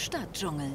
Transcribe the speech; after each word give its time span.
Stadtdschungel 0.00 0.74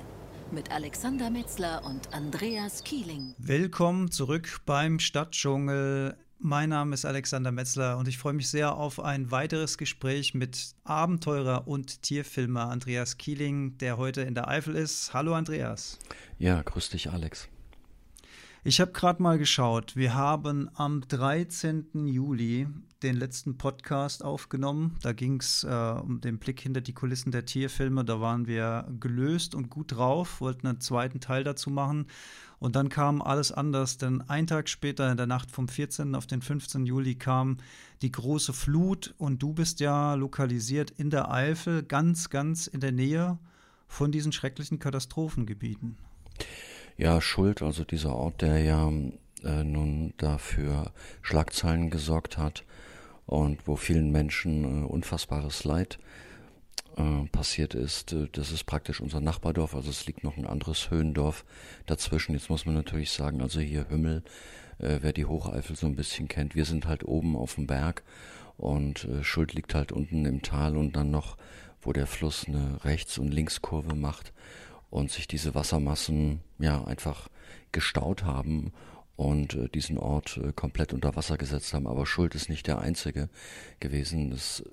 mit 0.51 0.69
Alexander 0.69 1.31
Metzler 1.31 1.83
und 1.83 2.13
Andreas 2.13 2.83
Kieling. 2.83 3.33
Willkommen 3.39 4.11
zurück 4.11 4.61
beim 4.67 4.99
Stadtdschungel. 4.99 6.15
Mein 6.37 6.69
Name 6.69 6.93
ist 6.93 7.05
Alexander 7.05 7.51
Metzler 7.51 7.97
und 7.97 8.07
ich 8.07 8.19
freue 8.19 8.33
mich 8.33 8.47
sehr 8.47 8.75
auf 8.75 8.99
ein 8.99 9.31
weiteres 9.31 9.79
Gespräch 9.79 10.35
mit 10.35 10.75
Abenteurer 10.83 11.67
und 11.67 12.03
Tierfilmer 12.03 12.69
Andreas 12.69 13.17
Kieling, 13.17 13.79
der 13.79 13.97
heute 13.97 14.21
in 14.21 14.35
der 14.35 14.47
Eifel 14.47 14.75
ist. 14.75 15.11
Hallo 15.15 15.33
Andreas. 15.33 15.97
Ja, 16.37 16.61
grüß 16.61 16.89
dich 16.91 17.09
Alex. 17.09 17.49
Ich 18.63 18.79
habe 18.79 18.91
gerade 18.91 19.23
mal 19.23 19.39
geschaut. 19.39 19.95
Wir 19.95 20.13
haben 20.13 20.69
am 20.75 21.01
13. 21.01 22.05
Juli 22.05 22.67
den 23.05 23.15
letzten 23.15 23.57
Podcast 23.57 24.23
aufgenommen. 24.23 24.97
Da 25.01 25.13
ging 25.13 25.39
es 25.39 25.63
äh, 25.63 25.67
um 25.67 26.21
den 26.21 26.39
Blick 26.39 26.59
hinter 26.59 26.81
die 26.81 26.93
Kulissen 26.93 27.31
der 27.31 27.45
Tierfilme. 27.45 28.03
Da 28.03 28.19
waren 28.19 28.47
wir 28.47 28.87
gelöst 28.99 29.53
und 29.53 29.69
gut 29.69 29.91
drauf, 29.91 30.41
wollten 30.41 30.67
einen 30.67 30.81
zweiten 30.81 31.19
Teil 31.19 31.43
dazu 31.43 31.69
machen. 31.69 32.07
Und 32.57 32.75
dann 32.75 32.89
kam 32.89 33.21
alles 33.21 33.51
anders, 33.51 33.97
denn 33.97 34.21
ein 34.27 34.47
Tag 34.47 34.69
später, 34.69 35.11
in 35.11 35.17
der 35.17 35.27
Nacht 35.27 35.51
vom 35.51 35.67
14. 35.67 36.15
auf 36.15 36.25
den 36.25 36.41
15. 36.41 36.85
Juli, 36.87 37.15
kam 37.15 37.57
die 38.01 38.11
große 38.11 38.53
Flut 38.53 39.13
und 39.19 39.41
du 39.43 39.53
bist 39.53 39.79
ja 39.81 40.15
lokalisiert 40.15 40.89
in 40.89 41.11
der 41.11 41.29
Eifel, 41.31 41.83
ganz, 41.83 42.31
ganz 42.31 42.65
in 42.65 42.79
der 42.79 42.91
Nähe 42.91 43.37
von 43.87 44.11
diesen 44.11 44.31
schrecklichen 44.31 44.79
Katastrophengebieten. 44.79 45.97
Ja, 46.97 47.21
Schuld, 47.21 47.61
also 47.61 47.83
dieser 47.83 48.15
Ort, 48.15 48.41
der 48.41 48.61
ja 48.61 48.89
äh, 49.43 49.63
nun 49.63 50.13
dafür 50.17 50.91
Schlagzeilen 51.21 51.91
gesorgt 51.91 52.39
hat 52.39 52.63
und 53.25 53.67
wo 53.67 53.75
vielen 53.75 54.11
Menschen 54.11 54.83
äh, 54.83 54.85
unfassbares 54.85 55.63
Leid 55.63 55.97
äh, 56.97 57.27
passiert 57.31 57.73
ist. 57.73 58.13
Äh, 58.13 58.27
das 58.31 58.51
ist 58.51 58.65
praktisch 58.65 59.01
unser 59.01 59.21
Nachbardorf, 59.21 59.75
also 59.75 59.89
es 59.89 60.05
liegt 60.05 60.23
noch 60.23 60.37
ein 60.37 60.45
anderes 60.45 60.91
Höhendorf 60.91 61.45
dazwischen. 61.85 62.33
Jetzt 62.33 62.49
muss 62.49 62.65
man 62.65 62.75
natürlich 62.75 63.11
sagen, 63.11 63.41
also 63.41 63.59
hier 63.59 63.89
Hümmel, 63.89 64.23
äh, 64.77 64.99
wer 65.01 65.13
die 65.13 65.25
Hocheifel 65.25 65.75
so 65.75 65.87
ein 65.87 65.95
bisschen 65.95 66.27
kennt, 66.27 66.55
wir 66.55 66.65
sind 66.65 66.87
halt 66.87 67.03
oben 67.05 67.35
auf 67.35 67.55
dem 67.55 67.67
Berg 67.67 68.03
und 68.57 69.05
äh, 69.05 69.23
Schuld 69.23 69.53
liegt 69.53 69.73
halt 69.73 69.91
unten 69.91 70.25
im 70.25 70.41
Tal 70.41 70.77
und 70.77 70.95
dann 70.95 71.11
noch, 71.11 71.37
wo 71.81 71.93
der 71.93 72.07
Fluss 72.07 72.45
eine 72.47 72.83
Rechts- 72.83 73.17
und 73.17 73.33
Linkskurve 73.33 73.95
macht 73.95 74.33
und 74.89 75.11
sich 75.11 75.27
diese 75.27 75.55
Wassermassen 75.55 76.41
ja 76.59 76.83
einfach 76.85 77.29
gestaut 77.71 78.23
haben 78.23 78.71
und 79.15 79.55
äh, 79.55 79.69
diesen 79.69 79.97
Ort 79.97 80.37
äh, 80.37 80.51
komplett 80.53 80.93
unter 80.93 81.15
Wasser 81.15 81.37
gesetzt 81.37 81.73
haben. 81.73 81.87
Aber 81.87 82.05
Schuld 82.05 82.35
ist 82.35 82.49
nicht 82.49 82.67
der 82.67 82.79
einzige 82.79 83.29
gewesen. 83.79 84.31
Das, 84.31 84.63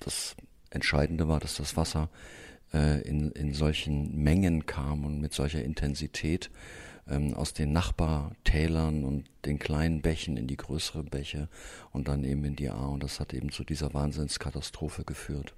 das 0.00 0.36
Entscheidende 0.70 1.28
war, 1.28 1.40
dass 1.40 1.56
das 1.56 1.76
Wasser 1.76 2.10
äh, 2.72 3.00
in, 3.02 3.30
in 3.32 3.54
solchen 3.54 4.22
Mengen 4.22 4.66
kam 4.66 5.04
und 5.04 5.20
mit 5.20 5.32
solcher 5.32 5.62
Intensität 5.62 6.50
ähm, 7.08 7.34
aus 7.34 7.54
den 7.54 7.72
Nachbartälern 7.72 9.04
und 9.04 9.24
den 9.44 9.58
kleinen 9.58 10.02
Bächen 10.02 10.36
in 10.36 10.46
die 10.46 10.56
größeren 10.56 11.06
Bäche 11.06 11.48
und 11.92 12.08
dann 12.08 12.24
eben 12.24 12.44
in 12.44 12.56
die 12.56 12.70
Ahr. 12.70 12.90
Und 12.90 13.02
das 13.02 13.20
hat 13.20 13.32
eben 13.32 13.50
zu 13.50 13.64
dieser 13.64 13.94
Wahnsinnskatastrophe 13.94 15.04
geführt. 15.04 15.54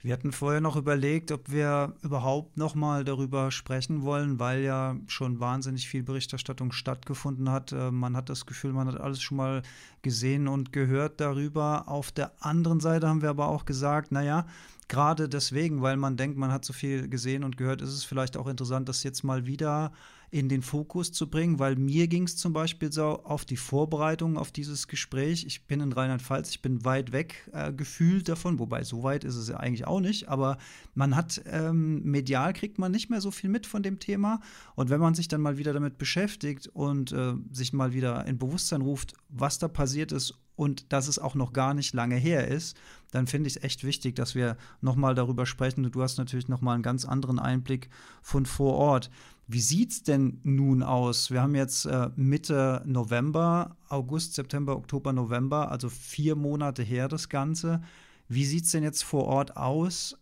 Wir 0.00 0.12
hatten 0.12 0.30
vorher 0.30 0.60
noch 0.60 0.76
überlegt, 0.76 1.32
ob 1.32 1.50
wir 1.50 1.92
überhaupt 2.02 2.56
noch 2.56 2.76
mal 2.76 3.04
darüber 3.04 3.50
sprechen 3.50 4.02
wollen, 4.02 4.38
weil 4.38 4.62
ja 4.62 4.94
schon 5.08 5.40
wahnsinnig 5.40 5.88
viel 5.88 6.04
Berichterstattung 6.04 6.70
stattgefunden 6.70 7.50
hat. 7.50 7.72
Äh, 7.72 7.90
man 7.90 8.16
hat 8.16 8.28
das 8.28 8.46
Gefühl, 8.46 8.72
man 8.72 8.86
hat 8.86 9.00
alles 9.00 9.20
schon 9.20 9.38
mal 9.38 9.62
gesehen 10.02 10.46
und 10.46 10.72
gehört 10.72 11.20
darüber. 11.20 11.88
Auf 11.88 12.12
der 12.12 12.32
anderen 12.38 12.78
Seite 12.78 13.08
haben 13.08 13.22
wir 13.22 13.30
aber 13.30 13.48
auch 13.48 13.64
gesagt, 13.64 14.12
naja, 14.12 14.46
gerade 14.86 15.28
deswegen, 15.28 15.82
weil 15.82 15.96
man 15.96 16.16
denkt, 16.16 16.38
man 16.38 16.52
hat 16.52 16.64
so 16.64 16.72
viel 16.72 17.08
gesehen 17.08 17.42
und 17.42 17.56
gehört, 17.56 17.82
ist 17.82 17.90
es 17.90 18.04
vielleicht 18.04 18.36
auch 18.36 18.46
interessant, 18.46 18.88
das 18.88 19.02
jetzt 19.02 19.24
mal 19.24 19.46
wieder 19.46 19.90
in 20.30 20.48
den 20.48 20.62
Fokus 20.62 21.12
zu 21.12 21.30
bringen, 21.30 21.58
weil 21.58 21.76
mir 21.76 22.06
ging 22.06 22.24
es 22.24 22.36
zum 22.36 22.52
Beispiel 22.52 22.92
so 22.92 23.22
auf 23.24 23.44
die 23.44 23.56
Vorbereitung 23.56 24.36
auf 24.36 24.52
dieses 24.52 24.88
Gespräch. 24.88 25.44
Ich 25.46 25.66
bin 25.66 25.80
in 25.80 25.92
Rheinland-Pfalz, 25.92 26.50
ich 26.50 26.62
bin 26.62 26.84
weit 26.84 27.12
weg 27.12 27.50
äh, 27.52 27.72
gefühlt 27.72 28.28
davon, 28.28 28.58
wobei 28.58 28.84
so 28.84 29.02
weit 29.02 29.24
ist 29.24 29.36
es 29.36 29.48
ja 29.48 29.56
eigentlich 29.56 29.86
auch 29.86 30.00
nicht, 30.00 30.28
aber 30.28 30.58
man 30.94 31.16
hat 31.16 31.42
ähm, 31.46 32.02
medial 32.02 32.52
kriegt 32.52 32.78
man 32.78 32.92
nicht 32.92 33.10
mehr 33.10 33.20
so 33.20 33.30
viel 33.30 33.48
mit 33.48 33.66
von 33.66 33.82
dem 33.82 33.98
Thema 33.98 34.40
und 34.74 34.90
wenn 34.90 35.00
man 35.00 35.14
sich 35.14 35.28
dann 35.28 35.40
mal 35.40 35.58
wieder 35.58 35.72
damit 35.72 35.98
beschäftigt 35.98 36.68
und 36.68 37.12
äh, 37.12 37.34
sich 37.50 37.72
mal 37.72 37.92
wieder 37.92 38.26
in 38.26 38.38
Bewusstsein 38.38 38.82
ruft, 38.82 39.14
was 39.28 39.58
da 39.58 39.68
passiert 39.68 40.12
ist 40.12 40.34
und 40.58 40.92
dass 40.92 41.06
es 41.06 41.20
auch 41.20 41.36
noch 41.36 41.52
gar 41.52 41.72
nicht 41.72 41.94
lange 41.94 42.16
her 42.16 42.48
ist, 42.48 42.76
dann 43.12 43.28
finde 43.28 43.46
ich 43.46 43.56
es 43.56 43.62
echt 43.62 43.84
wichtig, 43.84 44.16
dass 44.16 44.34
wir 44.34 44.56
nochmal 44.80 45.14
darüber 45.14 45.46
sprechen. 45.46 45.88
Du 45.88 46.02
hast 46.02 46.18
natürlich 46.18 46.48
nochmal 46.48 46.74
einen 46.74 46.82
ganz 46.82 47.04
anderen 47.04 47.38
Einblick 47.38 47.90
von 48.22 48.44
vor 48.44 48.74
Ort. 48.74 49.08
Wie 49.46 49.60
sieht 49.60 49.92
es 49.92 50.02
denn 50.02 50.40
nun 50.42 50.82
aus? 50.82 51.30
Wir 51.30 51.42
haben 51.42 51.54
jetzt 51.54 51.86
äh, 51.86 52.10
Mitte 52.16 52.82
November, 52.86 53.76
August, 53.88 54.34
September, 54.34 54.76
Oktober, 54.76 55.12
November, 55.12 55.70
also 55.70 55.88
vier 55.88 56.34
Monate 56.34 56.82
her 56.82 57.06
das 57.06 57.28
Ganze. 57.28 57.80
Wie 58.28 58.44
sieht 58.44 58.64
es 58.64 58.72
denn 58.72 58.82
jetzt 58.82 59.04
vor 59.04 59.26
Ort 59.26 59.56
aus? 59.56 60.18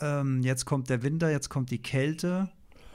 Ähm, 0.00 0.44
jetzt 0.44 0.64
kommt 0.64 0.90
der 0.90 1.02
Winter, 1.02 1.28
jetzt 1.28 1.48
kommt 1.48 1.72
die 1.72 1.82
Kälte. 1.82 2.48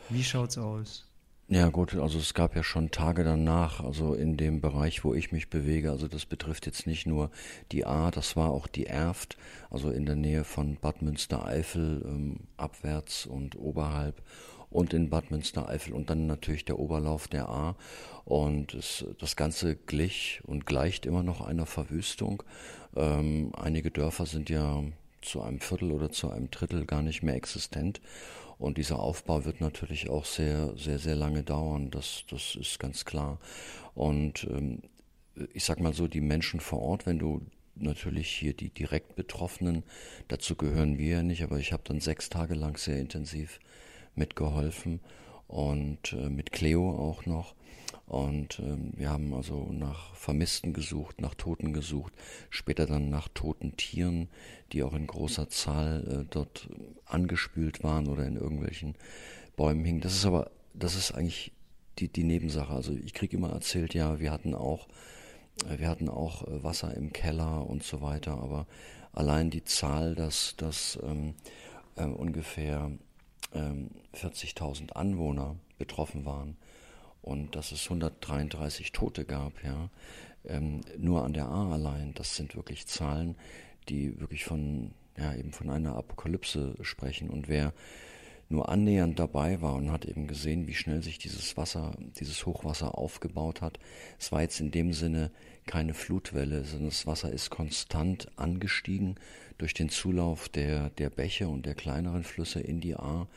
Wie 0.09 0.23
schaut 0.23 0.51
es 0.51 0.57
aus? 0.57 1.06
Ja 1.50 1.69
gut, 1.69 1.96
also 1.96 2.19
es 2.19 2.34
gab 2.34 2.58
ja 2.58 2.63
schon 2.63 2.91
Tage 2.91 3.24
danach, 3.24 3.81
also 3.81 4.13
in 4.13 4.35
dem 4.35 4.59
Bereich, 4.59 5.06
wo 5.06 5.13
ich 5.13 5.31
mich 5.31 5.50
bewege, 5.50 5.91
also 5.91 6.09
das 6.09 6.25
betrifft 6.25 6.66
jetzt 6.66 6.85
nicht 6.85 7.08
nur 7.08 7.31
die 7.72 7.85
A, 7.85 8.12
das 8.12 8.35
war 8.35 8.50
auch 8.52 8.68
die 8.68 8.85
Erft, 8.85 9.38
also 9.69 9.90
in 9.90 10.06
der 10.06 10.18
Nähe 10.18 10.44
von 10.44 10.75
Bad 10.75 11.02
Münstereifel 11.02 12.03
ähm, 12.06 12.40
abwärts 12.58 13.25
und 13.25 13.58
oberhalb 13.58 14.22
und 14.69 14.94
in 14.94 15.09
Bad 15.09 15.31
Münstereifel 15.31 15.94
und 15.94 16.09
dann 16.09 16.28
natürlich 16.28 16.66
der 16.66 16.80
Oberlauf 16.80 17.30
der 17.30 17.47
A. 17.47 17.78
Und 18.25 18.74
es, 18.74 19.06
das 19.18 19.38
Ganze 19.38 19.78
glich 19.78 20.41
und 20.46 20.66
gleicht 20.66 21.06
immer 21.06 21.24
noch 21.24 21.40
einer 21.40 21.66
Verwüstung. 21.66 22.44
Ähm, 22.96 23.53
einige 23.56 23.90
Dörfer 23.90 24.25
sind 24.25 24.50
ja 24.50 24.84
zu 25.27 25.41
einem 25.41 25.59
Viertel 25.59 25.91
oder 25.91 26.11
zu 26.11 26.29
einem 26.29 26.49
Drittel 26.49 26.85
gar 26.85 27.01
nicht 27.01 27.23
mehr 27.23 27.35
existent. 27.35 28.01
Und 28.57 28.77
dieser 28.77 28.99
Aufbau 28.99 29.45
wird 29.45 29.61
natürlich 29.61 30.09
auch 30.09 30.25
sehr, 30.25 30.75
sehr, 30.77 30.97
sehr 30.97 31.15
lange 31.15 31.43
dauern. 31.43 31.91
Das, 31.91 32.23
das 32.29 32.55
ist 32.55 32.79
ganz 32.79 33.05
klar. 33.05 33.39
Und 33.93 34.47
ähm, 34.49 34.81
ich 35.53 35.63
sag 35.63 35.79
mal 35.79 35.93
so, 35.93 36.07
die 36.07 36.21
Menschen 36.21 36.59
vor 36.59 36.81
Ort, 36.81 37.05
wenn 37.05 37.19
du 37.19 37.41
natürlich 37.75 38.29
hier 38.29 38.53
die 38.53 38.69
direkt 38.69 39.16
Betroffenen, 39.16 39.83
dazu 40.27 40.55
gehören 40.55 40.97
wir 40.97 41.17
ja 41.17 41.23
nicht, 41.23 41.43
aber 41.43 41.59
ich 41.59 41.71
habe 41.71 41.83
dann 41.85 41.99
sechs 41.99 42.29
Tage 42.29 42.55
lang 42.55 42.77
sehr 42.77 42.99
intensiv 42.99 43.59
mitgeholfen 44.16 44.99
und 45.47 46.13
äh, 46.13 46.29
mit 46.29 46.51
Cleo 46.51 46.89
auch 46.89 47.25
noch. 47.25 47.53
Und 48.07 48.59
ähm, 48.59 48.94
wir 48.95 49.09
haben 49.09 49.34
also 49.34 49.68
nach 49.69 50.16
Vermissten 50.16 50.72
gesucht, 50.72 51.19
nach 51.19 51.35
Toten 51.35 51.73
gesucht, 51.73 52.13
später 52.50 52.85
dann 52.85 53.09
nach 53.09 53.28
toten 53.28 53.75
Tieren, 53.75 54.29
die 54.72 54.81
auch 54.84 54.94
in 54.94 55.07
großer 55.07 55.50
Zahl 55.50 56.07
äh, 56.07 56.25
dort 56.29 56.69
angespült 57.06 57.84
waren 57.84 58.07
oder 58.07 58.25
in 58.25 58.38
irgendwelchen 58.38 58.96
Bäumen 59.57 59.84
hingen. 59.84 60.00
Das 60.00 60.13
ist 60.13 60.25
aber, 60.25 60.51
das 60.73 60.96
ist 60.96 61.12
eigentlich 61.12 61.51
die, 62.00 62.07
die 62.07 62.23
Nebensache. 62.23 62.73
Also 62.73 62.94
ich 62.94 63.13
kriege 63.13 63.35
immer 63.35 63.51
erzählt, 63.51 63.94
ja, 63.94 64.22
wir 64.22 64.31
hatten 64.31 64.56
auch, 64.56 64.88
äh, 65.66 65.78
wir 65.78 65.90
hatten 65.90 66.07
auch 66.07 66.47
äh, 66.47 66.63
Wasser 66.63 66.96
im 66.96 67.12
Keller 67.12 67.69
und 67.69 67.84
so 67.84 68.01
weiter, 68.01 68.38
aber 68.41 68.67
allein 69.12 69.50
die 69.50 69.66
Zahl, 69.66 70.16
dass, 70.16 70.56
dass 70.56 70.97
ähm, 71.03 71.34
äh, 71.97 72.06
ungefähr 72.06 72.90
40.000 73.53 74.81
ähm, 74.81 74.88
Anwohner 74.94 75.57
betroffen 75.78 76.25
waren 76.25 76.56
und 77.27 77.55
dass 77.55 77.71
es 77.71 77.83
133 77.83 78.91
Tote 78.91 79.25
gab, 79.25 79.63
ja, 79.63 79.89
ähm, 80.45 80.81
nur 80.97 81.23
an 81.23 81.33
der 81.33 81.47
A 81.47 81.73
allein, 81.73 82.13
das 82.13 82.35
sind 82.35 82.55
wirklich 82.55 82.88
Zahlen, 82.88 83.35
die 83.89 84.19
wirklich 84.19 84.46
von, 84.46 84.91
ja, 85.17 85.35
eben 85.35 85.52
von 85.52 85.69
einer 85.69 85.96
Apokalypse 85.96 86.75
sprechen. 86.81 87.29
Und 87.29 87.47
wer 87.47 87.73
nur 88.49 88.69
annähernd 88.69 89.19
dabei 89.19 89.61
war 89.61 89.75
und 89.75 89.91
hat 89.91 90.05
eben 90.05 90.28
gesehen, 90.28 90.67
wie 90.67 90.73
schnell 90.73 91.03
sich 91.03 91.17
dieses 91.17 91.57
Wasser, 91.57 91.91
dieses 92.19 92.46
Hochwasser 92.46 92.97
aufgebaut 92.97 93.61
hat. 93.61 93.78
Es 94.19 94.31
war 94.31 94.41
jetzt 94.41 94.59
in 94.59 94.72
dem 94.72 94.93
Sinne 94.93 95.31
keine 95.66 95.93
Flutwelle, 95.93 96.63
sondern 96.63 96.90
das 96.90 97.05
Wasser 97.05 97.31
ist 97.31 97.49
konstant 97.49 98.28
angestiegen 98.37 99.16
durch 99.57 99.73
den 99.73 99.90
Zulauf 99.90 100.47
der, 100.47 100.91
der 100.91 101.09
Bäche 101.09 101.49
und 101.49 101.66
der 101.66 101.75
kleineren 101.75 102.23
Flüsse 102.23 102.61
in 102.61 102.79
die 102.79 102.96
Ahr. 102.96 103.28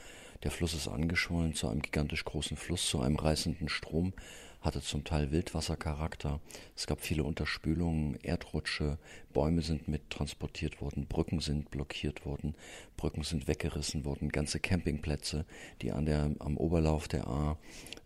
Der 0.42 0.50
Fluss 0.50 0.74
ist 0.74 0.88
angeschwollen 0.88 1.54
zu 1.54 1.68
einem 1.68 1.82
gigantisch 1.82 2.24
großen 2.24 2.56
Fluss, 2.56 2.88
zu 2.88 3.00
einem 3.00 3.16
reißenden 3.16 3.68
Strom, 3.68 4.14
hatte 4.62 4.80
zum 4.80 5.04
Teil 5.04 5.30
Wildwassercharakter. 5.30 6.40
Es 6.74 6.86
gab 6.86 7.00
viele 7.00 7.24
Unterspülungen, 7.24 8.16
Erdrutsche, 8.22 8.98
Bäume 9.32 9.62
sind 9.62 9.88
mit 9.88 10.08
transportiert 10.10 10.80
worden, 10.80 11.06
Brücken 11.06 11.40
sind 11.40 11.70
blockiert 11.70 12.24
worden, 12.24 12.54
Brücken 12.96 13.22
sind 13.22 13.48
weggerissen 13.48 14.04
worden, 14.04 14.30
ganze 14.30 14.60
Campingplätze, 14.60 15.44
die 15.82 15.92
an 15.92 16.06
der, 16.06 16.30
am 16.38 16.56
Oberlauf 16.56 17.08
der 17.08 17.26
A 17.26 17.58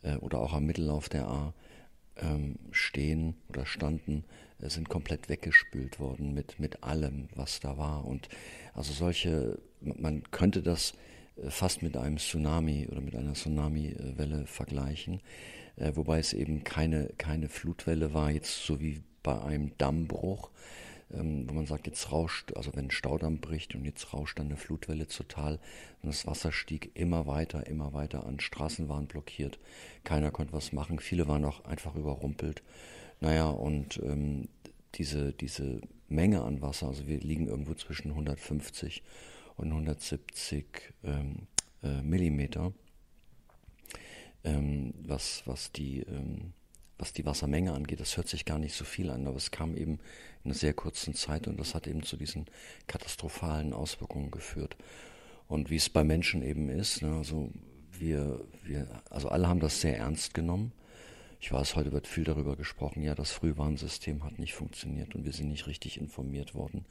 äh, 0.03 0.17
oder 0.17 0.39
auch 0.39 0.53
am 0.53 0.65
Mittellauf 0.65 1.09
der 1.09 1.29
A 1.29 1.55
ähm, 2.17 2.57
stehen 2.71 3.37
oder 3.49 3.67
standen, 3.67 4.25
äh, 4.61 4.69
sind 4.69 4.89
komplett 4.89 5.29
weggespült 5.29 5.99
worden 5.99 6.35
mit, 6.35 6.59
mit 6.61 6.83
allem, 6.83 7.29
was 7.35 7.61
da 7.61 7.79
war. 7.79 8.05
Und 8.05 8.29
also 8.75 8.93
solche, 8.93 9.59
man 9.81 10.23
könnte 10.31 10.63
das 10.63 10.95
fast 11.49 11.83
mit 11.83 11.97
einem 11.97 12.19
Tsunami 12.19 12.89
oder 12.91 13.01
mit 13.01 13.17
einer 13.17 13.35
Tsunami-Welle 13.35 14.47
vergleichen, 14.47 15.21
äh, 15.77 15.93
wobei 15.95 16.19
es 16.19 16.33
eben 16.33 16.65
keine, 16.65 17.11
keine 17.19 17.49
Flutwelle 17.49 18.15
war, 18.15 18.31
jetzt 18.31 18.65
so 18.65 18.81
wie 18.81 19.03
bei 19.23 19.41
einem 19.43 19.77
Dammbruch, 19.79 20.51
ähm, 21.13 21.49
wo 21.49 21.55
man 21.55 21.67
sagt, 21.67 21.87
jetzt 21.87 22.13
rauscht, 22.13 22.53
also 22.57 22.75
wenn 22.75 22.87
ein 22.87 22.91
Staudamm 22.91 23.39
bricht 23.39 23.75
und 23.75 23.85
jetzt 23.85 24.13
rauscht 24.13 24.39
dann 24.39 24.47
eine 24.47 24.57
Flutwelle 24.57 25.09
zu 25.09 25.25
Tal 25.25 25.59
und 26.03 26.09
das 26.09 26.27
Wasser 26.27 26.53
stieg 26.53 26.93
immer 26.95 27.27
weiter, 27.27 27.67
immer 27.67 27.93
weiter 27.93 28.27
an, 28.27 28.39
Straßen 28.41 28.89
waren 28.89 29.07
blockiert, 29.07 29.59
keiner 30.05 30.31
konnte 30.31 30.53
was 30.53 30.73
machen, 30.73 30.99
viele 30.99 31.27
waren 31.27 31.45
auch 31.45 31.65
einfach 31.65 31.95
überrumpelt. 31.97 32.63
Naja, 33.21 33.49
und 33.49 33.99
ähm, 34.03 34.49
diese, 34.95 35.33
diese 35.33 35.81
Menge 36.09 36.43
an 36.43 36.63
Wasser, 36.63 36.89
also 36.89 37.07
wir 37.07 37.19
liegen 37.19 37.49
irgendwo 37.49 37.75
zwischen 37.75 38.11
150 38.11 39.03
und 39.57 39.69
170 39.69 40.67
ähm, 41.05 41.47
äh, 41.83 42.03
Millimeter, 42.03 42.73
ähm, 44.43 44.95
was, 45.07 45.43
was, 45.47 45.73
die, 45.73 46.01
ähm, 46.01 46.53
was 46.99 47.13
die 47.13 47.25
Wassermenge 47.25 47.73
angeht. 47.73 48.01
Das 48.01 48.17
hört 48.17 48.29
sich 48.29 48.45
gar 48.45 48.59
nicht 48.59 48.75
so 48.75 48.85
viel 48.85 49.11
an, 49.11 49.27
aber 49.27 49.37
es 49.37 49.51
kam 49.51 49.77
eben 49.77 49.95
in 50.43 50.51
einer 50.51 50.55
sehr 50.55 50.75
kurzen 50.75 51.15
Zeit 51.15 51.47
und 51.47 51.59
das 51.59 51.75
hat 51.75 51.87
eben 51.87 52.03
zu 52.03 52.17
diesen 52.17 52.47
katastrophalen 52.87 53.73
Auswirkungen 53.73 54.31
geführt. 54.31 54.77
Und 55.47 55.71
wie 55.71 55.77
es 55.77 55.89
bei 55.89 56.05
Menschen 56.05 56.43
eben 56.43 56.69
ist, 56.69 57.03
ne, 57.03 57.15
also 57.17 57.51
wir, 57.93 58.45
wir, 58.63 59.03
also 59.11 59.29
alle 59.29 59.49
haben 59.49 59.61
das 59.61 59.81
sehr 59.81 59.97
ernst 59.97 60.35
genommen 60.35 60.73
ich 61.45 61.53
weiß, 61.53 61.77
heute 61.77 61.93
wird 61.93 62.07
viel 62.07 62.25
darüber 62.25 62.57
gesprochen, 62.57 63.03
ja, 63.03 63.15
das 63.15 63.31
Frühwarnsystem 63.31 64.25
hat 64.25 64.39
nicht 64.39 64.55
funktioniert 64.55 65.15
und 65.15 65.27
wir 65.27 65.33
sind 65.35 65.49
nicht 65.49 65.67
richtig 65.67 66.01
informiert 66.01 66.55
worden 66.55 66.87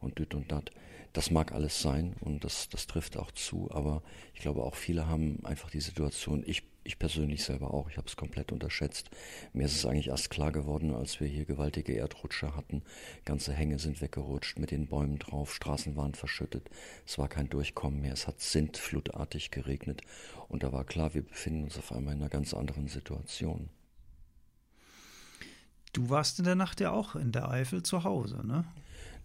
und 0.00 0.18
düt 0.18 0.34
und 0.34 0.50
dat. 0.50 0.72
Das 1.12 1.30
mag 1.30 1.52
alles 1.52 1.80
sein 1.80 2.14
und 2.20 2.44
das, 2.44 2.68
das 2.68 2.86
trifft 2.86 3.16
auch 3.16 3.32
zu, 3.32 3.70
aber 3.70 4.02
ich 4.34 4.40
glaube 4.40 4.62
auch 4.62 4.74
viele 4.74 5.06
haben 5.06 5.44
einfach 5.44 5.70
die 5.70 5.80
Situation, 5.80 6.44
ich, 6.46 6.62
ich 6.84 6.98
persönlich 6.98 7.44
selber 7.44 7.72
auch, 7.72 7.88
ich 7.90 7.96
habe 7.96 8.06
es 8.06 8.16
komplett 8.16 8.52
unterschätzt. 8.52 9.10
Mir 9.52 9.64
ist 9.64 9.74
es 9.74 9.86
eigentlich 9.86 10.08
erst 10.08 10.30
klar 10.30 10.52
geworden, 10.52 10.94
als 10.94 11.18
wir 11.20 11.26
hier 11.26 11.44
gewaltige 11.44 11.92
Erdrutsche 11.94 12.54
hatten. 12.54 12.82
Ganze 13.24 13.52
Hänge 13.52 13.78
sind 13.78 14.00
weggerutscht 14.00 14.58
mit 14.58 14.70
den 14.70 14.86
Bäumen 14.86 15.18
drauf, 15.18 15.54
Straßen 15.54 15.96
waren 15.96 16.14
verschüttet, 16.14 16.68
es 17.06 17.18
war 17.18 17.28
kein 17.28 17.48
Durchkommen 17.48 18.00
mehr, 18.00 18.12
es 18.12 18.26
hat 18.26 18.40
sintflutartig 18.40 19.50
geregnet 19.50 20.02
und 20.48 20.62
da 20.62 20.72
war 20.72 20.84
klar, 20.84 21.14
wir 21.14 21.22
befinden 21.22 21.64
uns 21.64 21.78
auf 21.78 21.92
einmal 21.92 22.14
in 22.14 22.20
einer 22.20 22.30
ganz 22.30 22.54
anderen 22.54 22.88
Situation. 22.88 23.70
Du 25.92 26.10
warst 26.10 26.38
in 26.38 26.44
der 26.44 26.54
Nacht 26.54 26.80
ja 26.80 26.90
auch 26.90 27.16
in 27.16 27.32
der 27.32 27.50
Eifel 27.50 27.82
zu 27.82 28.04
Hause, 28.04 28.46
ne? 28.46 28.64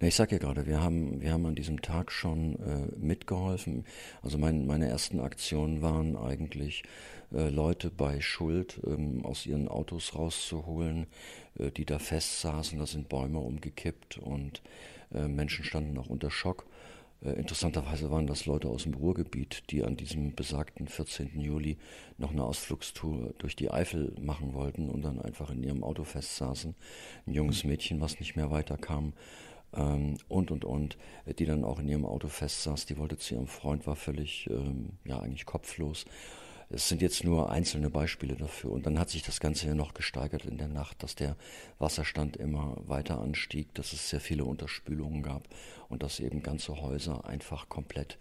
Ich 0.03 0.15
sag 0.15 0.33
ja 0.33 0.37
gerade, 0.37 0.65
wir 0.65 0.81
haben, 0.81 1.21
wir 1.21 1.31
haben 1.31 1.45
an 1.45 1.55
diesem 1.55 1.81
Tag 1.81 2.11
schon 2.11 2.55
äh, 2.59 2.97
mitgeholfen. 2.97 3.85
Also 4.21 4.37
mein, 4.37 4.67
meine 4.67 4.89
ersten 4.89 5.21
Aktionen 5.21 5.81
waren 5.81 6.17
eigentlich, 6.17 6.83
äh, 7.31 7.47
Leute 7.47 7.89
bei 7.89 8.19
Schuld 8.19 8.81
ähm, 8.85 9.25
aus 9.25 9.45
ihren 9.45 9.69
Autos 9.69 10.13
rauszuholen, 10.13 11.07
äh, 11.57 11.71
die 11.71 11.85
da 11.85 11.99
fest 11.99 12.41
saßen. 12.41 12.79
Da 12.79 12.85
sind 12.85 13.07
Bäume 13.07 13.39
umgekippt 13.39 14.17
und 14.17 14.61
äh, 15.13 15.29
Menschen 15.29 15.63
standen 15.63 15.97
auch 15.97 16.09
unter 16.09 16.29
Schock. 16.29 16.65
Äh, 17.23 17.31
interessanterweise 17.31 18.11
waren 18.11 18.27
das 18.27 18.45
Leute 18.45 18.67
aus 18.67 18.83
dem 18.83 18.95
Ruhrgebiet, 18.95 19.71
die 19.71 19.83
an 19.83 19.95
diesem 19.95 20.35
besagten 20.35 20.89
14. 20.89 21.39
Juli 21.39 21.77
noch 22.17 22.31
eine 22.31 22.43
Ausflugstour 22.43 23.33
durch 23.37 23.55
die 23.55 23.71
Eifel 23.71 24.13
machen 24.19 24.53
wollten 24.53 24.89
und 24.89 25.03
dann 25.03 25.21
einfach 25.21 25.49
in 25.49 25.63
ihrem 25.63 25.81
Auto 25.81 26.03
festsaßen. 26.03 26.75
Ein 27.25 27.33
junges 27.33 27.63
Mädchen, 27.63 28.01
was 28.01 28.19
nicht 28.19 28.35
mehr 28.35 28.51
weiterkam. 28.51 29.13
Ähm, 29.75 30.17
und 30.27 30.51
und 30.51 30.65
und, 30.65 30.97
die 31.37 31.45
dann 31.45 31.63
auch 31.63 31.79
in 31.79 31.87
ihrem 31.87 32.05
Auto 32.05 32.27
festsaß, 32.27 32.85
die 32.85 32.97
wollte 32.97 33.17
zu 33.17 33.35
ihrem 33.35 33.47
Freund, 33.47 33.87
war 33.87 33.95
völlig, 33.95 34.49
ähm, 34.49 34.91
ja, 35.05 35.19
eigentlich 35.19 35.45
kopflos. 35.45 36.05
Es 36.69 36.89
sind 36.89 37.03
jetzt 37.03 37.23
nur 37.23 37.51
einzelne 37.51 37.91
Beispiele 37.91 38.35
dafür. 38.35 38.71
Und 38.71 38.87
dann 38.87 38.97
hat 38.97 39.09
sich 39.09 39.21
das 39.21 39.39
Ganze 39.39 39.67
ja 39.67 39.75
noch 39.75 39.93
gesteigert 39.93 40.45
in 40.45 40.57
der 40.57 40.69
Nacht, 40.69 41.03
dass 41.03 41.13
der 41.13 41.35
Wasserstand 41.77 42.35
immer 42.37 42.77
weiter 42.87 43.19
anstieg, 43.19 43.73
dass 43.75 43.93
es 43.93 44.09
sehr 44.09 44.21
viele 44.21 44.43
Unterspülungen 44.43 45.21
gab 45.21 45.47
und 45.89 46.01
dass 46.01 46.19
eben 46.19 46.41
ganze 46.41 46.81
Häuser 46.81 47.25
einfach 47.25 47.69
komplett 47.69 48.17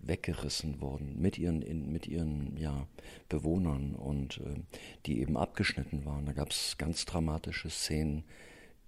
weggerissen 0.00 0.80
wurden 0.80 1.20
mit 1.20 1.38
ihren 1.38 1.62
in, 1.62 1.92
mit 1.92 2.08
ihren 2.08 2.56
ja, 2.56 2.88
Bewohnern 3.28 3.94
und 3.94 4.38
äh, 4.38 4.60
die 5.06 5.20
eben 5.20 5.36
abgeschnitten 5.36 6.04
waren. 6.04 6.26
Da 6.26 6.32
gab 6.32 6.50
es 6.50 6.76
ganz 6.78 7.04
dramatische 7.04 7.70
Szenen, 7.70 8.24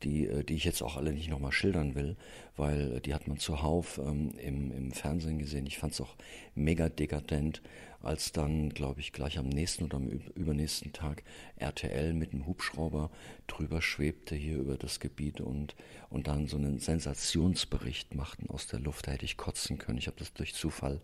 die, 0.05 0.27
äh, 0.27 0.45
die 0.45 0.55
ich 0.55 0.65
jetzt 0.65 0.83
auch 0.83 0.97
alle 0.97 1.13
nicht 1.13 1.29
nochmal 1.29 1.53
schildern 1.53 1.95
will, 1.95 2.17
weil 2.57 3.01
die 3.01 3.15
hat 3.15 3.27
man 3.27 3.39
zuhauf 3.39 3.99
ähm, 3.99 4.33
im, 4.39 4.71
im 4.71 4.93
Fernsehen 4.93 5.39
gesehen. 5.39 5.67
Ich 5.67 5.79
fand 5.79 5.95
es 5.95 6.01
auch 6.01 6.15
mega 6.55 6.89
dekadent, 6.89 7.63
als 8.03 8.33
dann, 8.33 8.69
glaube 8.69 9.01
ich, 9.01 9.13
gleich 9.13 9.39
am 9.39 9.49
nächsten 9.49 9.85
oder 9.85 9.97
am 9.97 10.09
übernächsten 10.09 10.93
Tag 10.93 11.23
RTL 11.57 12.13
mit 12.13 12.33
dem 12.33 12.47
Hubschrauber 12.47 13.11
drüber 13.47 13.81
schwebte 13.81 14.35
hier 14.35 14.59
über 14.59 14.77
das 14.77 15.01
Gebiet 15.01 15.41
und, 15.41 15.75
und 16.11 16.29
dann 16.29 16.47
so 16.47 16.59
einen 16.59 16.79
Sensationsbericht 16.79 18.15
machten 18.15 18.51
aus 18.51 18.67
der 18.67 18.81
Luft. 18.81 19.07
Da 19.07 19.13
hätte 19.13 19.25
ich 19.25 19.39
kotzen 19.39 19.79
können. 19.79 19.99
Ich 19.99 20.07
habe 20.07 20.19
das 20.19 20.35
durch 20.35 20.55
Zufall 20.55 21.01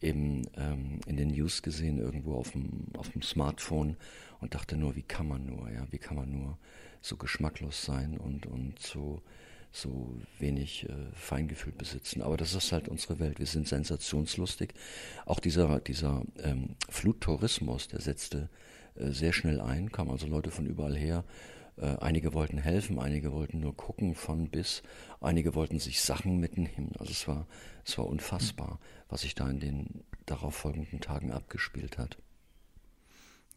eben 0.00 0.46
ähm, 0.56 1.00
in 1.06 1.16
den 1.16 1.28
News 1.28 1.62
gesehen, 1.62 1.98
irgendwo 1.98 2.36
auf 2.36 2.52
dem, 2.52 2.86
auf 2.96 3.08
dem 3.10 3.22
Smartphone 3.22 3.96
und 4.40 4.54
dachte 4.54 4.76
nur, 4.76 4.94
wie 4.94 5.02
kann 5.02 5.26
man 5.26 5.44
nur, 5.44 5.68
ja, 5.70 5.86
wie 5.90 5.98
kann 5.98 6.16
man 6.16 6.30
nur 6.30 6.56
so 7.00 7.16
geschmacklos 7.16 7.84
sein 7.84 8.18
und, 8.18 8.46
und 8.46 8.78
so 8.78 9.22
so 9.70 10.16
wenig 10.38 10.88
äh, 10.88 10.92
Feingefühl 11.12 11.72
besitzen. 11.72 12.22
Aber 12.22 12.36
das 12.36 12.54
ist 12.54 12.72
halt 12.72 12.88
unsere 12.88 13.18
Welt. 13.18 13.38
Wir 13.38 13.46
sind 13.46 13.68
sensationslustig. 13.68 14.72
Auch 15.26 15.40
dieser, 15.40 15.80
dieser 15.80 16.22
ähm, 16.42 16.76
Fluttourismus, 16.88 17.88
der 17.88 18.00
setzte 18.00 18.48
äh, 18.94 19.10
sehr 19.10 19.32
schnell 19.32 19.60
ein, 19.60 19.92
kamen 19.92 20.10
also 20.10 20.26
Leute 20.26 20.50
von 20.50 20.66
überall 20.66 20.96
her. 20.96 21.24
Äh, 21.76 21.96
einige 22.00 22.32
wollten 22.32 22.58
helfen, 22.58 22.98
einige 22.98 23.32
wollten 23.32 23.60
nur 23.60 23.76
gucken 23.76 24.14
von 24.14 24.48
bis, 24.48 24.82
einige 25.20 25.54
wollten 25.54 25.78
sich 25.78 26.00
Sachen 26.00 26.38
mitnehmen. 26.38 26.92
Also 26.98 27.12
es 27.12 27.28
war, 27.28 27.46
es 27.84 27.96
war 27.98 28.06
unfassbar, 28.06 28.80
was 29.08 29.20
sich 29.22 29.34
da 29.34 29.48
in 29.48 29.60
den 29.60 30.04
darauffolgenden 30.26 31.00
Tagen 31.00 31.30
abgespielt 31.30 31.98
hat. 31.98 32.18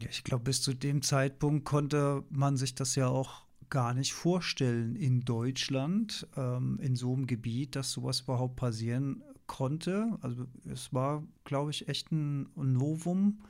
Ja, 0.01 0.09
ich 0.09 0.23
glaube, 0.23 0.43
bis 0.43 0.61
zu 0.61 0.73
dem 0.73 1.01
Zeitpunkt 1.01 1.65
konnte 1.65 2.23
man 2.29 2.57
sich 2.57 2.75
das 2.75 2.95
ja 2.95 3.07
auch 3.07 3.45
gar 3.69 3.93
nicht 3.93 4.13
vorstellen 4.13 4.95
in 4.95 5.21
Deutschland, 5.21 6.27
ähm, 6.35 6.79
in 6.81 6.95
so 6.95 7.13
einem 7.13 7.25
Gebiet, 7.25 7.75
dass 7.75 7.91
sowas 7.91 8.21
überhaupt 8.21 8.57
passieren 8.57 9.23
konnte. 9.47 10.17
Also 10.21 10.45
es 10.71 10.93
war, 10.93 11.23
glaube 11.43 11.71
ich, 11.71 11.87
echt 11.87 12.11
ein 12.11 12.49
Novum. 12.55 13.43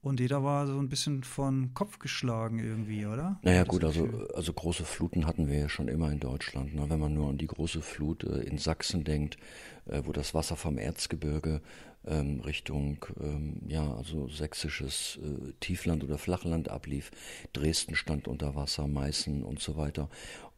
Und 0.00 0.20
jeder 0.20 0.44
war 0.44 0.66
so 0.66 0.78
ein 0.78 0.88
bisschen 0.88 1.24
von 1.24 1.74
Kopf 1.74 1.98
geschlagen 1.98 2.60
irgendwie, 2.60 3.04
oder? 3.04 3.40
Naja 3.42 3.64
gut, 3.64 3.82
also, 3.82 4.08
also 4.32 4.52
große 4.52 4.84
Fluten 4.84 5.26
hatten 5.26 5.48
wir 5.48 5.58
ja 5.58 5.68
schon 5.68 5.88
immer 5.88 6.12
in 6.12 6.20
Deutschland. 6.20 6.74
Ne? 6.74 6.88
Wenn 6.88 7.00
man 7.00 7.14
nur 7.14 7.28
an 7.28 7.36
die 7.38 7.48
große 7.48 7.82
Flut 7.82 8.22
äh, 8.22 8.42
in 8.42 8.58
Sachsen 8.58 9.02
denkt, 9.02 9.38
äh, 9.86 10.02
wo 10.04 10.12
das 10.12 10.34
Wasser 10.34 10.54
vom 10.54 10.78
Erzgebirge 10.78 11.60
ähm, 12.06 12.40
Richtung 12.40 13.04
ähm, 13.20 13.60
ja 13.68 13.94
also 13.94 14.28
sächsisches 14.28 15.18
äh, 15.22 15.52
Tiefland 15.60 16.04
oder 16.04 16.18
Flachland 16.18 16.68
ablief. 16.68 17.10
Dresden 17.52 17.94
stand 17.94 18.28
unter 18.28 18.54
Wasser, 18.54 18.86
Meißen 18.86 19.42
und 19.42 19.60
so 19.60 19.76
weiter. 19.76 20.08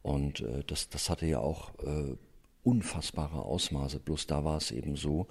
Und 0.01 0.41
äh, 0.41 0.63
das, 0.65 0.89
das 0.89 1.09
hatte 1.09 1.25
ja 1.25 1.39
auch 1.39 1.73
äh, 1.79 2.15
unfassbare 2.63 3.41
Ausmaße. 3.41 3.99
Bloß 3.99 4.27
da 4.27 4.43
war 4.43 4.57
es 4.57 4.71
eben 4.71 4.95
so, 4.95 5.27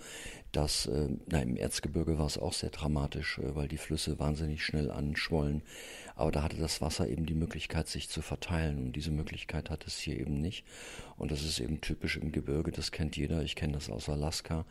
dass 0.53 0.87
äh, 0.87 1.09
na, 1.27 1.43
im 1.43 1.57
Erzgebirge 1.57 2.19
war 2.19 2.27
es 2.27 2.39
auch 2.39 2.53
sehr 2.53 2.71
dramatisch, 2.71 3.39
äh, 3.39 3.55
weil 3.55 3.69
die 3.69 3.79
Flüsse 3.79 4.19
wahnsinnig 4.19 4.65
schnell 4.65 4.91
anschwollen. 4.91 5.63
Aber 6.17 6.33
da 6.33 6.43
hatte 6.43 6.57
das 6.57 6.81
Wasser 6.81 7.09
eben 7.09 7.27
die 7.27 7.35
Möglichkeit, 7.35 7.89
sich 7.89 8.09
zu 8.09 8.21
verteilen. 8.21 8.79
Und 8.79 8.93
diese 8.97 9.13
Möglichkeit 9.13 9.71
hat 9.71 9.87
es 9.87 9.99
hier 9.99 10.19
eben 10.19 10.41
nicht. 10.41 10.65
Und 11.17 11.31
das 11.31 11.45
ist 11.45 11.61
eben 11.61 11.81
typisch 11.81 12.17
im 12.17 12.33
Gebirge, 12.33 12.73
das 12.73 12.91
kennt 12.91 13.17
jeder. 13.17 13.43
Ich 13.43 13.55
kenne 13.55 13.75
das 13.75 13.91
aus 13.91 14.09
Alaska, 14.09 14.65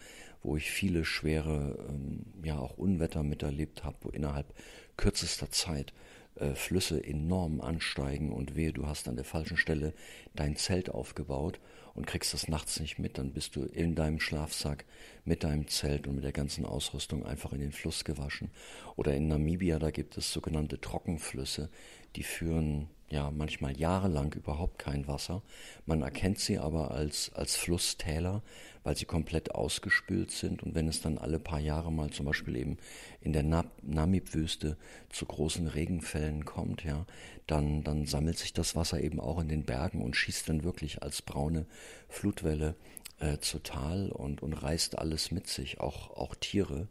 wo 0.43 0.57
ich 0.57 0.69
viele 0.69 1.05
schwere, 1.05 1.77
ähm, 1.89 2.25
ja 2.43 2.57
auch 2.57 2.77
Unwetter 2.77 3.23
miterlebt 3.23 3.83
habe, 3.83 3.97
wo 4.01 4.09
innerhalb 4.09 4.53
kürzester 4.97 5.49
Zeit 5.49 5.93
äh, 6.35 6.53
Flüsse 6.53 7.03
enorm 7.03 7.61
ansteigen 7.61 8.31
und 8.31 8.55
wehe, 8.55 8.73
du 8.73 8.87
hast 8.87 9.07
an 9.07 9.15
der 9.15 9.25
falschen 9.25 9.57
Stelle 9.57 9.93
dein 10.35 10.55
Zelt 10.55 10.89
aufgebaut 10.89 11.59
und 11.93 12.07
kriegst 12.07 12.33
das 12.33 12.47
nachts 12.47 12.79
nicht 12.79 12.99
mit, 12.99 13.17
dann 13.17 13.33
bist 13.33 13.55
du 13.55 13.63
in 13.63 13.95
deinem 13.95 14.19
Schlafsack 14.19 14.85
mit 15.25 15.43
deinem 15.43 15.67
Zelt 15.67 16.07
und 16.07 16.15
mit 16.15 16.23
der 16.23 16.31
ganzen 16.31 16.65
Ausrüstung 16.65 17.25
einfach 17.25 17.51
in 17.51 17.59
den 17.59 17.71
Fluss 17.71 18.05
gewaschen. 18.05 18.51
Oder 18.95 19.15
in 19.15 19.27
Namibia, 19.27 19.79
da 19.79 19.91
gibt 19.91 20.17
es 20.17 20.31
sogenannte 20.31 20.79
Trockenflüsse, 20.79 21.69
die 22.15 22.23
führen 22.23 22.89
ja 23.11 23.31
manchmal 23.31 23.77
jahrelang 23.77 24.33
überhaupt 24.33 24.79
kein 24.79 25.07
Wasser. 25.07 25.41
Man 25.85 26.01
erkennt 26.01 26.39
sie 26.39 26.59
aber 26.59 26.91
als, 26.91 27.31
als 27.33 27.55
Flusstäler, 27.55 28.43
weil 28.83 28.95
sie 28.95 29.05
komplett 29.05 29.53
ausgespült 29.55 30.31
sind 30.31 30.63
und 30.63 30.75
wenn 30.75 30.87
es 30.87 31.01
dann 31.01 31.17
alle 31.17 31.39
paar 31.39 31.59
Jahre 31.59 31.91
mal 31.91 32.09
zum 32.09 32.25
Beispiel 32.25 32.55
eben 32.55 32.77
in 33.21 33.33
der 33.33 33.43
Namib-Wüste 33.81 34.77
zu 35.09 35.25
großen 35.25 35.67
Regenfällen 35.67 36.45
kommt, 36.45 36.83
ja, 36.83 37.05
dann, 37.47 37.83
dann 37.83 38.05
sammelt 38.05 38.37
sich 38.37 38.53
das 38.53 38.75
Wasser 38.75 39.01
eben 39.01 39.19
auch 39.19 39.39
in 39.39 39.49
den 39.49 39.63
Bergen 39.63 40.01
und 40.01 40.15
schießt 40.15 40.49
dann 40.49 40.63
wirklich 40.63 41.03
als 41.03 41.21
braune 41.21 41.65
Flutwelle 42.07 42.75
äh, 43.19 43.39
zu 43.39 43.59
Tal 43.59 44.11
und, 44.11 44.41
und 44.41 44.53
reißt 44.53 44.97
alles 44.97 45.31
mit 45.31 45.47
sich, 45.47 45.79
auch, 45.79 46.11
auch 46.11 46.35
Tiere 46.35 46.87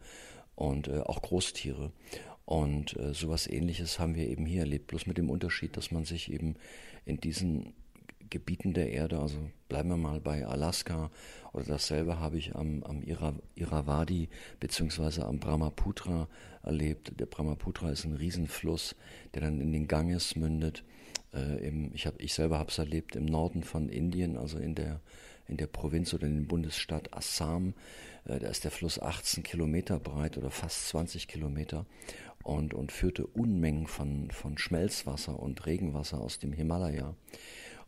und 0.54 0.88
äh, 0.88 1.00
auch 1.00 1.22
Großtiere. 1.22 1.92
Und 2.48 2.96
äh, 2.96 3.12
sowas 3.12 3.46
ähnliches 3.46 3.98
haben 3.98 4.14
wir 4.14 4.26
eben 4.26 4.46
hier 4.46 4.60
erlebt, 4.60 4.86
bloß 4.86 5.06
mit 5.06 5.18
dem 5.18 5.28
Unterschied, 5.28 5.76
dass 5.76 5.90
man 5.90 6.06
sich 6.06 6.32
eben 6.32 6.54
in 7.04 7.20
diesen 7.20 7.74
Gebieten 8.30 8.72
der 8.72 8.90
Erde, 8.90 9.18
also 9.18 9.36
bleiben 9.68 9.90
wir 9.90 9.98
mal 9.98 10.18
bei 10.18 10.46
Alaska 10.46 11.10
oder 11.52 11.66
dasselbe 11.66 12.20
habe 12.20 12.38
ich 12.38 12.56
am, 12.56 12.82
am 12.84 13.02
Irrawaddy 13.02 14.30
beziehungsweise 14.60 15.26
am 15.26 15.40
Brahmaputra 15.40 16.26
erlebt. 16.62 17.20
Der 17.20 17.26
Brahmaputra 17.26 17.90
ist 17.90 18.06
ein 18.06 18.14
Riesenfluss, 18.14 18.96
der 19.34 19.42
dann 19.42 19.60
in 19.60 19.74
den 19.74 19.86
Ganges 19.86 20.34
mündet. 20.34 20.84
Äh, 21.34 21.68
im, 21.68 21.90
ich, 21.92 22.06
hab, 22.06 22.18
ich 22.18 22.32
selber 22.32 22.58
habe 22.58 22.70
es 22.70 22.78
erlebt 22.78 23.14
im 23.14 23.26
Norden 23.26 23.62
von 23.62 23.90
Indien, 23.90 24.38
also 24.38 24.56
in 24.56 24.74
der, 24.74 25.02
in 25.48 25.58
der 25.58 25.66
Provinz 25.66 26.14
oder 26.14 26.26
in 26.26 26.34
dem 26.34 26.46
Bundesstaat 26.46 27.12
Assam. 27.12 27.74
Äh, 28.24 28.38
da 28.38 28.48
ist 28.48 28.64
der 28.64 28.70
Fluss 28.70 28.98
18 28.98 29.42
Kilometer 29.42 29.98
breit 29.98 30.38
oder 30.38 30.50
fast 30.50 30.88
20 30.88 31.28
Kilometer 31.28 31.86
und, 32.48 32.72
und 32.74 32.92
führte 32.92 33.26
Unmengen 33.26 33.86
von, 33.86 34.30
von 34.30 34.56
Schmelzwasser 34.58 35.38
und 35.38 35.66
Regenwasser 35.66 36.20
aus 36.20 36.38
dem 36.38 36.52
Himalaya. 36.52 37.14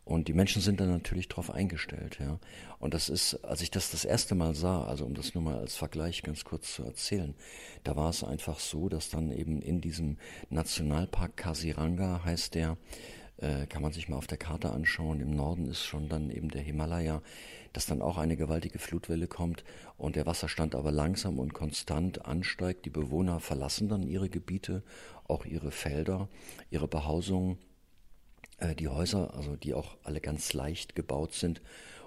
Und 0.03 0.27
die 0.27 0.33
Menschen 0.33 0.61
sind 0.61 0.79
dann 0.79 0.89
natürlich 0.89 1.27
darauf 1.27 1.51
eingestellt, 1.51 2.17
ja. 2.19 2.39
Und 2.79 2.93
das 2.93 3.07
ist, 3.07 3.35
als 3.45 3.61
ich 3.61 3.69
das 3.69 3.91
das 3.91 4.03
erste 4.03 4.33
Mal 4.33 4.55
sah, 4.55 4.83
also 4.85 5.05
um 5.05 5.13
das 5.13 5.35
nur 5.35 5.43
mal 5.43 5.57
als 5.57 5.75
Vergleich 5.75 6.23
ganz 6.23 6.43
kurz 6.43 6.73
zu 6.73 6.83
erzählen, 6.83 7.35
da 7.83 7.95
war 7.95 8.09
es 8.09 8.23
einfach 8.23 8.59
so, 8.59 8.89
dass 8.89 9.09
dann 9.09 9.31
eben 9.31 9.61
in 9.61 9.79
diesem 9.79 10.17
Nationalpark 10.49 11.37
Kasiranga 11.37 12.23
heißt 12.25 12.55
der, 12.55 12.77
äh, 13.41 13.65
kann 13.67 13.81
man 13.81 13.91
sich 13.91 14.07
mal 14.07 14.17
auf 14.17 14.27
der 14.27 14.37
Karte 14.37 14.71
anschauen, 14.71 15.19
im 15.19 15.35
Norden 15.35 15.67
ist 15.67 15.83
schon 15.83 16.09
dann 16.09 16.29
eben 16.29 16.49
der 16.49 16.61
Himalaya, 16.61 17.21
dass 17.73 17.85
dann 17.85 18.01
auch 18.01 18.17
eine 18.17 18.37
gewaltige 18.37 18.79
Flutwelle 18.79 19.27
kommt 19.27 19.63
und 19.97 20.15
der 20.15 20.25
Wasserstand 20.25 20.75
aber 20.75 20.91
langsam 20.91 21.39
und 21.39 21.53
konstant 21.53 22.25
ansteigt. 22.25 22.85
Die 22.85 22.89
Bewohner 22.89 23.39
verlassen 23.39 23.89
dann 23.89 24.03
ihre 24.03 24.29
Gebiete, 24.29 24.83
auch 25.27 25.45
ihre 25.45 25.71
Felder, 25.71 26.29
ihre 26.69 26.87
Behausungen 26.87 27.57
äh, 28.57 28.75
die 28.75 28.87
Häuser, 28.87 29.33
also 29.33 29.55
die 29.55 29.73
auch 29.73 29.97
alle 30.03 30.21
ganz 30.21 30.53
leicht 30.53 30.95
gebaut 30.95 31.33
sind 31.33 31.61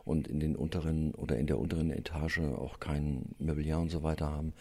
und 0.04 0.28
in 0.28 0.40
den 0.40 0.54
unteren 0.54 1.14
oder 1.14 1.36
in 1.36 1.46
der 1.46 1.58
unteren 1.58 1.90
Etage 1.90 2.40
auch 2.40 2.78
kein 2.78 3.34
Mobiliar 3.38 3.80
und 3.80 3.90
so 3.90 4.02
weiter 4.02 4.30
haben, 4.30 4.52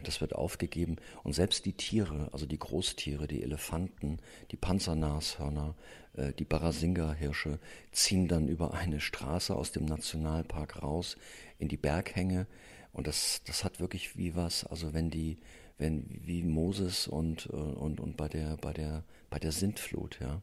das 0.00 0.20
wird 0.20 0.34
aufgegeben. 0.34 0.96
Und 1.22 1.34
selbst 1.34 1.64
die 1.66 1.74
Tiere, 1.74 2.28
also 2.32 2.46
die 2.46 2.58
Großtiere, 2.58 3.26
die 3.26 3.42
Elefanten, 3.42 4.18
die 4.50 4.56
Panzernashörner, 4.56 5.74
äh, 6.14 6.32
die 6.32 6.44
Barasinga-Hirsche, 6.44 7.58
ziehen 7.90 8.28
dann 8.28 8.48
über 8.48 8.74
eine 8.74 9.00
Straße 9.00 9.54
aus 9.54 9.72
dem 9.72 9.84
Nationalpark 9.84 10.82
raus 10.82 11.16
in 11.58 11.68
die 11.68 11.76
Berghänge. 11.76 12.46
Und 12.92 13.06
das, 13.06 13.42
das 13.46 13.64
hat 13.64 13.80
wirklich 13.80 14.16
wie 14.16 14.36
was, 14.36 14.64
also 14.64 14.92
wenn 14.94 15.10
die, 15.10 15.38
wenn, 15.78 16.06
wie 16.08 16.42
Moses 16.42 17.08
und, 17.08 17.46
und, 17.46 18.00
und 18.00 18.16
bei 18.16 18.28
der, 18.28 18.56
bei 18.58 18.72
der, 18.72 19.04
bei 19.30 19.38
der 19.38 19.52
Sintflut, 19.52 20.18
ja. 20.20 20.40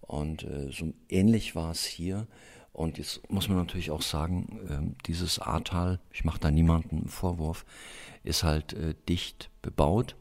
Und 0.00 0.42
äh, 0.44 0.70
so 0.70 0.92
ähnlich 1.08 1.54
war 1.54 1.70
es 1.70 1.84
hier. 1.84 2.26
Und 2.72 2.98
jetzt 2.98 3.30
muss 3.30 3.48
man 3.48 3.58
natürlich 3.58 3.90
auch 3.90 4.02
sagen, 4.02 4.58
äh, 4.68 5.02
dieses 5.06 5.38
Ahrtal, 5.38 6.00
ich 6.12 6.24
mache 6.24 6.40
da 6.40 6.50
niemanden 6.50 6.96
einen 6.96 7.08
Vorwurf, 7.08 7.64
ist 8.24 8.42
halt 8.42 8.72
äh, 8.72 8.94
dicht 9.08 9.50
bebaut. 9.62 10.16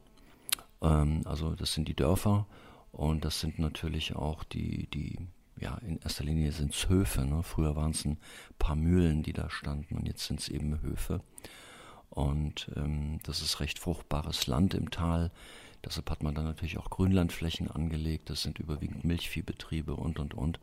Ähm, 0.81 1.21
also 1.25 1.55
das 1.55 1.73
sind 1.73 1.87
die 1.87 1.95
Dörfer 1.95 2.45
und 2.91 3.25
das 3.25 3.39
sind 3.39 3.57
natürlich 3.59 4.15
auch 4.15 4.43
die, 4.43 4.87
die 4.87 5.17
ja, 5.59 5.77
in 5.77 5.99
erster 5.99 6.23
Linie 6.23 6.51
sind 6.51 6.73
es 6.73 6.89
Höfe. 6.89 7.25
Ne? 7.25 7.41
Früher 7.43 7.75
waren 7.75 7.91
es 7.91 8.05
ein 8.05 8.17
paar 8.59 8.75
Mühlen, 8.75 9.23
die 9.23 9.33
da 9.33 9.49
standen 9.49 9.95
und 9.95 10.07
jetzt 10.07 10.25
sind 10.25 10.39
es 10.39 10.49
eben 10.49 10.81
Höfe. 10.81 11.21
Und 12.09 12.69
ähm, 12.75 13.19
das 13.23 13.41
ist 13.41 13.59
recht 13.59 13.79
fruchtbares 13.79 14.45
Land 14.47 14.73
im 14.73 14.91
Tal. 14.91 15.31
Deshalb 15.83 16.09
hat 16.09 16.23
man 16.23 16.35
dann 16.35 16.45
natürlich 16.45 16.77
auch 16.77 16.89
Grünlandflächen 16.89 17.69
angelegt. 17.69 18.29
Das 18.29 18.41
sind 18.41 18.59
überwiegend 18.59 19.03
Milchviehbetriebe 19.03 19.95
und, 19.95 20.19
und, 20.19 20.33
und. 20.33 20.59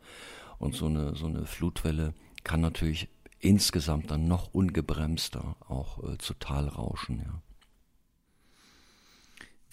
Und 0.59 0.75
so 0.75 0.85
eine, 0.85 1.15
so 1.15 1.25
eine 1.25 1.45
Flutwelle 1.45 2.13
kann 2.43 2.61
natürlich 2.61 3.09
insgesamt 3.41 4.11
dann 4.11 4.27
noch 4.27 4.53
ungebremster 4.53 5.55
auch 5.67 6.03
äh, 6.03 6.17
zu 6.17 6.33
Tal 6.35 6.67
rauschen, 6.67 7.19
ja. 7.19 7.41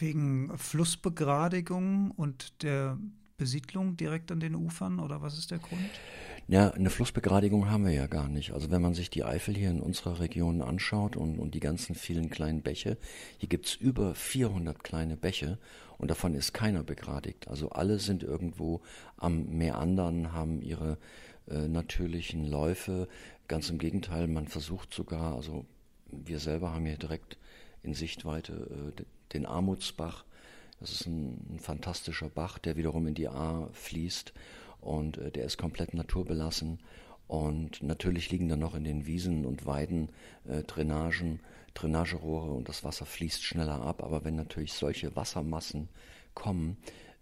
Wegen 0.01 0.57
Flussbegradigung 0.57 2.13
und 2.13 2.63
der 2.63 2.99
Besiedlung 3.37 3.97
direkt 3.97 4.31
an 4.31 4.39
den 4.39 4.55
Ufern 4.55 5.01
oder 5.01 5.23
was 5.23 5.37
ist 5.37 5.51
der 5.51 5.59
Grund? 5.59 5.91
Ja, 6.47 6.71
eine 6.71 6.89
Flussbegradigung 6.89 7.71
haben 7.71 7.85
wir 7.85 7.93
ja 7.93 8.07
gar 8.07 8.29
nicht. 8.29 8.53
Also 8.53 8.71
wenn 8.71 8.81
man 8.81 8.95
sich 8.95 9.11
die 9.11 9.25
Eifel 9.25 9.55
hier 9.55 9.71
in 9.71 9.81
unserer 9.81 10.19
Region 10.19 10.63
anschaut 10.63 11.17
und, 11.17 11.39
und 11.39 11.55
die 11.55 11.61
ganzen 11.61 11.95
vielen 11.95 12.31
kleinen 12.31 12.63
Bäche, 12.63 12.97
hier 13.39 13.49
gibt's 13.49 13.75
über 13.75 14.15
400 14.15 14.83
kleine 14.83 15.17
Bäche 15.17 15.59
und 15.99 16.11
davon 16.11 16.35
ist 16.35 16.55
keiner 16.55 16.85
begradigt. 16.85 17.49
Also 17.49 17.71
alle 17.71 17.99
sind 17.99 18.23
irgendwo 18.23 18.81
am 19.17 19.47
Meandern, 19.47 20.33
haben 20.33 20.63
ihre 20.63 20.97
äh, 21.51 21.69
natürlichen 21.69 22.47
Läufe. 22.47 23.09
Ganz 23.49 23.71
im 23.71 23.79
Gegenteil, 23.79 24.29
man 24.29 24.47
versucht 24.47 24.95
sogar, 24.95 25.35
also 25.35 25.65
wir 26.11 26.39
selber 26.39 26.73
haben 26.73 26.87
hier 26.87 26.97
direkt 26.97 27.39
in 27.83 27.95
Sichtweite 27.95 28.95
äh, 28.97 29.03
den 29.33 29.47
Armutsbach 29.47 30.25
das 30.81 30.93
ist 30.93 31.07
ein, 31.07 31.55
ein 31.55 31.59
fantastischer 31.59 32.29
Bach, 32.29 32.59
der 32.59 32.77
wiederum 32.77 33.07
in 33.07 33.15
die 33.15 33.29
Ahr 33.29 33.69
fließt 33.73 34.33
und 34.81 35.19
äh, 35.19 35.31
der 35.31 35.45
ist 35.45 35.59
komplett 35.59 35.95
naturbelassen. 35.95 36.79
Und 37.27 37.83
natürlich 37.83 38.31
liegen 38.31 38.49
dann 38.49 38.61
noch 38.61 38.75
in 38.75 38.85
den 38.85 39.07
Wiesen 39.07 39.45
und 39.45 39.67
Weiden 39.67 40.09
äh, 40.49 40.63
Drainagen, 40.63 41.41
Drainagerohre 41.75 42.53
und 42.53 42.69
das 42.69 42.85
Wasser 42.85 43.05
fließt 43.05 43.43
schneller 43.43 43.83
ab. 43.83 44.03
Aber 44.03 44.25
wenn 44.25 44.37
natürlich 44.37 44.73
solche 44.73 45.15
Wassermassen 45.15 45.89
kommen, 46.35 46.79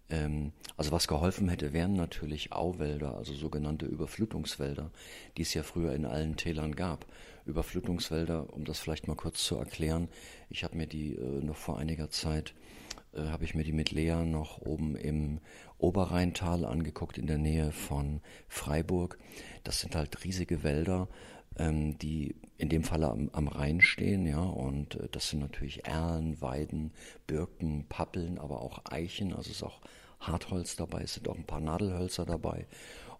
also 0.09 0.91
was 0.91 1.07
geholfen 1.07 1.49
hätte, 1.49 1.73
wären 1.73 1.93
natürlich 1.93 2.53
Auwälder, 2.53 3.17
also 3.17 3.33
sogenannte 3.33 3.85
Überflutungswälder, 3.85 4.91
die 5.35 5.41
es 5.41 5.53
ja 5.53 5.63
früher 5.63 5.93
in 5.93 6.05
allen 6.05 6.37
Tälern 6.37 6.75
gab. 6.75 7.05
Überflutungswälder, 7.45 8.53
um 8.53 8.65
das 8.65 8.79
vielleicht 8.79 9.07
mal 9.07 9.15
kurz 9.15 9.43
zu 9.43 9.57
erklären, 9.57 10.09
ich 10.49 10.63
habe 10.63 10.77
mir 10.77 10.87
die 10.87 11.15
äh, 11.15 11.43
noch 11.43 11.55
vor 11.55 11.77
einiger 11.77 12.09
Zeit 12.09 12.53
äh, 13.13 13.27
habe 13.27 13.43
ich 13.43 13.55
mir 13.55 13.63
die 13.63 13.73
mit 13.73 13.91
Lea 13.91 14.23
noch 14.25 14.61
oben 14.61 14.95
im 14.95 15.39
Oberrheintal 15.77 16.65
angeguckt, 16.65 17.17
in 17.17 17.27
der 17.27 17.37
Nähe 17.37 17.71
von 17.71 18.21
Freiburg. 18.47 19.17
Das 19.63 19.79
sind 19.79 19.95
halt 19.95 20.23
riesige 20.23 20.63
Wälder, 20.63 21.07
ähm, 21.57 21.97
die 21.97 22.35
in 22.57 22.69
dem 22.69 22.83
Falle 22.83 23.09
am, 23.09 23.29
am 23.33 23.47
Rhein 23.47 23.81
stehen, 23.81 24.25
ja, 24.25 24.41
und 24.41 24.95
äh, 24.95 25.07
das 25.11 25.29
sind 25.29 25.39
natürlich 25.39 25.85
Erlen, 25.85 26.41
Weiden, 26.41 26.91
Birken, 27.25 27.85
Pappeln, 27.87 28.39
aber 28.39 28.61
auch 28.61 28.81
Eichen, 28.85 29.33
also 29.33 29.51
ist 29.51 29.63
auch 29.63 29.81
Hartholz 30.19 30.75
dabei, 30.75 31.03
es 31.03 31.13
sind 31.13 31.27
auch 31.27 31.37
ein 31.37 31.45
paar 31.45 31.59
Nadelhölzer 31.59 32.25
dabei 32.25 32.65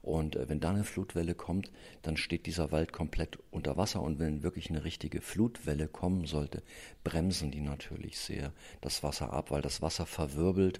und 0.08 0.38
äh, 0.38 0.48
wenn 0.48 0.62
da 0.62 0.70
eine 0.70 0.86
Flutwelle 0.86 1.36
kommt, 1.36 1.70
dann 2.02 2.16
steht 2.16 2.46
dieser 2.46 2.72
Wald 2.72 2.94
komplett 2.94 3.40
unter 3.52 3.76
Wasser. 3.76 4.02
Und 4.02 4.20
wenn 4.20 4.42
wirklich 4.42 4.70
eine 4.70 4.86
richtige 4.86 5.20
Flutwelle 5.20 5.90
kommen 5.90 6.26
sollte, 6.26 6.64
bremsen 7.04 7.52
die 7.52 7.60
natürlich 7.60 8.18
sehr 8.18 8.54
das 8.80 9.04
Wasser 9.04 9.34
ab, 9.34 9.52
weil 9.52 9.62
das 9.62 9.82
Wasser 9.82 10.06
verwirbelt. 10.06 10.80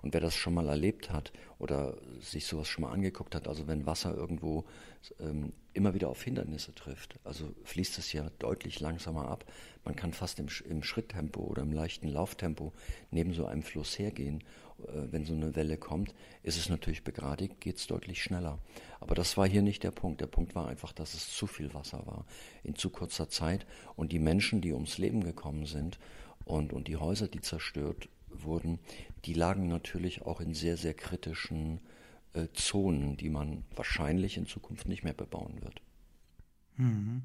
Und 0.00 0.14
wer 0.14 0.20
das 0.20 0.36
schon 0.36 0.54
mal 0.54 0.68
erlebt 0.68 1.10
hat 1.10 1.32
oder 1.58 1.96
sich 2.20 2.46
sowas 2.46 2.68
schon 2.68 2.82
mal 2.82 2.92
angeguckt 2.92 3.34
hat, 3.34 3.48
also 3.48 3.66
wenn 3.66 3.84
Wasser 3.84 4.14
irgendwo 4.14 4.64
ähm, 5.18 5.52
immer 5.78 5.94
wieder 5.94 6.08
auf 6.08 6.22
Hindernisse 6.22 6.74
trifft, 6.74 7.18
also 7.24 7.54
fließt 7.64 7.98
es 7.98 8.12
ja 8.12 8.28
deutlich 8.38 8.80
langsamer 8.80 9.28
ab. 9.28 9.44
Man 9.84 9.96
kann 9.96 10.12
fast 10.12 10.38
im, 10.38 10.48
im 10.68 10.82
Schritttempo 10.82 11.40
oder 11.40 11.62
im 11.62 11.72
leichten 11.72 12.08
Lauftempo 12.08 12.72
neben 13.10 13.32
so 13.32 13.46
einem 13.46 13.62
Fluss 13.62 13.98
hergehen 13.98 14.44
äh, 14.86 15.12
wenn 15.12 15.24
so 15.24 15.34
eine 15.34 15.56
Welle 15.56 15.76
kommt, 15.76 16.14
ist 16.42 16.58
es 16.58 16.68
natürlich 16.68 17.04
begradigt, 17.04 17.60
geht 17.60 17.76
es 17.76 17.86
deutlich 17.86 18.22
schneller. 18.22 18.58
Aber 19.00 19.14
das 19.14 19.36
war 19.36 19.48
hier 19.48 19.62
nicht 19.62 19.82
der 19.82 19.90
Punkt. 19.90 20.20
Der 20.20 20.26
Punkt 20.26 20.54
war 20.54 20.68
einfach, 20.68 20.92
dass 20.92 21.14
es 21.14 21.30
zu 21.30 21.46
viel 21.46 21.74
Wasser 21.74 22.06
war 22.06 22.24
in 22.62 22.74
zu 22.74 22.90
kurzer 22.90 23.28
Zeit 23.28 23.66
und 23.96 24.12
die 24.12 24.18
Menschen, 24.18 24.60
die 24.60 24.72
ums 24.72 24.98
Leben 24.98 25.24
gekommen 25.24 25.66
sind 25.66 25.98
und, 26.44 26.72
und 26.72 26.88
die 26.88 26.96
Häuser, 26.96 27.28
die 27.28 27.40
zerstört 27.40 28.08
wurden, 28.30 28.78
die 29.24 29.34
lagen 29.34 29.68
natürlich 29.68 30.22
auch 30.22 30.40
in 30.40 30.54
sehr, 30.54 30.76
sehr 30.76 30.94
kritischen 30.94 31.80
äh, 32.38 32.52
Zonen, 32.52 33.16
die 33.16 33.30
man 33.30 33.64
wahrscheinlich 33.74 34.36
in 34.36 34.46
Zukunft 34.46 34.88
nicht 34.88 35.04
mehr 35.04 35.14
bebauen 35.14 35.60
wird. 35.62 35.80
Mhm. 36.76 37.22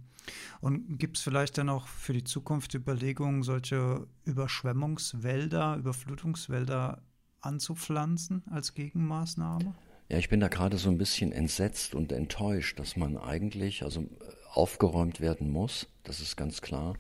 Und 0.62 0.98
gibt 0.98 1.17
es 1.17 1.24
vielleicht 1.24 1.58
dann 1.58 1.70
auch 1.70 1.88
für 1.88 2.13
die 2.13 2.24
Zukunft 2.24 2.74
Überlegungen, 2.74 3.43
solche 3.43 4.08
Überschwemmungswälder, 4.24 5.75
Überflutungswälder 5.77 7.01
anzupflanzen 7.41 8.43
als 8.50 8.74
Gegenmaßnahme? 8.74 9.75
Ja, 10.10 10.17
ich 10.17 10.29
bin 10.29 10.39
da 10.39 10.48
gerade 10.48 10.77
so 10.77 10.89
ein 10.89 10.98
bisschen 10.98 11.32
entsetzt 11.32 11.96
und 11.96 12.12
enttäuscht, 12.12 12.79
dass 12.79 12.96
man 12.96 13.17
eigentlich 13.17 13.84
also 13.84 14.05
aufgeräumt 14.51 15.22
werden 15.22 15.50
muss. 15.50 15.88
Das 16.03 16.20
ist 16.20 16.36
ganz 16.36 16.62
klar. 16.62 16.96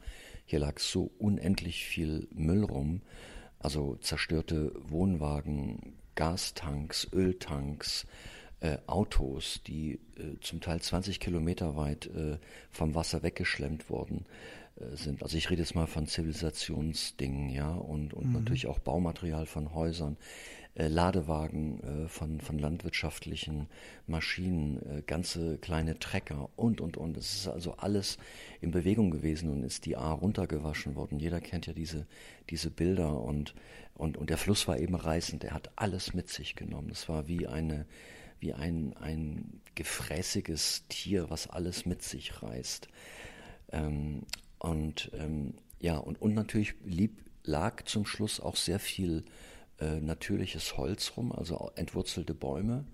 Hier 0.45 0.59
lag 0.59 0.79
so 0.79 1.11
unendlich 1.19 1.85
viel 1.85 2.27
Müll 2.33 2.63
rum, 2.63 3.01
also 3.59 3.95
zerstörte 3.97 4.73
Wohnwagen, 4.89 5.93
Gastanks, 6.15 7.07
Öltanks, 7.13 8.05
äh, 8.59 8.77
Autos, 8.87 9.61
die 9.67 9.99
äh, 10.17 10.39
zum 10.41 10.61
Teil 10.61 10.81
20 10.81 11.19
Kilometer 11.19 11.75
weit 11.75 12.07
äh, 12.07 12.37
vom 12.71 12.95
Wasser 12.95 13.23
weggeschlemmt 13.23 13.89
worden 13.89 14.25
äh, 14.77 14.95
sind. 14.95 15.21
Also 15.21 15.37
ich 15.37 15.49
rede 15.49 15.61
jetzt 15.61 15.75
mal 15.75 15.87
von 15.87 16.07
Zivilisationsdingen, 16.07 17.49
ja, 17.49 17.71
und, 17.71 18.13
und 18.13 18.27
mhm. 18.27 18.33
natürlich 18.33 18.67
auch 18.67 18.79
Baumaterial 18.79 19.45
von 19.45 19.73
Häusern, 19.73 20.17
Ladewagen 20.75 21.83
äh, 21.83 22.07
von, 22.07 22.41
von 22.41 22.57
landwirtschaftlichen 22.57 23.67
Maschinen, 24.07 24.81
äh, 24.89 25.01
ganze 25.03 25.59
kleine 25.59 25.99
Trecker 25.99 26.49
und, 26.55 26.81
und, 26.81 26.97
und. 26.97 27.15
Es 27.15 27.33
ist 27.35 27.47
also 27.47 27.73
alles 27.73 28.17
in 28.59 28.71
Bewegung 28.71 29.11
gewesen 29.11 29.49
und 29.49 29.63
ist 29.63 29.85
die 29.85 29.97
A 29.97 30.11
runtergewaschen 30.11 30.95
worden. 30.95 31.19
Jeder 31.19 31.41
kennt 31.41 31.67
ja 31.67 31.73
diese, 31.73 32.07
diese 32.49 32.71
Bilder 32.71 33.21
und, 33.21 33.53
und, 33.93 34.17
und 34.17 34.31
der 34.31 34.37
Fluss 34.37 34.67
war 34.67 34.79
eben 34.79 34.95
reißend. 34.95 35.43
Er 35.43 35.53
hat 35.53 35.69
alles 35.75 36.15
mit 36.15 36.29
sich 36.29 36.55
genommen. 36.55 36.89
Es 36.89 37.07
war 37.07 37.27
wie 37.27 37.47
eine, 37.47 37.85
wie 38.39 38.53
ein, 38.53 38.95
ein 38.97 39.61
gefräßiges 39.75 40.85
Tier, 40.89 41.29
was 41.29 41.47
alles 41.47 41.85
mit 41.85 42.01
sich 42.01 42.41
reißt. 42.41 42.87
Ähm, 43.71 44.23
und 44.57 45.11
ähm, 45.13 45.53
ja, 45.79 45.97
und, 45.97 46.19
und 46.19 46.33
natürlich 46.33 46.73
lieb, 46.83 47.19
lag 47.43 47.83
zum 47.83 48.07
Schluss 48.07 48.39
auch 48.39 48.55
sehr 48.55 48.79
viel 48.79 49.23
äh, 49.79 49.99
natürliches 49.99 50.77
Holz 50.77 51.13
rum, 51.17 51.31
also 51.31 51.71
entwurzelte 51.75 52.33
Bäume, 52.33 52.85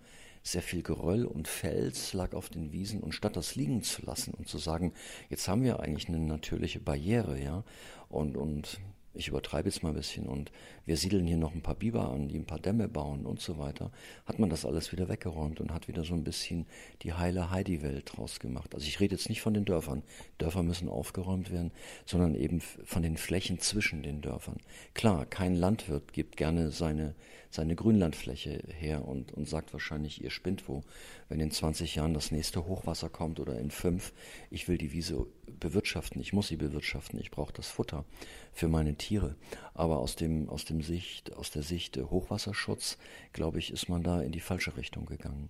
sehr 0.44 0.62
viel 0.62 0.82
Geröll 0.82 1.26
und 1.26 1.48
Fels 1.48 2.14
lag 2.14 2.34
auf 2.34 2.50
den 2.50 2.72
Wiesen. 2.72 3.02
Und 3.02 3.14
statt 3.14 3.36
das 3.36 3.56
liegen 3.56 3.84
zu 3.84 4.06
lassen 4.06 4.34
und 4.34 4.48
zu 4.48 4.58
sagen, 4.58 4.94
jetzt 5.30 5.48
haben 5.48 5.64
wir 5.64 5.80
eigentlich 5.80 6.08
eine 6.08 6.20
natürliche 6.20 6.80
Barriere, 6.80 7.42
ja, 7.42 7.64
und, 8.08 8.38
und 8.38 8.80
ich 9.14 9.28
übertreibe 9.28 9.70
jetzt 9.70 9.84
mal 9.84 9.90
ein 9.90 9.96
bisschen 9.96 10.28
und 10.28 10.52
wir 10.89 10.98
siedeln 10.98 11.27
hier 11.27 11.38
noch 11.38 11.53
ein 11.53 11.62
paar 11.62 11.75
Biber 11.75 12.10
an, 12.10 12.29
die 12.29 12.39
ein 12.39 12.48
paar 12.48 12.58
Dämme 12.58 12.88
bauen 12.88 13.27
und 13.27 13.39
so 13.39 13.60
weiter, 13.60 13.91
hat 14.25 14.39
man 14.39 14.50
das 14.50 14.65
alles 14.65 14.91
wieder 14.91 15.08
weggeräumt 15.08 15.62
und 15.62 15.72
hat 15.72 15.88
wieder 15.88 16.03
so 16.03 16.15
ein 16.15 16.24
bisschen 16.24 16.65
die 17.03 17.13
heile 17.13 17.51
Heidi-Welt 17.51 18.17
draus 18.17 18.39
gemacht. 18.39 18.74
Also 18.74 18.88
ich 18.88 19.00
rede 19.00 19.13
jetzt 19.13 19.29
nicht 19.29 19.43
von 19.43 19.53
den 19.53 19.65
Dörfern. 19.65 20.01
Dörfer 20.39 20.63
müssen 20.63 20.89
aufgeräumt 20.89 21.51
werden, 21.51 21.72
sondern 22.08 22.34
eben 22.34 22.60
von 22.60 23.03
den 23.03 23.17
Flächen 23.17 23.60
zwischen 23.60 24.01
den 24.01 24.22
Dörfern. 24.22 24.58
Klar, 24.96 25.27
kein 25.27 25.53
Landwirt 25.53 26.12
gibt 26.12 26.38
gerne 26.38 26.72
seine, 26.72 27.13
seine 27.51 27.75
Grünlandfläche 27.75 28.63
her 28.75 29.08
und, 29.08 29.31
und 29.31 29.48
sagt 29.48 29.74
wahrscheinlich, 29.74 30.24
ihr 30.24 30.31
spinnt 30.31 30.67
wo, 30.67 30.81
wenn 31.27 31.39
in 31.39 31.51
20 31.51 31.93
Jahren 31.93 32.15
das 32.15 32.31
nächste 32.31 32.65
Hochwasser 32.65 33.10
kommt 33.10 33.39
oder 33.39 33.60
in 33.60 33.69
fünf, 33.69 34.12
ich 34.50 34.67
will 34.67 34.79
die 34.79 34.91
Wiese 34.91 35.27
bewirtschaften, 35.60 36.19
ich 36.19 36.34
muss 36.34 36.48
sie 36.48 36.58
bewirtschaften, 36.58 37.19
ich 37.19 37.29
brauche 37.29 37.53
das 37.53 37.67
Futter 37.67 38.05
für 38.53 38.67
meine 38.67 38.96
Tiere. 38.96 39.36
Aber 39.74 40.00
aus 40.00 40.15
dem, 40.15 40.50
aus 40.50 40.65
dem 40.65 40.79
Sicht, 40.82 41.34
aus 41.36 41.52
der 41.52 41.64
Sicht 41.64 41.98
Hochwasserschutz, 41.98 42.98
glaube 43.34 43.60
ich, 43.60 43.72
ist 43.72 43.90
man 43.90 44.04
da 44.04 44.22
in 44.22 44.32
die 44.32 44.40
falsche 44.40 44.76
Richtung 44.78 45.06
gegangen. 45.06 45.50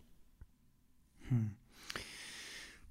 Hm. 1.29 1.51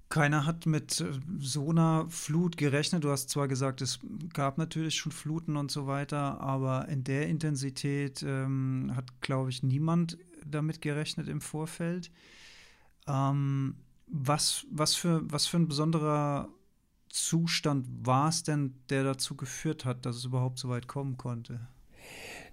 Keiner 0.09 0.47
hat 0.47 0.65
mit 0.65 1.01
äh, 1.01 1.13
so 1.39 1.71
einer 1.71 2.07
Flut 2.09 2.57
gerechnet. 2.57 3.05
Du 3.05 3.11
hast 3.11 3.29
zwar 3.29 3.47
gesagt, 3.47 3.83
es 3.83 4.01
gab 4.33 4.57
natürlich 4.57 4.97
schon 4.97 5.13
Fluten 5.13 5.57
und 5.57 5.71
so 5.71 5.87
weiter, 5.87 6.41
aber 6.41 6.89
in 6.89 7.05
der 7.05 7.29
Intensität 7.29 8.23
ähm, 8.23 8.93
hat, 8.95 9.21
glaube 9.21 9.51
ich, 9.51 9.63
niemand 9.63 10.17
damit 10.47 10.81
gerechnet 10.81 11.29
im 11.29 11.43
Vorfeld. 11.43 12.11
Ähm, 13.07 13.77
was, 14.07 14.67
was, 14.71 14.95
für, 14.95 15.21
was 15.31 15.47
für 15.47 15.59
ein 15.59 15.69
besonderer 15.69 16.49
Zustand 17.11 17.87
war 18.07 18.29
es 18.29 18.43
denn, 18.43 18.75
der 18.89 19.05
dazu 19.05 19.37
geführt 19.37 19.85
hat, 19.85 20.07
dass 20.07 20.17
es 20.17 20.25
überhaupt 20.25 20.59
so 20.59 20.71
weit 20.71 20.89
kommen 20.89 21.19
konnte? 21.19 21.69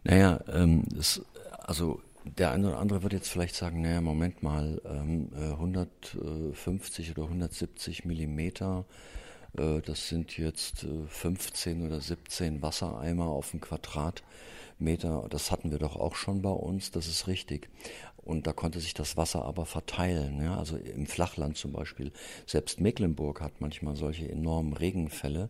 Naja, 0.05 0.39
ähm, 0.53 0.83
das, 0.93 1.21
also 1.63 1.99
der 2.37 2.51
eine 2.51 2.67
oder 2.67 2.77
andere 2.79 3.01
wird 3.03 3.13
jetzt 3.13 3.29
vielleicht 3.29 3.55
sagen, 3.55 3.81
naja, 3.81 4.01
Moment 4.01 4.43
mal, 4.43 4.79
ähm, 4.85 5.29
150 5.35 7.07
äh, 7.07 7.11
oder 7.11 7.23
170 7.23 8.05
Millimeter, 8.05 8.85
äh, 9.57 9.81
das 9.81 10.07
sind 10.07 10.37
jetzt 10.37 10.83
äh, 10.83 11.07
15 11.07 11.87
oder 11.87 11.99
17 11.99 12.61
Wassereimer 12.61 13.25
auf 13.25 13.49
dem 13.49 13.61
Quadratmeter. 13.61 15.25
Das 15.29 15.51
hatten 15.51 15.71
wir 15.71 15.79
doch 15.79 15.95
auch 15.95 16.15
schon 16.15 16.43
bei 16.43 16.51
uns, 16.51 16.91
das 16.91 17.07
ist 17.07 17.27
richtig. 17.27 17.69
Und 18.17 18.45
da 18.45 18.53
konnte 18.53 18.79
sich 18.79 18.93
das 18.93 19.17
Wasser 19.17 19.43
aber 19.43 19.65
verteilen. 19.65 20.39
Ja? 20.39 20.57
Also 20.57 20.77
im 20.77 21.07
Flachland 21.07 21.57
zum 21.57 21.71
Beispiel. 21.73 22.11
Selbst 22.45 22.79
Mecklenburg 22.79 23.41
hat 23.41 23.59
manchmal 23.59 23.95
solche 23.95 24.29
enormen 24.29 24.73
Regenfälle. 24.73 25.49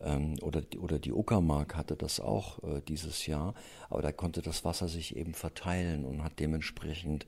Ähm, 0.00 0.36
oder, 0.42 0.62
oder 0.80 0.98
die 0.98 1.12
Uckermark 1.12 1.76
hatte 1.76 1.96
das 1.96 2.20
auch 2.20 2.62
äh, 2.62 2.80
dieses 2.86 3.26
Jahr. 3.26 3.54
Aber 3.90 4.02
da 4.02 4.12
konnte 4.12 4.42
das 4.42 4.64
Wasser 4.64 4.88
sich 4.88 5.16
eben 5.16 5.34
verteilen 5.34 6.04
und 6.04 6.22
hat 6.22 6.38
dementsprechend 6.38 7.26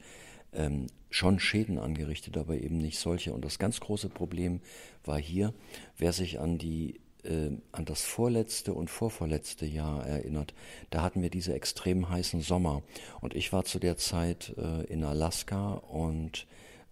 ähm, 0.53 0.87
schon 1.11 1.39
Schäden 1.39 1.79
angerichtet, 1.79 2.37
aber 2.37 2.57
eben 2.57 2.79
nicht 2.79 2.99
solche. 2.99 3.33
Und 3.33 3.45
das 3.45 3.59
ganz 3.59 3.81
große 3.81 4.09
Problem 4.09 4.61
war 5.05 5.19
hier, 5.19 5.55
wer 5.97 6.13
sich 6.13 6.41
an 6.41 6.59
die 6.59 7.01
äh, 7.25 7.51
an 7.73 7.85
das 7.85 8.03
vorletzte 8.03 8.73
und 8.73 8.89
vorvorletzte 8.89 9.67
Jahr 9.67 10.07
erinnert, 10.07 10.55
da 10.91 11.03
hatten 11.03 11.23
wir 11.23 11.31
diese 11.31 11.55
extrem 11.55 12.09
heißen 12.09 12.41
Sommer. 12.41 12.83
Und 13.21 13.35
ich 13.35 13.53
war 13.53 13.65
zu 13.65 13.79
der 13.79 13.97
Zeit 13.97 14.55
äh, 14.57 14.85
in 14.85 15.05
Alaska 15.05 15.73
und 15.75 16.47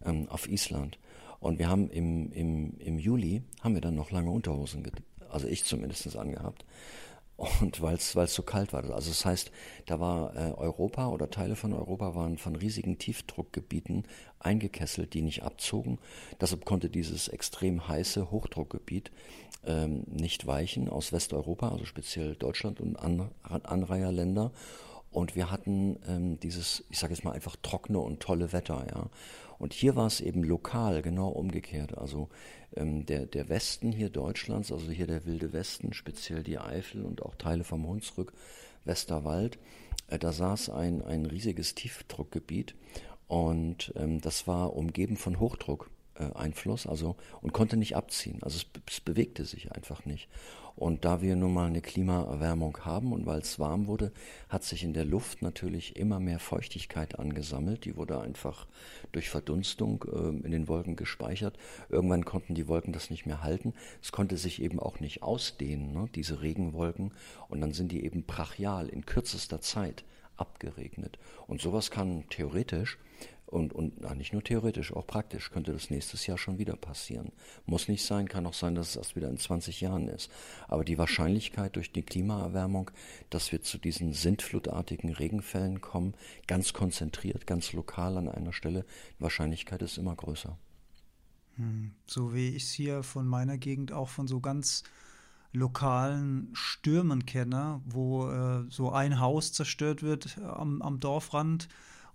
ähm, 0.04 0.28
auf 0.28 0.48
Island. 0.48 0.98
Und 1.40 1.58
wir 1.58 1.68
haben 1.68 1.88
im, 1.90 2.32
im, 2.32 2.74
im 2.78 2.98
Juli, 2.98 3.42
haben 3.60 3.74
wir 3.74 3.80
dann 3.80 3.94
noch 3.94 4.10
lange 4.10 4.30
Unterhosen, 4.30 4.82
also 5.30 5.46
ich 5.46 5.64
zumindest 5.64 6.16
angehabt. 6.16 6.64
Und 7.60 7.80
weil 7.82 7.94
es 7.94 8.34
so 8.34 8.42
kalt 8.42 8.72
war. 8.72 8.82
Also 8.90 9.10
das 9.10 9.24
heißt, 9.24 9.52
da 9.86 10.00
war 10.00 10.34
äh, 10.34 10.52
Europa 10.54 11.06
oder 11.08 11.30
Teile 11.30 11.54
von 11.54 11.72
Europa 11.72 12.16
waren 12.16 12.36
von 12.36 12.56
riesigen 12.56 12.98
Tiefdruckgebieten 12.98 14.06
eingekesselt, 14.40 15.14
die 15.14 15.22
nicht 15.22 15.44
abzogen. 15.44 16.00
Deshalb 16.40 16.64
konnte 16.64 16.90
dieses 16.90 17.28
extrem 17.28 17.86
heiße 17.86 18.32
Hochdruckgebiet 18.32 19.12
ähm, 19.64 20.02
nicht 20.06 20.48
weichen 20.48 20.88
aus 20.88 21.12
Westeuropa, 21.12 21.68
also 21.68 21.84
speziell 21.84 22.34
Deutschland 22.34 22.80
und 22.80 22.96
An 22.96 23.30
Anreiherländer. 23.42 24.50
Und 25.10 25.36
wir 25.36 25.50
hatten 25.50 25.98
ähm, 26.08 26.40
dieses, 26.40 26.84
ich 26.90 26.98
sage 26.98 27.14
jetzt 27.14 27.24
mal 27.24 27.32
einfach 27.32 27.56
trockene 27.62 27.98
und 27.98 28.20
tolle 28.20 28.52
Wetter, 28.52 28.84
ja. 28.90 29.06
Und 29.58 29.72
hier 29.72 29.96
war 29.96 30.06
es 30.06 30.20
eben 30.20 30.44
lokal 30.44 31.02
genau 31.02 31.28
umgekehrt. 31.28 31.98
Also 31.98 32.28
ähm, 32.76 33.06
der, 33.06 33.26
der 33.26 33.48
Westen 33.48 33.92
hier 33.92 34.10
Deutschlands, 34.10 34.70
also 34.70 34.90
hier 34.90 35.06
der 35.06 35.26
wilde 35.26 35.52
Westen, 35.52 35.92
speziell 35.92 36.42
die 36.42 36.58
Eifel 36.58 37.04
und 37.04 37.22
auch 37.22 37.34
Teile 37.34 37.64
vom 37.64 37.86
Hunsrück, 37.86 38.32
Westerwald, 38.84 39.58
äh, 40.08 40.18
da 40.18 40.32
saß 40.32 40.70
ein, 40.70 41.02
ein 41.02 41.26
riesiges 41.26 41.74
Tiefdruckgebiet 41.74 42.74
und 43.26 43.92
ähm, 43.96 44.20
das 44.20 44.46
war 44.46 44.74
umgeben 44.74 45.16
von 45.16 45.40
Hochdruck. 45.40 45.90
Äh, 46.18 46.32
Einfluss, 46.34 46.86
also 46.86 47.16
und 47.42 47.52
konnte 47.52 47.76
nicht 47.76 47.94
abziehen. 47.94 48.38
Also 48.42 48.58
es, 48.58 48.66
es, 48.90 49.00
bewegte 49.00 49.44
sich 49.44 49.70
einfach 49.72 50.04
nicht. 50.04 50.28
Und 50.74 51.04
da 51.04 51.22
wir 51.22 51.36
nun 51.36 51.54
mal 51.54 51.68
eine 51.68 51.80
Klimaerwärmung 51.80 52.78
haben 52.84 53.12
und 53.12 53.24
weil 53.26 53.40
es 53.40 53.58
warm 53.60 53.86
wurde, 53.86 54.12
hat 54.48 54.64
sich 54.64 54.82
in 54.82 54.94
der 54.94 55.04
Luft 55.04 55.42
natürlich 55.42 55.96
immer 55.96 56.18
mehr 56.18 56.40
Feuchtigkeit 56.40 57.18
angesammelt. 57.18 57.84
Die 57.84 57.96
wurde 57.96 58.20
einfach 58.20 58.66
durch 59.12 59.30
Verdunstung 59.30 60.04
äh, 60.12 60.44
in 60.44 60.50
den 60.50 60.66
Wolken 60.66 60.96
gespeichert. 60.96 61.56
Irgendwann 61.88 62.24
konnten 62.24 62.54
die 62.54 62.66
Wolken 62.66 62.92
das 62.92 63.10
nicht 63.10 63.26
mehr 63.26 63.42
halten. 63.42 63.74
Es 64.02 64.10
konnte 64.10 64.36
sich 64.36 64.60
eben 64.60 64.80
auch 64.80 64.98
nicht 64.98 65.22
ausdehnen, 65.22 65.92
ne, 65.92 66.08
diese 66.16 66.42
Regenwolken. 66.42 67.12
Und 67.48 67.60
dann 67.60 67.72
sind 67.72 67.92
die 67.92 68.04
eben 68.04 68.24
brachial 68.24 68.88
in 68.88 69.06
kürzester 69.06 69.60
Zeit 69.60 70.04
abgeregnet. 70.36 71.18
Und 71.46 71.60
sowas 71.60 71.92
kann 71.92 72.24
theoretisch 72.28 72.98
und, 73.48 73.72
und 73.72 74.00
na, 74.00 74.14
nicht 74.14 74.32
nur 74.32 74.44
theoretisch, 74.44 74.92
auch 74.92 75.06
praktisch 75.06 75.50
könnte 75.50 75.72
das 75.72 75.88
nächstes 75.88 76.26
Jahr 76.26 76.36
schon 76.36 76.58
wieder 76.58 76.76
passieren. 76.76 77.32
Muss 77.64 77.88
nicht 77.88 78.04
sein, 78.04 78.28
kann 78.28 78.46
auch 78.46 78.54
sein, 78.54 78.74
dass 78.74 78.90
es 78.90 78.96
erst 78.96 79.16
wieder 79.16 79.30
in 79.30 79.38
20 79.38 79.80
Jahren 79.80 80.08
ist. 80.08 80.30
Aber 80.66 80.84
die 80.84 80.98
Wahrscheinlichkeit 80.98 81.76
durch 81.76 81.90
die 81.90 82.02
Klimaerwärmung, 82.02 82.90
dass 83.30 83.50
wir 83.50 83.62
zu 83.62 83.78
diesen 83.78 84.12
sintflutartigen 84.12 85.10
Regenfällen 85.10 85.80
kommen, 85.80 86.14
ganz 86.46 86.74
konzentriert, 86.74 87.46
ganz 87.46 87.72
lokal 87.72 88.18
an 88.18 88.28
einer 88.28 88.52
Stelle, 88.52 88.84
die 89.18 89.22
Wahrscheinlichkeit 89.22 89.80
ist 89.80 89.96
immer 89.96 90.14
größer. 90.14 90.58
Hm, 91.56 91.92
so 92.06 92.34
wie 92.34 92.50
ich 92.50 92.64
es 92.64 92.72
hier 92.72 93.02
von 93.02 93.26
meiner 93.26 93.56
Gegend 93.56 93.92
auch 93.92 94.10
von 94.10 94.28
so 94.28 94.40
ganz 94.40 94.84
lokalen 95.52 96.50
Stürmen 96.52 97.24
kenne, 97.24 97.80
wo 97.86 98.30
äh, 98.30 98.64
so 98.68 98.92
ein 98.92 99.18
Haus 99.18 99.52
zerstört 99.54 100.02
wird 100.02 100.38
am, 100.38 100.82
am 100.82 101.00
Dorfrand 101.00 101.68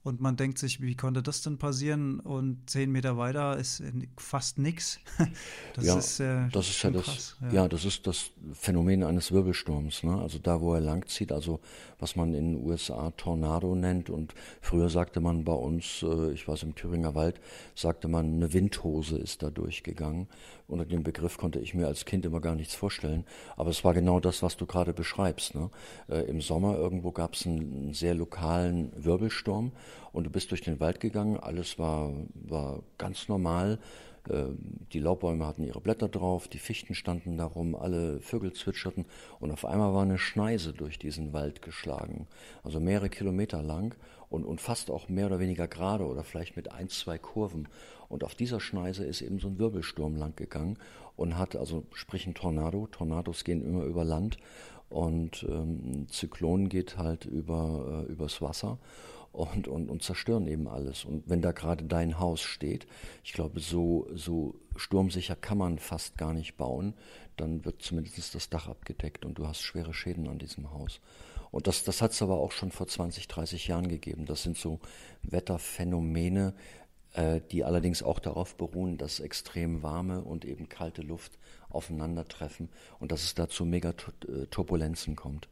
und 0.04 0.20
man 0.20 0.36
denkt 0.36 0.58
sich, 0.58 0.82
wie 0.82 0.96
konnte 0.96 1.24
das 1.24 1.42
denn 1.42 1.58
passieren? 1.58 2.20
Und 2.20 2.70
zehn 2.70 2.92
Meter 2.92 3.18
weiter 3.18 3.58
ist 3.58 3.82
fast 4.18 4.60
nichts. 4.60 5.00
Das 5.76 5.86
ja, 5.86 5.98
ist, 5.98 6.20
äh, 6.20 6.50
das 6.52 6.70
ist 6.70 6.84
ja 6.84 6.92
das, 6.92 7.04
krass, 7.04 7.38
ja. 7.42 7.52
ja. 7.52 7.68
das 7.68 7.84
ist 7.84 8.06
das 8.06 8.30
Phänomen 8.54 9.04
eines 9.04 9.32
Wirbelsturms. 9.32 10.04
Ne? 10.04 10.20
Also 10.20 10.38
da, 10.38 10.62
wo 10.62 10.76
er 10.76 10.82
langzieht, 10.82 11.32
also 11.32 11.60
was 11.98 12.16
man 12.16 12.36
in 12.36 12.54
den 12.54 12.66
USA 12.66 13.10
Tornado 13.12 13.74
nennt. 13.74 14.10
Und 14.12 14.36
früher 14.62 14.90
sagte 14.90 15.20
man 15.20 15.46
bei 15.46 15.54
uns, 15.54 16.04
äh, 16.04 16.32
ich 16.32 16.48
weiß 16.48 16.64
im 16.64 16.76
Thüringer 16.76 17.16
Wald, 17.16 17.40
sagte 17.74 18.08
man, 18.08 18.36
eine 18.36 18.54
Windhose 18.54 19.18
ist 19.18 19.42
da 19.42 19.50
durchgegangen. 19.50 20.28
Unter 20.68 20.86
dem 20.86 21.04
Begriff 21.04 21.38
konnte 21.38 21.60
ich 21.60 21.74
mir 21.74 21.88
als 21.88 22.06
Kind 22.06 22.26
immer 22.26 22.40
gar 22.40 22.56
nichts 22.56 22.76
vorstellen. 22.76 23.26
Aber 23.58 23.70
es 23.70 23.84
war 23.84 23.94
genau 23.94 24.20
das, 24.20 24.44
was 24.44 24.58
du 24.58 24.66
gerade 24.66 24.94
beschreibst. 24.94 25.56
Ne? 25.56 25.70
Äh, 26.10 26.26
Im 26.26 26.42
Sommer 26.42 26.76
irgendwo 26.78 27.12
gab 27.12 27.34
es 27.34 27.46
einen, 27.46 27.60
einen 27.60 27.94
sehr 27.94 28.14
lokalen 28.16 28.92
Wirbelsturm 28.96 29.72
und 30.12 30.26
du 30.26 30.30
bist 30.30 30.52
durch 30.52 30.62
den 30.62 30.80
Wald 30.80 31.00
gegangen, 31.00 31.38
alles 31.38 31.80
war, 31.80 32.12
war 32.34 32.84
ganz 32.98 33.28
normal. 33.28 33.80
Ähm, 34.30 34.58
die 34.94 35.00
Laubbäume 35.00 35.46
hatten 35.46 35.64
ihre 35.64 35.82
Blätter 35.82 36.08
drauf, 36.08 36.48
die 36.48 36.60
Fichten 36.60 36.96
standen 36.96 37.38
darum, 37.38 37.76
alle 37.76 38.20
Vögel 38.22 38.54
zwitscherten 38.54 39.06
und 39.40 39.52
auf 39.52 39.66
einmal 39.66 39.94
war 39.94 40.04
eine 40.04 40.18
Schneise 40.18 40.74
durch 40.74 40.98
diesen 40.98 41.34
Wald 41.34 41.62
geschlagen, 41.62 42.28
also 42.64 42.80
mehrere 42.80 43.10
Kilometer 43.10 43.62
lang 43.62 43.96
und, 44.30 44.46
und 44.46 44.62
fast 44.62 44.90
auch 44.90 45.10
mehr 45.10 45.28
oder 45.28 45.40
weniger 45.40 45.68
gerade 45.68 46.06
oder 46.06 46.24
vielleicht 46.24 46.56
mit 46.56 46.72
ein, 46.72 46.90
zwei 46.90 47.18
Kurven. 47.18 47.68
Und 48.10 48.24
auf 48.24 48.36
dieser 48.36 48.60
Schneise 48.60 49.04
ist 49.04 49.22
eben 49.22 49.40
so 49.40 49.48
ein 49.48 49.60
Wirbelsturm 49.60 50.16
lang 50.16 50.36
gegangen 50.36 50.78
und 51.16 51.38
hat, 51.38 51.56
also 51.56 51.84
sprich 51.94 52.28
ein 52.28 52.34
Tornado, 52.34 52.88
Tornados 52.88 53.44
gehen 53.44 53.64
immer 53.64 53.84
über 53.84 54.04
Land 54.04 54.38
und 54.90 55.46
ähm, 55.50 56.08
Zyklon 56.10 56.70
geht 56.70 56.98
halt 56.98 57.26
über, 57.26 58.06
äh, 58.08 58.12
übers 58.12 58.42
Wasser 58.42 58.78
und, 59.34 59.68
und, 59.68 59.90
und 59.90 60.04
zerstören 60.04 60.48
eben 60.48 60.68
alles. 60.68 61.04
Und 61.04 61.28
wenn 61.28 61.42
da 61.42 61.52
gerade 61.52 61.84
dein 61.84 62.20
Haus 62.20 62.42
steht, 62.42 62.88
ich 63.24 63.34
glaube, 63.34 63.60
so, 63.60 64.08
so 64.14 64.56
sturmsicher 64.76 65.36
kann 65.36 65.58
man 65.58 65.80
fast 65.80 66.18
gar 66.18 66.34
nicht 66.34 66.56
bauen, 66.56 66.94
dann 67.36 67.66
wird 67.66 67.82
zumindest 67.82 68.36
das 68.36 68.50
Dach 68.50 68.68
abgedeckt 68.68 69.26
und 69.26 69.38
du 69.40 69.48
hast 69.48 69.62
schwere 69.62 69.94
Schäden 69.94 70.28
an 70.30 70.38
diesem 70.38 70.72
Haus. 70.72 71.02
Und 71.50 71.68
das, 71.68 71.84
das 71.84 72.02
hat 72.02 72.12
es 72.12 72.22
aber 72.22 72.40
auch 72.40 72.52
schon 72.52 72.72
vor 72.72 72.88
20, 72.88 73.28
30 73.28 73.68
Jahren 73.68 73.88
gegeben. 73.88 74.26
Das 74.26 74.44
sind 74.44 74.58
so 74.58 74.80
Wetterphänomene, 75.24 76.54
äh, 77.14 77.42
die 77.52 77.64
allerdings 77.64 78.04
auch 78.04 78.20
darauf 78.20 78.56
beruhen, 78.56 78.98
dass 78.98 79.20
extrem 79.20 79.84
warme 79.84 80.22
und 80.22 80.46
eben 80.46 80.70
kalte 80.70 81.02
Luft 81.02 81.38
aufeinandertreffen 81.70 82.70
und 83.00 83.12
dass 83.12 83.24
es 83.24 83.34
da 83.34 83.50
zu 83.50 83.66
Megaturbulenzen 83.66 85.16
kommt. 85.16 85.48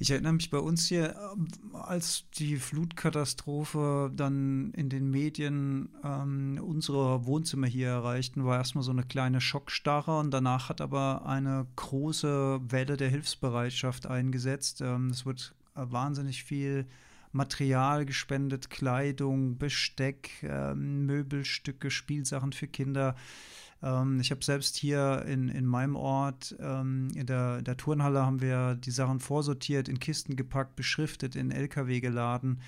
Ich 0.00 0.12
erinnere 0.12 0.34
mich 0.34 0.50
bei 0.50 0.58
uns 0.58 0.86
hier, 0.86 1.16
ähm, 1.32 1.48
als 1.74 2.30
die 2.38 2.56
Flutkatastrophe 2.56 4.12
dann 4.14 4.70
in 4.74 4.88
den 4.88 5.10
Medien 5.10 5.88
ähm, 6.04 6.60
unsere 6.64 7.26
Wohnzimmer 7.26 7.66
hier 7.66 7.88
erreichten, 7.88 8.44
war 8.44 8.58
erstmal 8.58 8.84
so 8.84 8.92
eine 8.92 9.02
kleine 9.02 9.40
Schockstarre 9.40 10.20
und 10.20 10.30
danach 10.30 10.68
hat 10.68 10.80
aber 10.80 11.26
eine 11.26 11.66
große 11.74 12.60
Welle 12.68 12.96
der 12.96 13.08
Hilfsbereitschaft 13.08 14.06
eingesetzt. 14.06 14.82
Ähm, 14.82 15.08
es 15.10 15.26
wird 15.26 15.52
äh, 15.74 15.80
wahnsinnig 15.90 16.44
viel 16.44 16.86
Material 17.32 18.06
gespendet, 18.06 18.70
Kleidung, 18.70 19.58
Besteck, 19.58 20.30
ähm, 20.44 21.06
Möbelstücke, 21.06 21.90
Spielsachen 21.90 22.52
für 22.52 22.68
Kinder. 22.68 23.16
Ähm, 23.82 24.20
ich 24.20 24.30
habe 24.30 24.44
selbst 24.44 24.76
hier 24.76 25.24
in, 25.26 25.48
in 25.48 25.66
meinem 25.66 25.96
Ort, 25.96 26.56
ähm, 26.60 27.08
in 27.14 27.26
der, 27.26 27.62
der 27.62 27.76
Turnhalle, 27.76 28.24
haben 28.24 28.40
wir 28.40 28.74
die 28.74 28.90
Sachen 28.90 29.20
vorsortiert, 29.20 29.88
in 29.88 30.00
Kisten 30.00 30.36
gepackt, 30.36 30.76
beschriftet, 30.76 31.36
in 31.36 31.50
LKW 31.50 32.00
geladen. 32.00 32.60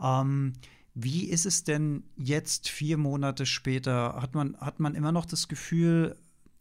Ähm, 0.00 0.54
wie 0.94 1.24
ist 1.24 1.46
es 1.46 1.64
denn 1.64 2.04
jetzt, 2.16 2.68
vier 2.68 2.96
Monate 2.96 3.44
später? 3.44 4.20
Hat 4.20 4.34
man, 4.34 4.56
hat 4.58 4.80
man 4.80 4.94
immer 4.94 5.12
noch 5.12 5.26
das 5.26 5.48
Gefühl, 5.48 6.16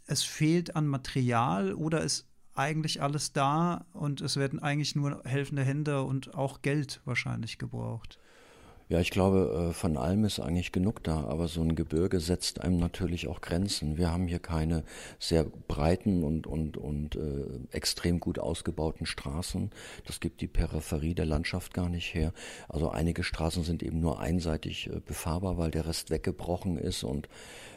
es 0.08 0.24
fehlt 0.24 0.76
an 0.76 0.88
Material 0.88 1.74
oder 1.74 2.02
ist 2.02 2.28
eigentlich 2.54 3.02
alles 3.02 3.34
da 3.34 3.86
und 3.94 4.22
es 4.22 4.38
werden 4.38 4.60
eigentlich 4.60 4.96
nur 4.96 5.22
helfende 5.26 5.64
Hände 5.64 6.04
und 6.04 6.36
auch 6.36 6.62
Geld 6.62 7.02
wahrscheinlich 7.06 7.58
gebraucht? 7.58 8.20
Ja, 8.88 9.00
ich 9.00 9.10
glaube, 9.10 9.70
äh, 9.70 9.74
von 9.74 9.98
allem 9.98 10.26
ist 10.26 10.40
eigentlich 10.40 10.72
genug 10.72 11.04
da, 11.04 11.24
aber 11.24 11.48
so 11.48 11.62
ein 11.62 11.74
Gebirge 11.76 12.20
setzt 12.20 12.62
einem 12.62 12.78
natürlich 12.78 13.28
auch 13.28 13.42
Grenzen. 13.42 13.98
Wir 13.98 14.12
haben 14.12 14.28
hier 14.28 14.38
keine 14.38 14.84
sehr 15.18 15.44
breiten 15.44 16.24
und, 16.24 16.46
und, 16.46 16.78
und 16.78 17.16
äh, 17.16 17.46
extrem 17.72 18.20
gut 18.20 18.38
ausgebauten 18.38 19.08
Straßen. 19.08 19.72
Das 20.06 20.20
gibt 20.20 20.40
die 20.42 20.48
Peripherie 20.48 21.16
der 21.16 21.26
Landschaft 21.26 21.74
gar 21.74 21.90
nicht 21.90 22.14
her. 22.14 22.32
Also 22.70 22.90
einige 22.90 23.24
Straßen 23.24 23.64
sind 23.64 23.82
eben 23.82 24.00
nur 24.00 24.20
einseitig 24.20 24.88
äh, 24.88 25.00
befahrbar, 25.00 25.58
weil 25.58 25.72
der 25.72 25.88
Rest 25.88 26.12
weggebrochen 26.12 26.78
ist. 26.78 27.04
Und 27.04 27.28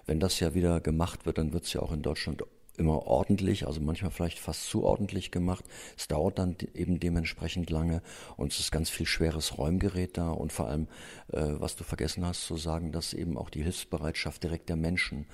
wenn 0.05 0.21
das 0.21 0.41
ja 0.41 0.53
wieder 0.53 0.79
gemacht 0.83 1.25
wird, 1.25 1.39
dann 1.39 1.55
wird 1.55 1.65
es 1.65 1.73
ja 1.73 1.81
auch 1.81 1.93
in 1.93 2.03
Deutschland 2.03 2.43
immer 2.79 3.07
ordentlich, 3.07 3.67
also 3.67 3.81
manchmal 3.81 4.11
vielleicht 4.11 4.39
fast 4.39 4.69
zu 4.69 4.85
ordentlich 4.85 5.31
gemacht. 5.31 5.65
Es 5.97 6.09
dauert 6.09 6.39
dann 6.39 6.57
eben 6.75 7.01
dementsprechend 7.01 7.71
lange 7.71 8.03
und 8.37 8.53
es 8.53 8.61
ist 8.61 8.73
ganz 8.73 8.89
viel 8.91 9.07
schweres 9.07 9.59
Räumgerät 9.59 10.17
da 10.17 10.31
und 10.31 10.53
vor 10.53 10.69
allem, 10.69 10.89
äh, 11.33 11.55
was 11.59 11.77
du 11.77 11.85
vergessen 11.85 12.25
hast 12.25 12.47
zu 12.47 12.57
sagen, 12.57 12.93
dass 12.93 13.13
eben 13.13 13.37
auch 13.37 13.51
die 13.51 13.63
Hilfsbereitschaft 13.63 14.43
direkt 14.43 14.69
der 14.69 14.77
Menschen 14.77 15.27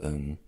ähm, 0.00 0.38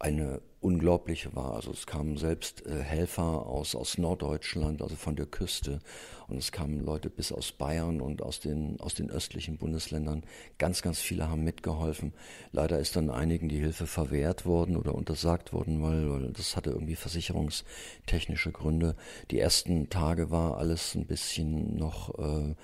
eine 0.00 0.40
unglaubliche 0.60 1.34
war. 1.36 1.54
Also 1.54 1.70
es 1.72 1.86
kamen 1.86 2.16
selbst 2.16 2.66
äh, 2.66 2.82
Helfer 2.82 3.46
aus, 3.46 3.74
aus 3.74 3.98
Norddeutschland, 3.98 4.82
also 4.82 4.96
von 4.96 5.14
der 5.14 5.26
Küste. 5.26 5.80
Und 6.26 6.38
es 6.38 6.52
kamen 6.52 6.80
Leute 6.80 7.10
bis 7.10 7.32
aus 7.32 7.52
Bayern 7.52 8.00
und 8.00 8.22
aus 8.22 8.40
den, 8.40 8.80
aus 8.80 8.94
den 8.94 9.10
östlichen 9.10 9.58
Bundesländern. 9.58 10.24
Ganz, 10.58 10.80
ganz 10.80 11.00
viele 11.00 11.28
haben 11.28 11.44
mitgeholfen. 11.44 12.14
Leider 12.50 12.78
ist 12.78 12.96
dann 12.96 13.10
einigen 13.10 13.48
die 13.48 13.58
Hilfe 13.58 13.86
verwehrt 13.86 14.46
worden 14.46 14.76
oder 14.76 14.94
untersagt 14.94 15.52
worden, 15.52 15.82
weil, 15.82 16.10
weil 16.10 16.32
das 16.32 16.56
hatte 16.56 16.70
irgendwie 16.70 16.96
versicherungstechnische 16.96 18.52
Gründe. 18.52 18.96
Die 19.30 19.38
ersten 19.38 19.90
Tage 19.90 20.30
war 20.30 20.56
alles 20.56 20.94
ein 20.94 21.06
bisschen 21.06 21.76
noch... 21.76 22.18
Äh, 22.18 22.54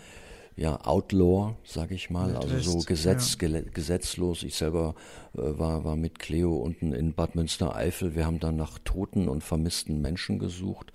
ja, 0.56 0.80
Outlaw, 0.86 1.54
sag 1.64 1.90
ich 1.90 2.08
mal, 2.08 2.28
Mit 2.28 2.36
also 2.36 2.58
so 2.58 2.78
Gesetz, 2.78 3.36
ja. 3.42 3.60
gesetzlos. 3.60 4.42
Ich 4.42 4.56
selber 4.56 4.94
äh, 5.34 5.58
war, 5.58 5.84
war 5.84 5.96
mit 5.96 6.18
Cleo 6.18 6.56
unten 6.56 6.94
in 6.94 7.12
Bad 7.12 7.34
Münstereifel. 7.34 8.14
Wir 8.14 8.24
haben 8.24 8.40
dann 8.40 8.56
nach 8.56 8.78
toten 8.78 9.28
und 9.28 9.44
vermissten 9.44 10.00
Menschen 10.00 10.38
gesucht, 10.38 10.94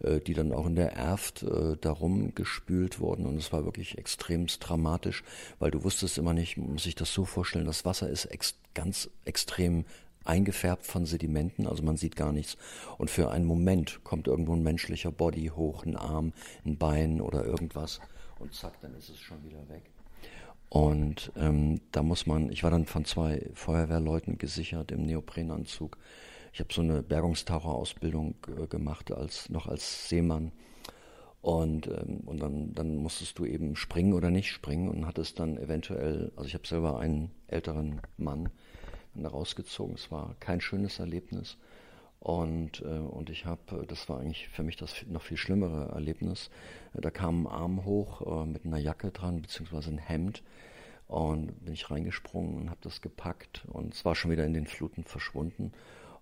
äh, 0.00 0.20
die 0.20 0.32
dann 0.32 0.52
auch 0.52 0.66
in 0.66 0.76
der 0.76 0.94
Erft 0.94 1.42
äh, 1.42 1.76
darum 1.78 2.34
gespült 2.34 3.00
wurden. 3.00 3.26
Und 3.26 3.36
es 3.36 3.52
war 3.52 3.66
wirklich 3.66 3.98
extremst 3.98 4.66
dramatisch, 4.66 5.24
weil 5.58 5.70
du 5.70 5.84
wusstest 5.84 6.16
immer 6.16 6.32
nicht, 6.32 6.56
muss 6.56 6.86
ich 6.86 6.94
das 6.94 7.12
so 7.12 7.26
vorstellen, 7.26 7.66
das 7.66 7.84
Wasser 7.84 8.08
ist 8.08 8.24
ex 8.26 8.54
ganz 8.72 9.10
extrem 9.26 9.84
eingefärbt 10.24 10.86
von 10.86 11.04
Sedimenten, 11.04 11.66
also 11.66 11.82
man 11.82 11.98
sieht 11.98 12.16
gar 12.16 12.32
nichts. 12.32 12.56
Und 12.96 13.10
für 13.10 13.30
einen 13.30 13.44
Moment 13.44 14.02
kommt 14.04 14.26
irgendwo 14.26 14.54
ein 14.54 14.62
menschlicher 14.62 15.10
Body 15.10 15.50
hoch, 15.54 15.84
ein 15.84 15.96
Arm, 15.96 16.32
ein 16.64 16.78
Bein 16.78 17.20
oder 17.20 17.44
irgendwas 17.44 18.00
und 18.42 18.52
zack, 18.54 18.80
dann 18.80 18.94
ist 18.94 19.08
es 19.08 19.18
schon 19.18 19.42
wieder 19.44 19.68
weg. 19.68 19.90
Und 20.68 21.32
ähm, 21.36 21.80
da 21.92 22.02
muss 22.02 22.26
man, 22.26 22.50
ich 22.50 22.64
war 22.64 22.70
dann 22.70 22.86
von 22.86 23.04
zwei 23.04 23.50
Feuerwehrleuten 23.54 24.38
gesichert 24.38 24.90
im 24.90 25.02
Neoprenanzug. 25.02 25.98
Ich 26.52 26.60
habe 26.60 26.72
so 26.72 26.82
eine 26.82 27.02
Bergungstaucherausbildung 27.02 28.34
äh, 28.58 28.66
gemacht, 28.66 29.12
als, 29.12 29.48
noch 29.48 29.66
als 29.66 30.08
Seemann. 30.08 30.52
Und, 31.40 31.88
ähm, 31.88 32.20
und 32.24 32.40
dann, 32.40 32.72
dann 32.74 32.96
musstest 32.96 33.38
du 33.38 33.44
eben 33.44 33.76
springen 33.76 34.12
oder 34.12 34.30
nicht 34.30 34.50
springen 34.50 34.88
und 34.88 35.06
hattest 35.06 35.40
dann 35.40 35.56
eventuell, 35.58 36.32
also 36.36 36.46
ich 36.46 36.54
habe 36.54 36.66
selber 36.66 36.98
einen 36.98 37.30
älteren 37.48 38.00
Mann 38.16 38.48
rausgezogen. 39.22 39.96
Es 39.96 40.10
war 40.10 40.36
kein 40.40 40.60
schönes 40.60 40.98
Erlebnis. 40.98 41.58
Und, 42.22 42.82
äh, 42.82 42.98
und 42.98 43.30
ich 43.30 43.46
habe, 43.46 43.84
das 43.88 44.08
war 44.08 44.20
eigentlich 44.20 44.48
für 44.48 44.62
mich 44.62 44.76
das 44.76 45.04
noch 45.08 45.22
viel 45.22 45.36
schlimmere 45.36 45.90
Erlebnis. 45.92 46.50
Da 46.94 47.10
kam 47.10 47.48
ein 47.48 47.52
Arm 47.52 47.84
hoch 47.84 48.44
äh, 48.44 48.46
mit 48.46 48.64
einer 48.64 48.78
Jacke 48.78 49.10
dran, 49.10 49.42
beziehungsweise 49.42 49.90
ein 49.90 49.98
Hemd. 49.98 50.44
Und 51.08 51.64
bin 51.64 51.74
ich 51.74 51.90
reingesprungen 51.90 52.56
und 52.56 52.70
habe 52.70 52.80
das 52.80 53.00
gepackt. 53.02 53.64
Und 53.66 53.92
es 53.92 54.04
war 54.04 54.14
schon 54.14 54.30
wieder 54.30 54.46
in 54.46 54.54
den 54.54 54.68
Fluten 54.68 55.02
verschwunden. 55.02 55.72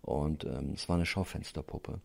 Und 0.01 0.45
ähm, 0.45 0.73
es 0.75 0.89
war 0.89 0.97
eine 0.97 1.05
Schaufensterpuppe, 1.05 2.01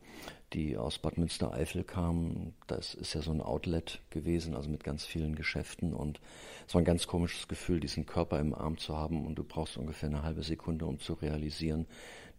die 0.52 0.76
aus 0.76 1.00
Bad 1.00 1.18
Münstereifel 1.18 1.86
kam. 1.86 2.54
Das 2.68 2.94
ist 2.94 3.14
ja 3.14 3.22
so 3.22 3.32
ein 3.32 3.42
Outlet 3.42 4.02
gewesen, 4.10 4.56
also 4.56 4.70
mit 4.70 4.84
ganz 4.84 5.06
vielen 5.06 5.36
Geschäften. 5.36 5.94
Und 5.94 6.20
es 6.68 6.74
war 6.74 6.82
ein 6.82 6.86
ganz 6.86 7.08
komisches 7.08 7.48
Gefühl, 7.48 7.80
diesen 7.80 8.06
Körper 8.06 8.40
im 8.42 8.54
Arm 8.54 8.78
zu 8.78 8.98
haben. 8.98 9.26
Und 9.26 9.36
du 9.36 9.46
brauchst 9.46 9.78
ungefähr 9.78 10.10
eine 10.10 10.24
halbe 10.24 10.44
Sekunde, 10.44 10.86
um 10.86 11.00
zu 11.00 11.14
realisieren, 11.14 11.88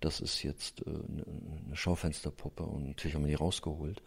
das 0.00 0.20
ist 0.20 0.42
jetzt 0.42 0.82
äh, 0.86 0.90
eine 0.90 1.76
Schaufensterpuppe 1.76 2.62
und 2.62 2.88
natürlich 2.88 3.14
haben 3.14 3.24
wir 3.24 3.30
die 3.30 3.34
rausgeholt. 3.34 4.02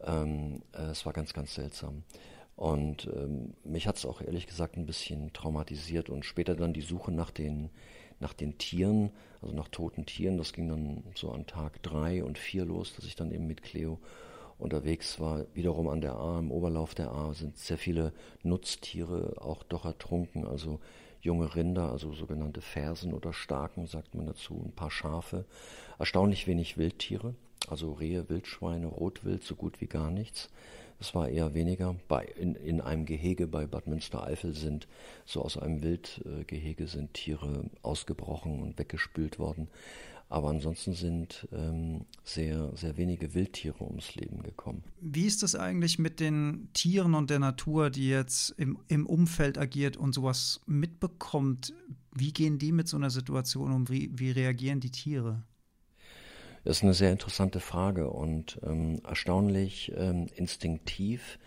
Ähm, 0.00 0.62
äh, 0.72 0.90
es 0.90 1.04
war 1.06 1.12
ganz, 1.12 1.32
ganz 1.32 1.54
seltsam. 1.54 2.04
Und 2.56 3.08
ähm, 3.14 3.54
mich 3.62 3.86
hat 3.86 3.96
es 3.96 4.04
auch 4.04 4.20
ehrlich 4.20 4.46
gesagt 4.48 4.76
ein 4.76 4.86
bisschen 4.86 5.32
traumatisiert 5.32 6.10
und 6.10 6.24
später 6.24 6.56
dann 6.56 6.72
die 6.72 6.80
Suche 6.80 7.12
nach 7.12 7.30
den, 7.30 7.70
nach 8.18 8.32
den 8.32 8.58
Tieren, 8.58 9.10
also 9.40 9.54
nach 9.54 9.68
toten 9.68 10.06
Tieren, 10.06 10.38
das 10.38 10.52
ging 10.52 10.68
dann 10.68 11.04
so 11.14 11.30
an 11.30 11.46
Tag 11.46 11.80
drei 11.82 12.24
und 12.24 12.36
vier 12.36 12.64
los, 12.64 12.94
dass 12.96 13.04
ich 13.04 13.14
dann 13.14 13.30
eben 13.30 13.46
mit 13.46 13.62
Cleo 13.62 14.00
unterwegs 14.58 15.20
war. 15.20 15.46
Wiederum 15.54 15.88
an 15.88 16.00
der 16.00 16.16
A, 16.16 16.40
im 16.40 16.50
Oberlauf 16.50 16.96
der 16.96 17.12
A 17.12 17.32
sind 17.32 17.56
sehr 17.56 17.78
viele 17.78 18.12
Nutztiere 18.42 19.40
auch 19.40 19.62
doch 19.62 19.84
ertrunken, 19.84 20.44
also 20.44 20.80
junge 21.28 21.54
Rinder, 21.54 21.92
also 21.92 22.14
sogenannte 22.14 22.62
Fersen 22.62 23.12
oder 23.12 23.34
Starken, 23.34 23.86
sagt 23.86 24.14
man 24.14 24.24
dazu, 24.24 24.62
ein 24.64 24.72
paar 24.72 24.90
Schafe, 24.90 25.44
erstaunlich 25.98 26.46
wenig 26.46 26.78
Wildtiere, 26.78 27.34
also 27.68 27.92
Rehe, 27.92 28.30
Wildschweine, 28.30 28.86
Rotwild, 28.86 29.44
so 29.44 29.54
gut 29.54 29.82
wie 29.82 29.88
gar 29.88 30.10
nichts. 30.10 30.48
Es 31.00 31.14
war 31.14 31.28
eher 31.28 31.52
weniger. 31.52 31.96
Bei, 32.08 32.24
in, 32.24 32.54
in 32.54 32.80
einem 32.80 33.04
Gehege 33.04 33.46
bei 33.46 33.66
Bad 33.66 33.86
Münstereifel 33.86 34.54
sind, 34.54 34.88
so 35.26 35.42
aus 35.42 35.58
einem 35.58 35.82
Wildgehege 35.82 36.86
sind 36.86 37.12
Tiere 37.12 37.66
ausgebrochen 37.82 38.62
und 38.62 38.78
weggespült 38.78 39.38
worden. 39.38 39.68
Aber 40.30 40.50
ansonsten 40.50 40.92
sind 40.92 41.48
ähm, 41.52 42.04
sehr, 42.22 42.76
sehr 42.76 42.98
wenige 42.98 43.32
Wildtiere 43.34 43.82
ums 43.82 44.14
Leben 44.14 44.42
gekommen. 44.42 44.84
Wie 45.00 45.26
ist 45.26 45.42
das 45.42 45.54
eigentlich 45.54 45.98
mit 45.98 46.20
den 46.20 46.68
Tieren 46.74 47.14
und 47.14 47.30
der 47.30 47.38
Natur, 47.38 47.88
die 47.88 48.08
jetzt 48.08 48.50
im, 48.58 48.78
im 48.88 49.06
Umfeld 49.06 49.56
agiert 49.56 49.96
und 49.96 50.14
sowas 50.14 50.60
mitbekommt? 50.66 51.72
Wie 52.14 52.32
gehen 52.32 52.58
die 52.58 52.72
mit 52.72 52.88
so 52.88 52.98
einer 52.98 53.10
Situation 53.10 53.72
um? 53.72 53.88
Wie, 53.88 54.10
wie 54.12 54.30
reagieren 54.30 54.80
die 54.80 54.90
Tiere? 54.90 55.44
Das 56.64 56.78
ist 56.78 56.82
eine 56.82 56.94
sehr 56.94 57.12
interessante 57.12 57.60
Frage 57.60 58.10
und 58.10 58.60
ähm, 58.62 59.00
erstaunlich 59.08 59.92
ähm, 59.96 60.26
instinktiv, 60.34 61.38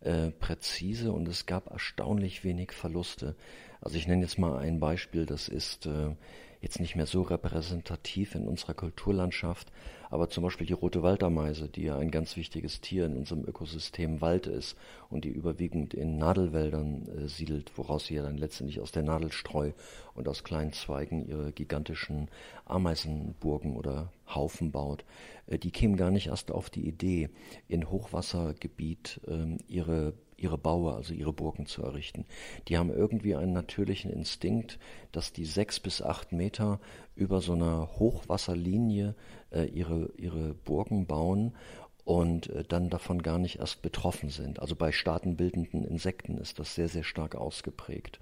äh, 0.00 0.32
präzise 0.32 1.12
und 1.12 1.28
es 1.28 1.46
gab 1.46 1.70
erstaunlich 1.70 2.42
wenig 2.42 2.72
Verluste. 2.72 3.36
Also 3.80 3.96
ich 3.96 4.08
nenne 4.08 4.22
jetzt 4.22 4.38
mal 4.38 4.58
ein 4.58 4.80
Beispiel, 4.80 5.26
das 5.26 5.48
ist 5.48 5.86
äh, 5.86 6.16
jetzt 6.64 6.80
nicht 6.80 6.96
mehr 6.96 7.06
so 7.06 7.22
repräsentativ 7.22 8.34
in 8.34 8.48
unserer 8.48 8.74
Kulturlandschaft, 8.74 9.70
aber 10.10 10.30
zum 10.30 10.42
Beispiel 10.42 10.66
die 10.66 10.72
rote 10.72 11.02
Waldameise, 11.02 11.68
die 11.68 11.84
ja 11.84 11.98
ein 11.98 12.10
ganz 12.10 12.36
wichtiges 12.36 12.80
Tier 12.80 13.06
in 13.06 13.16
unserem 13.16 13.44
Ökosystem 13.44 14.20
Wald 14.20 14.46
ist 14.46 14.76
und 15.10 15.24
die 15.24 15.28
überwiegend 15.28 15.94
in 15.94 16.16
Nadelwäldern 16.16 17.06
äh, 17.06 17.28
siedelt, 17.28 17.70
woraus 17.76 18.06
sie 18.06 18.14
ja 18.14 18.22
dann 18.22 18.38
letztendlich 18.38 18.80
aus 18.80 18.92
der 18.92 19.02
Nadelstreu 19.02 19.72
und 20.14 20.26
aus 20.26 20.42
kleinen 20.42 20.72
Zweigen 20.72 21.28
ihre 21.28 21.52
gigantischen 21.52 22.28
Ameisenburgen 22.64 23.76
oder 23.76 24.12
Haufen 24.26 24.72
baut, 24.72 25.04
äh, 25.46 25.58
die 25.58 25.70
kämen 25.70 25.96
gar 25.96 26.10
nicht 26.10 26.28
erst 26.28 26.50
auf 26.50 26.70
die 26.70 26.88
Idee, 26.88 27.28
in 27.68 27.90
Hochwassergebiet 27.90 29.20
äh, 29.26 29.56
ihre 29.68 30.14
ihre 30.44 30.58
Baue, 30.58 30.94
also 30.94 31.14
ihre 31.14 31.32
Burgen 31.32 31.66
zu 31.66 31.82
errichten. 31.82 32.26
Die 32.68 32.76
haben 32.76 32.90
irgendwie 32.90 33.34
einen 33.34 33.54
natürlichen 33.54 34.10
Instinkt, 34.10 34.78
dass 35.10 35.32
die 35.32 35.46
sechs 35.46 35.80
bis 35.80 36.02
acht 36.02 36.32
Meter 36.32 36.80
über 37.16 37.40
so 37.40 37.54
einer 37.54 37.88
Hochwasserlinie 37.98 39.14
äh, 39.50 39.64
ihre, 39.64 40.12
ihre 40.18 40.54
Burgen 40.54 41.06
bauen 41.06 41.54
und 42.04 42.50
äh, 42.50 42.62
dann 42.62 42.90
davon 42.90 43.22
gar 43.22 43.38
nicht 43.38 43.58
erst 43.58 43.80
betroffen 43.80 44.28
sind. 44.28 44.60
Also 44.60 44.76
bei 44.76 44.92
staatenbildenden 44.92 45.84
Insekten 45.84 46.36
ist 46.36 46.58
das 46.58 46.74
sehr, 46.74 46.88
sehr 46.88 47.04
stark 47.04 47.34
ausgeprägt. 47.34 48.20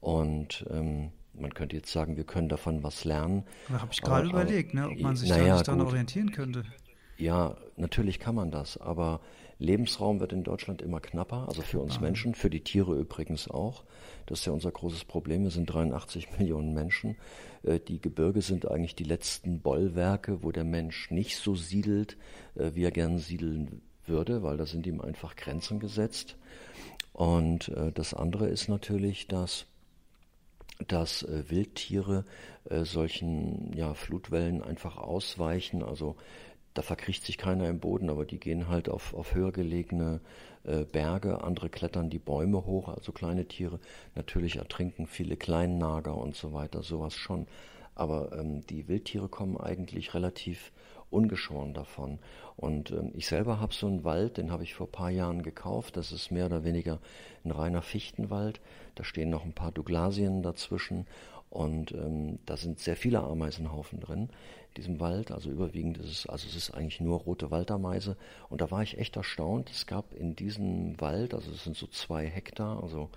Und 0.00 0.66
ähm, 0.70 1.10
man 1.32 1.54
könnte 1.54 1.76
jetzt 1.76 1.90
sagen, 1.90 2.18
wir 2.18 2.24
können 2.24 2.50
davon 2.50 2.82
was 2.82 3.04
lernen. 3.04 3.44
Da 3.68 3.80
habe 3.80 3.92
ich 3.92 4.02
gerade 4.02 4.28
überlegt, 4.28 4.74
ne, 4.74 4.90
ob 4.90 5.00
man 5.00 5.16
sich 5.16 5.30
naja, 5.30 5.46
da 5.46 5.54
nicht 5.54 5.68
dann 5.68 5.80
orientieren 5.80 6.32
könnte. 6.32 6.64
Ja, 7.16 7.56
natürlich 7.76 8.20
kann 8.20 8.34
man 8.34 8.50
das, 8.50 8.76
aber 8.76 9.20
Lebensraum 9.58 10.20
wird 10.20 10.32
in 10.32 10.44
Deutschland 10.44 10.82
immer 10.82 11.00
knapper, 11.00 11.48
also 11.48 11.62
für 11.62 11.80
uns 11.80 12.00
Menschen, 12.00 12.34
für 12.34 12.50
die 12.50 12.60
Tiere 12.60 12.94
übrigens 12.94 13.48
auch. 13.48 13.84
Das 14.26 14.40
ist 14.40 14.46
ja 14.46 14.52
unser 14.52 14.70
großes 14.70 15.04
Problem. 15.04 15.44
Wir 15.44 15.50
sind 15.50 15.66
83 15.66 16.28
Millionen 16.38 16.74
Menschen. 16.74 17.16
Äh, 17.62 17.80
die 17.80 18.00
Gebirge 18.00 18.42
sind 18.42 18.70
eigentlich 18.70 18.94
die 18.94 19.04
letzten 19.04 19.60
Bollwerke, 19.60 20.42
wo 20.42 20.52
der 20.52 20.64
Mensch 20.64 21.10
nicht 21.10 21.36
so 21.38 21.54
siedelt, 21.54 22.18
äh, 22.54 22.72
wie 22.74 22.84
er 22.84 22.90
gern 22.90 23.18
siedeln 23.18 23.80
würde, 24.06 24.42
weil 24.42 24.56
da 24.56 24.66
sind 24.66 24.86
ihm 24.86 25.00
einfach 25.00 25.36
Grenzen 25.36 25.80
gesetzt. 25.80 26.36
Und 27.12 27.68
äh, 27.68 27.92
das 27.92 28.12
andere 28.12 28.48
ist 28.48 28.68
natürlich, 28.68 29.26
dass 29.26 29.66
dass 30.88 31.26
Wildtiere 31.26 32.26
solchen 32.82 33.72
ja, 33.74 33.94
Flutwellen 33.94 34.62
einfach 34.62 34.98
ausweichen. 34.98 35.82
Also 35.82 36.16
da 36.76 36.82
verkriecht 36.82 37.24
sich 37.24 37.38
keiner 37.38 37.68
im 37.68 37.80
Boden, 37.80 38.10
aber 38.10 38.26
die 38.26 38.38
gehen 38.38 38.68
halt 38.68 38.88
auf, 38.88 39.14
auf 39.14 39.34
höher 39.34 39.50
gelegene 39.50 40.20
äh, 40.64 40.84
Berge, 40.84 41.42
andere 41.42 41.70
klettern 41.70 42.10
die 42.10 42.18
Bäume 42.18 42.66
hoch, 42.66 42.88
also 42.88 43.12
kleine 43.12 43.46
Tiere. 43.46 43.80
Natürlich 44.14 44.56
ertrinken 44.56 45.06
viele 45.06 45.36
Kleinnager 45.36 46.16
und 46.16 46.36
so 46.36 46.52
weiter, 46.52 46.82
sowas 46.82 47.14
schon. 47.14 47.46
Aber 47.94 48.38
ähm, 48.38 48.66
die 48.66 48.88
Wildtiere 48.88 49.28
kommen 49.28 49.56
eigentlich 49.56 50.12
relativ 50.12 50.70
ungeschoren 51.08 51.72
davon. 51.72 52.18
Und 52.56 52.90
ähm, 52.90 53.12
ich 53.14 53.26
selber 53.26 53.58
habe 53.58 53.72
so 53.72 53.86
einen 53.86 54.04
Wald, 54.04 54.36
den 54.36 54.50
habe 54.50 54.64
ich 54.64 54.74
vor 54.74 54.86
ein 54.86 54.92
paar 54.92 55.10
Jahren 55.10 55.42
gekauft. 55.42 55.96
Das 55.96 56.12
ist 56.12 56.30
mehr 56.30 56.46
oder 56.46 56.62
weniger 56.62 56.98
ein 57.44 57.52
reiner 57.52 57.80
Fichtenwald. 57.80 58.60
Da 58.96 59.04
stehen 59.04 59.30
noch 59.30 59.44
ein 59.44 59.54
paar 59.54 59.72
Douglasien 59.72 60.42
dazwischen. 60.42 61.06
Und 61.48 61.92
ähm, 61.92 62.38
da 62.44 62.58
sind 62.58 62.80
sehr 62.80 62.96
viele 62.96 63.20
Ameisenhaufen 63.20 64.00
drin 64.00 64.28
diesem 64.76 65.00
Wald. 65.00 65.30
Also 65.30 65.50
überwiegend 65.50 65.98
ist 65.98 66.10
es, 66.10 66.26
also 66.26 66.46
es 66.48 66.56
ist 66.56 66.70
eigentlich 66.72 67.00
nur 67.00 67.20
rote 67.20 67.50
Waldameise. 67.50 68.16
Und 68.48 68.60
da 68.60 68.70
war 68.70 68.82
ich 68.82 68.98
echt 68.98 69.16
erstaunt. 69.16 69.70
Es 69.70 69.86
gab 69.86 70.14
in 70.14 70.36
diesem 70.36 71.00
Wald, 71.00 71.34
also 71.34 71.50
es 71.50 71.64
sind 71.64 71.76
so 71.76 71.86
zwei 71.86 72.26
Hektar, 72.26 72.82
also 72.82 73.10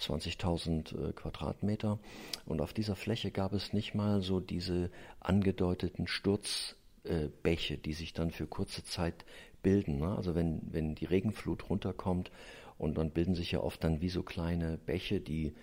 20.000 0.00 1.08
äh, 1.08 1.12
Quadratmeter. 1.12 1.98
Und 2.44 2.60
auf 2.60 2.72
dieser 2.72 2.96
Fläche 2.96 3.30
gab 3.30 3.52
es 3.52 3.72
nicht 3.72 3.94
mal 3.94 4.20
so 4.20 4.40
diese 4.40 4.90
angedeuteten 5.20 6.06
Sturzbäche, 6.06 7.74
äh, 7.74 7.78
die 7.78 7.92
sich 7.92 8.12
dann 8.12 8.30
für 8.30 8.46
kurze 8.46 8.84
Zeit 8.84 9.24
bilden. 9.62 9.98
Ne? 9.98 10.14
Also 10.16 10.34
wenn, 10.34 10.60
wenn 10.70 10.94
die 10.94 11.06
Regenflut 11.06 11.68
runterkommt 11.70 12.30
und 12.78 12.98
dann 12.98 13.10
bilden 13.10 13.34
sich 13.34 13.52
ja 13.52 13.60
oft 13.60 13.82
dann 13.82 14.00
wie 14.00 14.10
so 14.10 14.22
kleine 14.22 14.78
Bäche, 14.78 15.20
die 15.20 15.54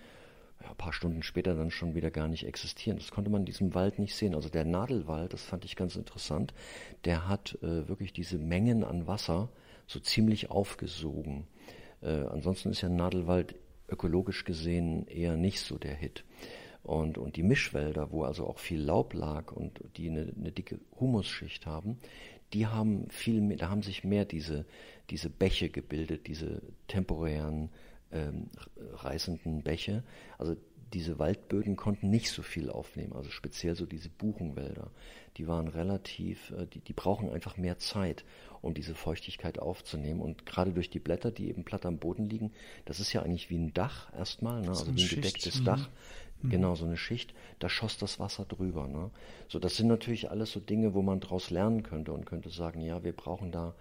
ja, 0.62 0.70
ein 0.70 0.76
paar 0.76 0.92
Stunden 0.92 1.22
später 1.22 1.54
dann 1.54 1.70
schon 1.70 1.94
wieder 1.94 2.10
gar 2.10 2.28
nicht 2.28 2.46
existieren. 2.46 2.98
Das 2.98 3.10
konnte 3.10 3.30
man 3.30 3.42
in 3.42 3.46
diesem 3.46 3.74
Wald 3.74 3.98
nicht 3.98 4.14
sehen. 4.14 4.34
Also 4.34 4.48
der 4.48 4.64
Nadelwald, 4.64 5.32
das 5.32 5.42
fand 5.42 5.64
ich 5.64 5.76
ganz 5.76 5.96
interessant, 5.96 6.54
der 7.04 7.28
hat 7.28 7.58
äh, 7.62 7.88
wirklich 7.88 8.12
diese 8.12 8.38
Mengen 8.38 8.84
an 8.84 9.06
Wasser 9.06 9.48
so 9.86 10.00
ziemlich 10.00 10.50
aufgesogen. 10.50 11.46
Äh, 12.02 12.24
ansonsten 12.26 12.70
ist 12.70 12.80
ja 12.80 12.88
Nadelwald 12.88 13.54
ökologisch 13.88 14.44
gesehen 14.44 15.06
eher 15.06 15.36
nicht 15.36 15.60
so 15.60 15.78
der 15.78 15.94
Hit. 15.94 16.24
Und, 16.82 17.16
und 17.16 17.36
die 17.36 17.42
Mischwälder, 17.42 18.12
wo 18.12 18.24
also 18.24 18.46
auch 18.46 18.58
viel 18.58 18.80
Laub 18.80 19.14
lag 19.14 19.52
und 19.52 19.80
die 19.96 20.10
eine, 20.10 20.32
eine 20.36 20.52
dicke 20.52 20.80
Humusschicht 21.00 21.64
haben, 21.64 21.98
die 22.52 22.66
haben 22.66 23.08
viel 23.08 23.40
mehr, 23.40 23.56
da 23.56 23.70
haben 23.70 23.82
sich 23.82 24.04
mehr 24.04 24.24
diese, 24.26 24.66
diese 25.10 25.30
Bäche 25.30 25.70
gebildet, 25.70 26.26
diese 26.26 26.60
temporären 26.86 27.70
ähm, 28.14 28.48
reißenden 28.94 29.62
Bäche. 29.62 30.02
Also 30.38 30.56
diese 30.94 31.18
Waldböden 31.18 31.76
konnten 31.76 32.08
nicht 32.08 32.30
so 32.30 32.42
viel 32.42 32.70
aufnehmen, 32.70 33.12
also 33.14 33.28
speziell 33.30 33.74
so 33.74 33.84
diese 33.84 34.08
Buchenwälder. 34.08 34.90
Die 35.36 35.48
waren 35.48 35.66
relativ, 35.66 36.52
äh, 36.52 36.66
die, 36.66 36.80
die 36.80 36.92
brauchen 36.92 37.28
einfach 37.28 37.56
mehr 37.56 37.78
Zeit, 37.78 38.24
um 38.62 38.74
diese 38.74 38.94
Feuchtigkeit 38.94 39.58
aufzunehmen. 39.58 40.20
Und 40.20 40.46
gerade 40.46 40.72
durch 40.72 40.90
die 40.90 41.00
Blätter, 41.00 41.32
die 41.32 41.48
eben 41.48 41.64
platt 41.64 41.84
am 41.84 41.98
Boden 41.98 42.24
liegen, 42.24 42.52
das 42.84 43.00
ist 43.00 43.12
ja 43.12 43.22
eigentlich 43.22 43.50
wie 43.50 43.58
ein 43.58 43.74
Dach 43.74 44.12
erstmal, 44.16 44.62
ne? 44.62 44.68
also 44.68 44.86
wie 44.86 44.90
ein 44.92 44.98
Schicht. 44.98 45.22
gedecktes 45.22 45.60
mhm. 45.60 45.64
Dach. 45.64 45.90
Mhm. 46.42 46.50
Genau, 46.50 46.74
so 46.76 46.84
eine 46.84 46.96
Schicht, 46.96 47.34
da 47.58 47.68
schoss 47.68 47.98
das 47.98 48.20
Wasser 48.20 48.44
drüber. 48.44 48.86
Ne? 48.86 49.10
So, 49.48 49.58
das 49.58 49.76
sind 49.76 49.88
natürlich 49.88 50.30
alles 50.30 50.52
so 50.52 50.60
Dinge, 50.60 50.94
wo 50.94 51.02
man 51.02 51.18
daraus 51.18 51.50
lernen 51.50 51.82
könnte 51.82 52.12
und 52.12 52.24
könnte 52.24 52.50
sagen, 52.50 52.80
ja, 52.80 53.02
wir 53.02 53.12
brauchen 53.12 53.50
da 53.50 53.74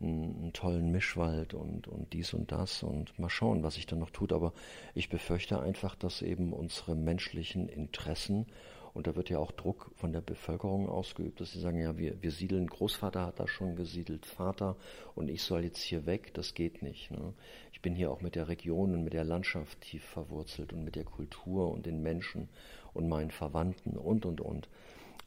einen, 0.00 0.52
tollen 0.52 0.90
Mischwald 0.90 1.54
und, 1.54 1.88
und 1.88 2.12
dies 2.12 2.34
und 2.34 2.52
das 2.52 2.82
und 2.82 3.18
mal 3.18 3.30
schauen, 3.30 3.62
was 3.62 3.74
sich 3.74 3.86
dann 3.86 3.98
noch 3.98 4.10
tut. 4.10 4.32
Aber 4.32 4.52
ich 4.94 5.08
befürchte 5.08 5.60
einfach, 5.60 5.94
dass 5.94 6.22
eben 6.22 6.52
unsere 6.52 6.94
menschlichen 6.94 7.68
Interessen 7.68 8.46
und 8.92 9.06
da 9.06 9.14
wird 9.14 9.30
ja 9.30 9.38
auch 9.38 9.52
Druck 9.52 9.90
von 9.94 10.12
der 10.12 10.20
Bevölkerung 10.20 10.88
ausgeübt, 10.88 11.40
dass 11.40 11.52
sie 11.52 11.60
sagen, 11.60 11.80
ja, 11.80 11.96
wir, 11.96 12.20
wir 12.22 12.32
siedeln, 12.32 12.66
Großvater 12.66 13.26
hat 13.26 13.38
da 13.38 13.46
schon 13.46 13.76
gesiedelt, 13.76 14.26
Vater, 14.26 14.76
und 15.14 15.28
ich 15.28 15.42
soll 15.42 15.64
jetzt 15.64 15.82
hier 15.82 16.06
weg, 16.06 16.34
das 16.34 16.54
geht 16.54 16.82
nicht. 16.82 17.10
Ne? 17.10 17.32
Ich 17.72 17.80
bin 17.80 17.94
hier 17.94 18.10
auch 18.10 18.20
mit 18.20 18.34
der 18.34 18.48
Region 18.48 18.92
und 18.92 19.04
mit 19.04 19.12
der 19.12 19.24
Landschaft 19.24 19.80
tief 19.80 20.04
verwurzelt 20.04 20.72
und 20.72 20.84
mit 20.84 20.96
der 20.96 21.04
Kultur 21.04 21.70
und 21.70 21.86
den 21.86 22.02
Menschen 22.02 22.48
und 22.92 23.08
meinen 23.08 23.30
Verwandten 23.30 23.96
und, 23.96 24.26
und, 24.26 24.40
und. 24.40 24.68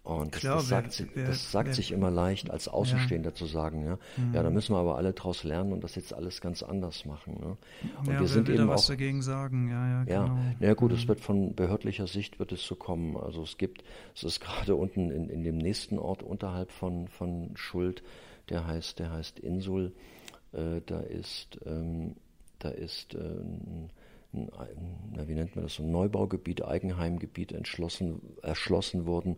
Und 0.04 0.36
das, 0.36 0.42
Klar, 0.42 0.56
das 0.58 0.68
sagt, 0.68 1.00
wer, 1.00 1.08
wer, 1.16 1.28
das 1.28 1.50
sagt 1.50 1.68
wer, 1.68 1.76
sich 1.76 1.94
immer 1.94 2.12
leicht, 2.12 2.52
als 2.52 2.68
Außenstehender 2.68 3.30
ja. 3.30 3.36
zu 3.36 3.46
sagen, 3.46 3.86
ja, 3.86 3.98
mhm. 4.18 4.34
ja, 4.34 4.44
da 4.44 4.50
müssen 4.50 4.76
wir 4.76 4.80
aber 4.80 4.98
alle 4.98 5.14
draus 5.14 5.46
lernen 5.46 5.72
und 5.72 5.82
das 5.82 5.96
jetzt 5.96 6.14
alles 6.14 6.42
ganz 6.42 6.62
anders 6.62 7.06
machen. 7.06 7.38
Ne? 7.40 7.58
Und 8.02 8.14
ja, 8.14 8.20
wir 8.20 8.28
sind 8.28 8.50
eben 8.50 8.68
was 8.68 8.84
auch, 8.84 8.88
dagegen 8.90 9.22
sagen, 9.22 9.70
ja, 9.70 9.88
ja, 9.88 10.04
ja, 10.04 10.26
genau. 10.26 10.40
ja 10.60 10.74
gut, 10.74 10.92
mhm. 10.92 10.98
es 10.98 11.08
wird 11.08 11.22
von 11.22 11.56
behördlicher 11.56 12.08
Sicht 12.08 12.38
wird 12.38 12.52
es 12.52 12.66
so 12.68 12.76
kommen. 12.76 13.16
Also 13.16 13.44
es 13.44 13.58
gibt, 13.58 13.86
es 14.14 14.24
ist 14.24 14.40
gerade 14.42 14.76
unten 14.76 15.10
in, 15.10 15.30
in 15.30 15.42
dem 15.42 15.58
nächsten 15.58 15.98
Ort 15.98 16.22
unterhalb 16.22 16.72
von, 16.72 17.08
von 17.08 17.52
Schuld, 17.56 18.04
der 18.50 18.68
heißt, 18.68 19.00
der 19.00 19.10
heißt 19.10 19.40
Insul, 19.40 19.94
äh, 20.52 20.82
da 20.86 21.00
ist, 21.00 21.60
ähm, 21.66 22.18
da 22.60 22.68
ist 22.68 23.16
äh, 23.16 23.20
ein, 23.20 23.90
ein, 24.34 25.14
na, 25.16 25.30
wie 25.30 25.34
nennt 25.34 25.56
man 25.56 25.64
das, 25.64 25.76
so 25.76 25.84
ein 25.84 25.92
Neubaugebiet, 25.92 26.66
Eigenheimgebiet 26.66 27.54
entschlossen, 27.54 28.22
erschlossen 28.42 29.06
worden 29.06 29.38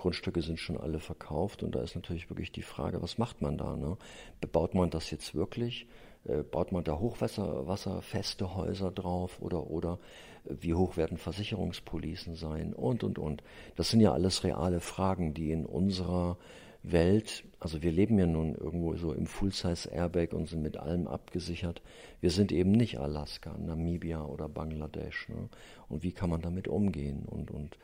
Grundstücke 0.00 0.40
sind 0.40 0.58
schon 0.58 0.78
alle 0.78 0.98
verkauft 0.98 1.62
und 1.62 1.74
da 1.74 1.82
ist 1.82 1.94
natürlich 1.94 2.30
wirklich 2.30 2.50
die 2.50 2.62
Frage, 2.62 3.02
was 3.02 3.18
macht 3.18 3.42
man 3.42 3.58
da? 3.58 3.76
Ne? 3.76 3.98
Bebaut 4.40 4.74
man 4.74 4.88
das 4.88 5.10
jetzt 5.10 5.34
wirklich? 5.34 5.86
Äh, 6.24 6.42
baut 6.42 6.72
man 6.72 6.84
da 6.84 6.98
hochwasserfeste 6.98 8.54
Häuser 8.54 8.90
drauf 8.90 9.42
oder, 9.42 9.66
oder 9.66 9.98
äh, 10.46 10.54
wie 10.60 10.72
hoch 10.72 10.96
werden 10.96 11.18
Versicherungspolicen 11.18 12.34
sein 12.34 12.72
und, 12.72 13.04
und, 13.04 13.18
und. 13.18 13.42
Das 13.76 13.90
sind 13.90 14.00
ja 14.00 14.12
alles 14.12 14.42
reale 14.42 14.80
Fragen, 14.80 15.34
die 15.34 15.52
in 15.52 15.66
unserer 15.66 16.38
Welt, 16.82 17.44
also 17.58 17.82
wir 17.82 17.92
leben 17.92 18.18
ja 18.18 18.24
nun 18.24 18.54
irgendwo 18.54 18.96
so 18.96 19.12
im 19.12 19.26
Full-Size-Airbag 19.26 20.32
und 20.32 20.48
sind 20.48 20.62
mit 20.62 20.78
allem 20.78 21.08
abgesichert. 21.08 21.82
Wir 22.22 22.30
sind 22.30 22.52
eben 22.52 22.72
nicht 22.72 22.98
Alaska, 22.98 23.54
Namibia 23.58 24.24
oder 24.24 24.48
Bangladesch. 24.48 25.28
Ne? 25.28 25.50
Und 25.90 26.02
wie 26.02 26.12
kann 26.12 26.30
man 26.30 26.40
damit 26.40 26.68
umgehen? 26.68 27.26
Und, 27.26 27.50
und 27.50 27.76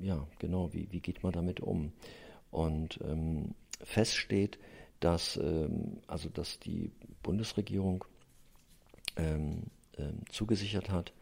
ja, 0.00 0.26
genau, 0.38 0.72
wie, 0.72 0.88
wie 0.90 1.00
geht 1.00 1.22
man 1.22 1.32
damit 1.32 1.60
um? 1.60 1.92
Und 2.50 2.98
ähm, 3.02 3.54
fest 3.82 4.14
steht, 4.14 4.58
dass, 5.00 5.36
ähm, 5.36 5.98
also 6.06 6.28
dass 6.28 6.58
die 6.58 6.90
Bundesregierung 7.22 8.04
ähm, 9.16 9.64
ähm, 9.98 10.20
zugesichert 10.30 10.90
hat, 10.90 11.12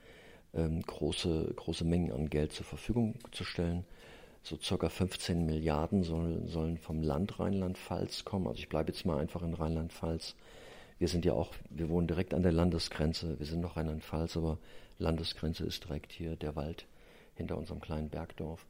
ähm, 0.53 0.83
große, 0.83 1.53
große 1.57 1.85
Mengen 1.85 2.13
an 2.13 2.31
Geld 2.31 2.53
zur 2.53 2.67
Verfügung 2.67 3.17
zu 3.33 3.45
stellen. 3.45 3.85
So 4.43 4.59
circa 4.61 4.89
15 4.89 5.47
Milliarden 5.47 6.03
soll, 6.03 6.47
sollen 6.47 6.77
vom 6.77 7.03
Land 7.03 7.41
Rheinland-Pfalz 7.41 8.25
kommen. 8.25 8.47
Also 8.47 8.59
ich 8.59 8.69
bleibe 8.69 8.93
jetzt 8.93 9.07
mal 9.07 9.19
einfach 9.19 9.43
in 9.43 9.55
Rheinland-Pfalz. 9.55 10.37
Wir 10.99 11.09
sind 11.09 11.25
ja 11.25 11.33
auch, 11.33 11.55
wir 11.71 11.89
wohnen 11.89 12.07
direkt 12.07 12.35
an 12.35 12.43
der 12.43 12.53
Landesgrenze. 12.53 13.39
Wir 13.39 13.47
sind 13.47 13.61
noch 13.61 13.77
Rheinland-Pfalz, 13.77 14.37
aber 14.37 14.59
Landesgrenze 14.99 15.65
ist 15.65 15.85
direkt 15.85 16.13
hier 16.13 16.37
der 16.37 16.55
Wald 16.57 16.87
hinter 17.35 17.57
unserem 17.57 17.81
kleinen 17.81 18.09
Bergdorf. 18.09 18.67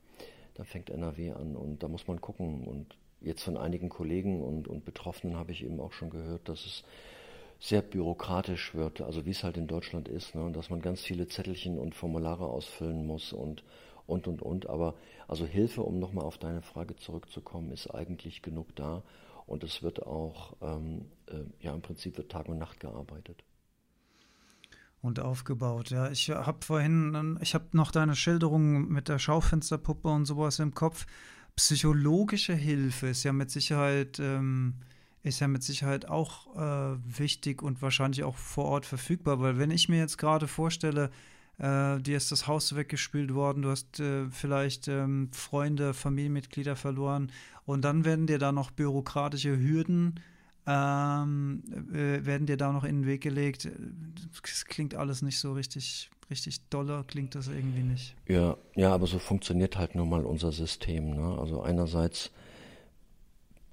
Da 0.55 0.64
fängt 0.64 0.90
NRW 0.90 1.33
an 1.33 1.57
und 1.57 1.83
da 1.83 1.88
muss 1.88 2.07
man 2.07 2.20
gucken. 2.20 2.64
Und 2.64 2.96
jetzt 3.20 3.42
von 3.42 3.57
einigen 3.57 3.88
Kollegen 3.88 4.42
und, 4.42 4.68
und 4.68 4.85
Betroffenen 4.85 5.37
habe 5.37 5.53
ich 5.53 5.64
eben 5.64 5.81
auch 5.81 5.92
schon 5.92 6.11
gehört, 6.11 6.48
dass 6.48 6.64
es 6.64 6.85
sehr 7.61 7.83
bürokratisch 7.83 8.74
wird, 8.74 9.00
also 9.00 9.24
wie 9.24 9.31
es 9.31 9.42
halt 9.42 9.57
in 9.57 9.66
Deutschland 9.66 10.09
ist, 10.09 10.35
ne, 10.35 10.50
dass 10.53 10.70
man 10.70 10.83
ganz 10.83 11.00
viele 11.00 11.29
Zettelchen 11.29 11.79
und 11.79 11.94
Formulare 11.94 12.46
ausfüllen 12.46 13.07
muss 13.07 13.33
und 13.33 13.64
und 14.07 14.29
und 14.29 14.42
und. 14.42 14.68
Aber 14.68 14.94
also 15.29 15.46
Hilfe, 15.46 15.83
um 15.83 15.98
nochmal 15.98 16.24
auf 16.24 16.38
deine 16.38 16.62
Frage 16.62 16.96
zurückzukommen, 16.96 17.70
ist 17.70 17.88
eigentlich 17.88 18.42
genug 18.42 18.74
da 18.77 19.03
und 19.46 19.64
es 19.64 19.83
wird 19.83 20.07
auch, 20.07 20.57
ähm, 20.61 21.07
äh, 21.27 21.44
ja 21.61 21.74
im 21.74 21.83
Prinzip 21.83 22.16
wird 22.18 22.31
Tag 22.31 22.48
und 22.48 22.59
Nacht 22.59 22.81
gearbeitet. 22.81 23.42
Und 25.05 25.21
aufgebaut, 25.21 25.90
ja. 25.90 26.11
Ich 26.11 26.31
habe 26.31 26.64
vorhin, 26.64 27.38
ich 27.43 27.55
habe 27.55 27.67
noch 27.73 27.90
deine 27.90 28.17
Schilderung 28.17 28.88
mit 28.88 29.11
der 29.11 29.19
Schaufensterpuppe 29.19 30.09
und 30.09 30.25
sowas 30.25 30.61
im 30.61 30.73
Kopf. 30.73 31.05
Psychologische 31.57 32.55
Hilfe 32.55 33.09
ist 33.09 33.23
ja 33.23 33.35
mit 33.35 33.51
Sicherheit 33.51 34.19
ähm, 34.19 34.77
ist 35.23 35.40
ja 35.40 35.49
mit 35.49 35.62
Sicherheit 35.62 36.09
auch 36.09 36.57
äh, 36.57 36.97
wichtig 37.19 37.62
und 37.62 37.83
wahrscheinlich 37.83 38.25
auch 38.25 38.37
vor 38.37 38.64
Ort 38.64 38.87
verfügbar, 38.87 39.40
weil 39.40 39.59
wenn 39.59 39.71
ich 39.71 39.90
mir 39.90 39.99
jetzt 39.99 40.17
gerade 40.17 40.49
vorstelle, 40.49 41.11
äh, 41.59 42.01
dir 42.01 42.17
ist 42.17 42.33
das 42.33 42.47
Haus 42.47 42.75
weggespült 42.75 43.35
worden, 43.35 43.61
du 43.61 43.71
hast 43.71 44.01
äh, 44.01 44.31
vielleicht 44.31 44.88
ähm, 44.88 45.29
Freunde, 45.33 45.93
Familienmitglieder 45.93 46.77
verloren 46.77 47.31
und 47.67 47.83
dann 47.83 48.07
werden 48.07 48.27
dir 48.27 48.38
da 48.38 48.53
noch 48.53 48.71
bürokratische 48.71 49.59
Hürden 49.59 50.21
ähm, 50.66 51.62
äh, 51.92 52.24
werden 52.24 52.46
dir 52.46 52.57
da 52.57 52.72
noch 52.72 52.85
in 52.85 53.03
den 53.03 53.07
Weg 53.07 53.22
gelegt. 53.22 53.68
Das 54.42 54.64
klingt 54.64 54.94
alles 54.94 55.22
nicht 55.22 55.38
so 55.38 55.53
richtig, 55.53 56.11
richtig 56.31 56.68
doller, 56.68 57.05
klingt 57.05 57.35
das 57.35 57.48
irgendwie 57.48 57.83
nicht. 57.83 58.14
Ja, 58.27 58.57
ja, 58.74 58.92
aber 58.92 59.07
so 59.07 59.18
funktioniert 59.18 59.77
halt 59.77 59.94
nun 59.94 60.09
mal 60.09 60.24
unser 60.24 60.53
System. 60.53 61.11
Ne? 61.11 61.38
Also 61.38 61.62
einerseits 61.62 62.31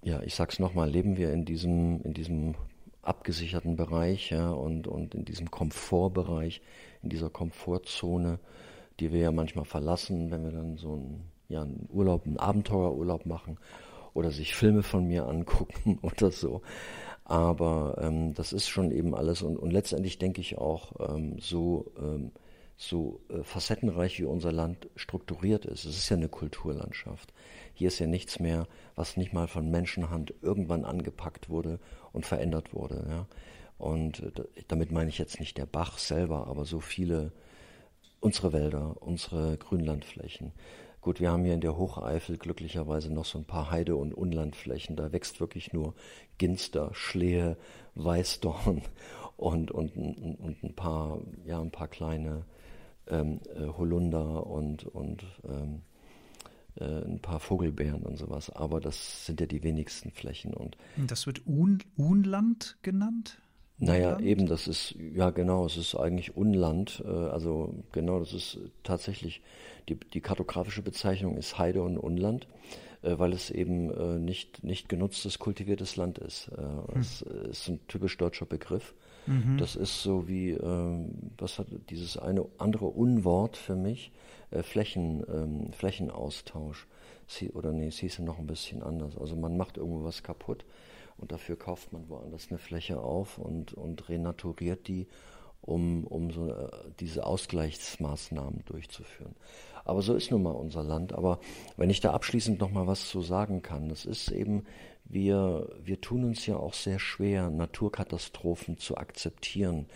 ja, 0.04 0.22
ich 0.24 0.36
sag's 0.36 0.60
nochmal, 0.60 0.90
leben 0.90 1.18
wir 1.18 1.32
in 1.32 1.46
diesem, 1.46 2.02
in 2.02 2.14
diesem 2.14 2.56
abgesicherten 3.04 3.76
Bereich 3.76 4.32
ja, 4.32 4.52
und, 4.52 4.88
und 4.88 5.16
in 5.16 5.26
diesem 5.26 5.52
Komfortbereich, 5.52 6.62
in 7.04 7.10
dieser 7.10 7.30
Komfortzone, 7.30 8.40
die 9.00 9.12
wir 9.12 9.20
ja 9.20 9.32
manchmal 9.32 9.66
verlassen, 9.66 10.32
wenn 10.32 10.44
wir 10.44 10.52
dann 10.52 10.78
so 10.78 10.94
einen, 10.94 11.32
ja, 11.50 11.62
einen 11.62 11.88
Urlaub, 11.92 12.26
einen 12.26 12.38
Abenteuerurlaub 12.38 13.26
machen 13.26 13.58
oder 14.14 14.32
sich 14.32 14.56
Filme 14.56 14.84
von 14.84 15.08
mir 15.08 15.28
angucken 15.28 16.00
oder 16.04 16.32
so. 16.32 16.62
Aber 17.24 17.98
ähm, 18.02 18.34
das 18.34 18.52
ist 18.52 18.68
schon 18.68 18.92
eben 18.92 19.16
alles 19.16 19.42
und, 19.42 19.58
und 19.58 19.72
letztendlich 19.72 20.18
denke 20.18 20.42
ich 20.42 20.58
auch 20.58 21.16
ähm, 21.16 21.38
so, 21.40 21.92
ähm, 21.98 22.32
so 22.76 23.22
äh, 23.30 23.44
facettenreich 23.44 24.20
wie 24.20 24.26
unser 24.26 24.52
Land 24.52 24.90
strukturiert 24.96 25.66
ist. 25.66 25.86
Es 25.86 25.98
ist 25.98 26.10
ja 26.10 26.18
eine 26.18 26.30
Kulturlandschaft. 26.30 27.34
Hier 27.74 27.88
ist 27.88 28.00
ja 28.00 28.08
nichts 28.08 28.40
mehr, 28.40 28.68
was 28.96 29.18
nicht 29.18 29.34
mal 29.34 29.48
von 29.48 29.70
Menschenhand 29.70 30.34
irgendwann 30.42 30.84
angepackt 30.84 31.50
wurde 31.50 31.80
und 32.12 32.26
verändert 32.26 32.74
wurde. 32.74 33.06
Ja. 33.08 33.28
Und 33.78 34.20
äh, 34.20 34.64
damit 34.68 34.92
meine 34.92 35.10
ich 35.10 35.18
jetzt 35.18 35.40
nicht 35.40 35.58
der 35.58 35.66
Bach 35.66 35.98
selber, 36.00 36.48
aber 36.48 36.66
so 36.66 36.80
viele, 36.80 37.32
unsere 38.20 38.52
Wälder, 38.52 39.02
unsere 39.02 39.58
Grünlandflächen. 39.58 40.52
Gut, 41.02 41.20
wir 41.20 41.32
haben 41.32 41.44
hier 41.44 41.56
in 41.56 41.62
der 41.62 41.78
Hocheifel 41.78 42.38
glücklicherweise 42.38 43.12
noch 43.12 43.26
so 43.26 43.40
ein 43.40 43.46
paar 43.46 43.72
Heide- 43.72 43.96
und 43.96 44.14
Unlandflächen. 44.14 44.96
Da 44.96 45.12
wächst 45.12 45.40
wirklich 45.40 45.74
nur 45.74 45.96
Ginster, 46.38 46.92
Schlehe, 46.94 47.58
Weißdorn 47.96 48.84
und, 49.38 49.72
und, 49.72 49.96
und, 49.96 50.64
ein 50.64 50.76
paar, 50.76 51.20
ja, 51.44 51.60
ein 51.60 51.72
paar 51.72 51.88
kleine 51.88 52.46
ähm, 53.08 53.40
äh, 53.56 53.66
Holunder 53.66 54.46
und, 54.46 54.86
und 54.86 55.26
ähm, 55.44 55.82
äh, 56.76 56.86
ein 56.86 57.20
paar 57.20 57.40
Vogelbeeren 57.40 58.04
und 58.04 58.18
sowas. 58.18 58.52
Aber 58.52 58.80
das 58.80 59.26
sind 59.26 59.42
ja 59.42 59.48
die 59.48 59.64
wenigsten 59.64 60.12
Flächen. 60.12 60.54
Und 60.54 60.78
das 61.08 61.26
wird 61.26 61.48
Un 61.48 61.80
Unland 61.98 62.78
genannt? 62.84 63.42
Naja, 63.82 64.20
eben, 64.20 64.46
das 64.46 64.68
ist, 64.68 64.96
ja 65.16 65.32
genau, 65.32 65.66
es 65.66 65.76
ist 65.76 65.96
eigentlich 65.96 66.38
Unland. 66.38 67.04
Äh, 67.04 67.10
also 67.10 67.74
genau, 67.92 68.20
das 68.20 68.32
ist 68.32 68.60
tatsächlich, 68.84 69.42
die, 69.90 69.96
die 69.96 70.22
kartografische 70.22 70.84
Bezeichnung 70.84 71.36
ist 71.36 71.58
Heide 71.58 71.82
und 71.82 71.98
Unland, 71.98 72.48
äh, 73.02 73.18
weil 73.18 73.34
es 73.34 73.50
eben 73.50 74.24
nicht, 74.24 74.64
nicht 74.64 74.88
genutztes, 74.88 75.40
kultiviertes 75.40 75.96
Land 75.96 76.20
ist. 76.20 76.52
Es 76.96 77.22
hm. 77.22 77.50
ist 77.50 77.68
ein 77.70 77.80
typisch 77.88 78.18
deutscher 78.18 78.46
Begriff. 78.46 78.94
Mhm. 79.28 79.58
Das 79.58 79.76
ist 79.76 80.02
so 80.02 80.28
wie, 80.28 80.52
ähm, 80.52 81.32
was 81.38 81.60
hat 81.60 81.68
dieses 81.90 82.18
eine 82.18 82.46
andere 82.58 82.88
Unwort 82.88 83.58
für 83.58 83.76
mich, 83.76 84.12
äh, 84.50 84.64
Flächen, 84.64 85.24
ähm, 85.32 85.74
Flächenaustausch. 85.74 86.88
Oder 87.54 87.72
nee, 87.72 87.88
es 87.88 88.00
hieß 88.00 88.18
ja 88.18 88.26
noch 88.26 88.40
ein 88.40 88.48
bisschen 88.48 88.84
anders. 88.84 89.18
Also 89.18 89.38
man 89.38 89.56
macht 89.56 89.78
irgendwo 89.78 90.04
was 90.04 90.22
kaputt 90.22 90.66
und 91.22 91.32
dafür 91.32 91.56
kauft 91.56 91.94
man 91.94 92.10
woanders 92.10 92.48
eine 92.50 92.58
Fläche 92.58 93.00
auf 93.00 93.38
und, 93.38 93.74
und 93.74 94.10
renaturiert 94.10 94.88
die, 94.88 95.08
um, 95.62 96.06
um 96.06 96.32
so 96.32 96.50
äh, 96.50 96.70
diese 97.00 97.26
Ausgleichsmaßnahmen 97.26 98.66
durchzuführen. 98.66 99.36
Aber 99.86 100.02
so 100.02 100.16
ist 100.16 100.32
nun 100.32 100.44
mal 100.44 100.52
unser 100.52 100.84
Land. 100.84 101.14
Aber 101.14 101.40
wenn 101.78 101.90
ich 101.90 102.00
da 102.00 102.12
abschließend 102.12 102.60
noch 102.60 102.72
mal 102.72 102.88
was 102.88 103.08
zu 103.08 103.22
sagen 103.22 103.62
kann, 103.62 103.90
das 103.90 104.06
ist 104.06 104.30
eben, 104.32 104.66
wir, 105.06 105.70
wir 105.84 106.02
tun 106.02 106.24
uns 106.24 106.46
ja 106.46 106.58
auch 106.58 106.74
sehr 106.74 107.00
schwer, 107.00 107.50
Naturkatastrophen 107.50 108.78
zu 108.78 108.98
akzeptieren. 108.98 109.88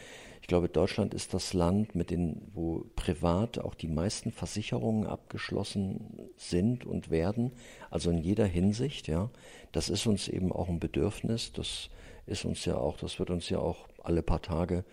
Ich 0.46 0.48
glaube, 0.48 0.70
Deutschland 0.70 1.16
ist 1.16 1.34
das 1.34 1.54
Land, 1.54 1.96
mit 1.96 2.12
den, 2.12 2.40
wo 2.54 2.86
privat 2.96 3.58
auch 3.58 3.74
die 3.74 3.88
meisten 3.88 4.32
Versicherungen 4.32 5.08
abgeschlossen 5.08 6.30
sind 6.38 6.86
und 6.86 7.10
werden, 7.10 7.52
also 7.90 8.12
in 8.12 8.20
jeder 8.20 8.46
Hinsicht, 8.46 9.08
ja. 9.08 9.32
Das 9.72 9.90
ist 9.90 10.06
uns 10.06 10.28
eben 10.28 10.52
auch 10.52 10.70
ein 10.70 10.80
Bedürfnis, 10.80 11.52
das 11.52 11.90
ist 12.28 12.46
uns 12.46 12.64
ja 12.64 12.78
auch, 12.78 12.98
das 12.98 13.18
wird 13.18 13.32
uns 13.32 13.50
ja 13.50 13.58
auch 13.58 13.88
alle 14.04 14.22
paar 14.22 14.44
Tage 14.44 14.86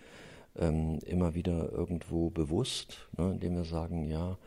ähm, 0.57 0.97
immer 1.05 1.35
wieder 1.35 1.71
irgendwo 1.71 2.31
bewusst, 2.31 3.07
ne, 3.15 3.33
indem 3.33 3.53
wir 3.53 3.65
sagen, 3.65 4.09
ja, 4.09 4.39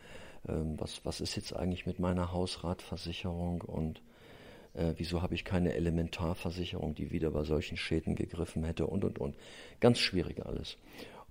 ähm, 0.49 0.75
was, 0.77 1.05
was 1.05 1.21
ist 1.21 1.37
jetzt 1.37 1.55
eigentlich 1.55 1.87
mit 1.87 2.01
meiner 2.01 2.33
Hausratversicherung 2.33 3.61
und 3.61 4.03
äh, 4.77 4.95
wieso 4.97 5.23
habe 5.23 5.35
ich 5.35 5.45
keine 5.45 5.75
Elementarversicherung, 5.75 6.95
die 6.95 7.11
wieder 7.11 7.31
bei 7.31 7.45
solchen 7.45 7.77
Schäden 7.77 8.15
gegriffen 8.15 8.65
hätte 8.65 8.87
und, 8.87 9.05
und, 9.05 9.19
und. 9.19 9.35
Ganz 9.81 9.99
schwierig 9.99 10.45
alles. 10.45 10.77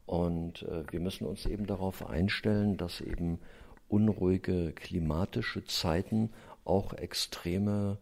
Und 0.05 0.63
äh, 0.63 0.83
wir 0.91 0.99
müssen 0.99 1.25
uns 1.25 1.45
eben 1.45 1.65
darauf 1.65 2.07
einstellen, 2.07 2.77
dass 2.77 3.01
eben 3.01 3.39
unruhige 3.87 4.71
klimatische 4.73 5.63
Zeiten 5.65 6.31
auch 6.63 6.93
extreme 6.93 7.97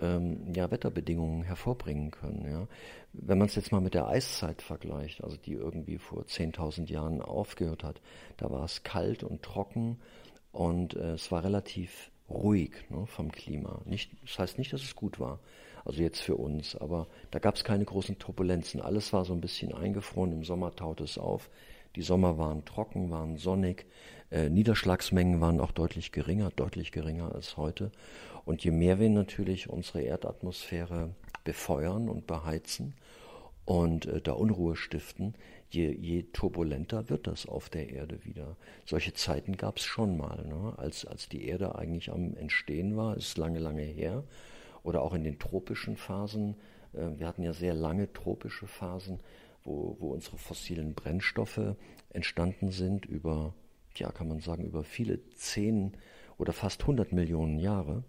ähm, 0.00 0.52
ja, 0.54 0.70
Wetterbedingungen 0.70 1.42
hervorbringen 1.42 2.10
können. 2.10 2.48
Ja. 2.50 2.68
Wenn 3.12 3.38
man 3.38 3.48
es 3.48 3.56
jetzt 3.56 3.72
mal 3.72 3.80
mit 3.80 3.94
der 3.94 4.08
Eiszeit 4.08 4.62
vergleicht, 4.62 5.24
also 5.24 5.36
die 5.36 5.54
irgendwie 5.54 5.98
vor 5.98 6.22
10.000 6.22 6.90
Jahren 6.90 7.20
aufgehört 7.20 7.82
hat, 7.82 8.00
da 8.36 8.50
war 8.50 8.64
es 8.64 8.84
kalt 8.84 9.24
und 9.24 9.42
trocken 9.42 9.98
und 10.52 10.94
äh, 10.94 11.12
es 11.12 11.32
war 11.32 11.42
relativ 11.42 12.10
ruhig 12.28 12.72
ne, 12.90 13.06
vom 13.06 13.32
Klima. 13.32 13.80
Nicht, 13.84 14.10
das 14.22 14.38
heißt 14.38 14.58
nicht, 14.58 14.72
dass 14.72 14.82
es 14.82 14.94
gut 14.94 15.18
war, 15.20 15.40
also 15.84 16.02
jetzt 16.02 16.20
für 16.20 16.36
uns, 16.36 16.76
aber 16.76 17.06
da 17.30 17.38
gab 17.38 17.54
es 17.54 17.64
keine 17.64 17.84
großen 17.84 18.18
Turbulenzen. 18.18 18.80
Alles 18.80 19.12
war 19.12 19.24
so 19.24 19.32
ein 19.32 19.40
bisschen 19.40 19.72
eingefroren, 19.72 20.32
im 20.32 20.44
Sommer 20.44 20.74
taute 20.74 21.04
es 21.04 21.18
auf. 21.18 21.50
Die 21.96 22.02
Sommer 22.02 22.38
waren 22.38 22.64
trocken, 22.64 23.10
waren 23.10 23.38
sonnig, 23.38 23.86
äh, 24.30 24.50
Niederschlagsmengen 24.50 25.40
waren 25.40 25.60
auch 25.60 25.72
deutlich 25.72 26.12
geringer, 26.12 26.50
deutlich 26.54 26.92
geringer 26.92 27.34
als 27.34 27.56
heute. 27.56 27.90
Und 28.44 28.62
je 28.64 28.70
mehr 28.70 28.98
wir 28.98 29.08
natürlich 29.08 29.68
unsere 29.68 30.02
Erdatmosphäre 30.02 31.14
befeuern 31.44 32.08
und 32.08 32.26
beheizen 32.26 32.94
und 33.64 34.06
äh, 34.06 34.20
da 34.20 34.32
Unruhe 34.32 34.76
stiften, 34.76 35.34
je, 35.70 35.94
je 35.94 36.22
turbulenter 36.32 37.08
wird 37.08 37.26
das 37.26 37.46
auf 37.46 37.68
der 37.68 37.90
Erde 37.90 38.24
wieder. 38.24 38.56
Solche 38.84 39.12
Zeiten 39.12 39.56
gab 39.56 39.78
es 39.78 39.84
schon 39.84 40.16
mal, 40.16 40.44
ne? 40.46 40.74
als, 40.78 41.04
als 41.04 41.28
die 41.28 41.46
Erde 41.46 41.74
eigentlich 41.74 42.10
am 42.10 42.36
Entstehen 42.36 42.96
war, 42.96 43.16
ist 43.16 43.36
lange, 43.38 43.58
lange 43.58 43.82
her. 43.82 44.24
Oder 44.82 45.02
auch 45.02 45.14
in 45.14 45.24
den 45.24 45.38
tropischen 45.38 45.96
Phasen. 45.96 46.56
Äh, 46.92 47.18
wir 47.18 47.26
hatten 47.26 47.42
ja 47.42 47.52
sehr 47.52 47.74
lange 47.74 48.12
tropische 48.12 48.66
Phasen, 48.66 49.20
wo, 49.64 49.96
wo 49.98 50.12
unsere 50.12 50.38
fossilen 50.38 50.94
Brennstoffe 50.94 51.76
entstanden 52.10 52.70
sind 52.70 53.04
über, 53.04 53.54
ja, 53.96 54.10
kann 54.10 54.28
man 54.28 54.40
sagen, 54.40 54.64
über 54.64 54.84
viele 54.84 55.20
zehn 55.34 55.96
oder 56.38 56.52
fast 56.52 56.82
100 56.82 57.12
Millionen 57.12 57.58
Jahre. 57.58 58.04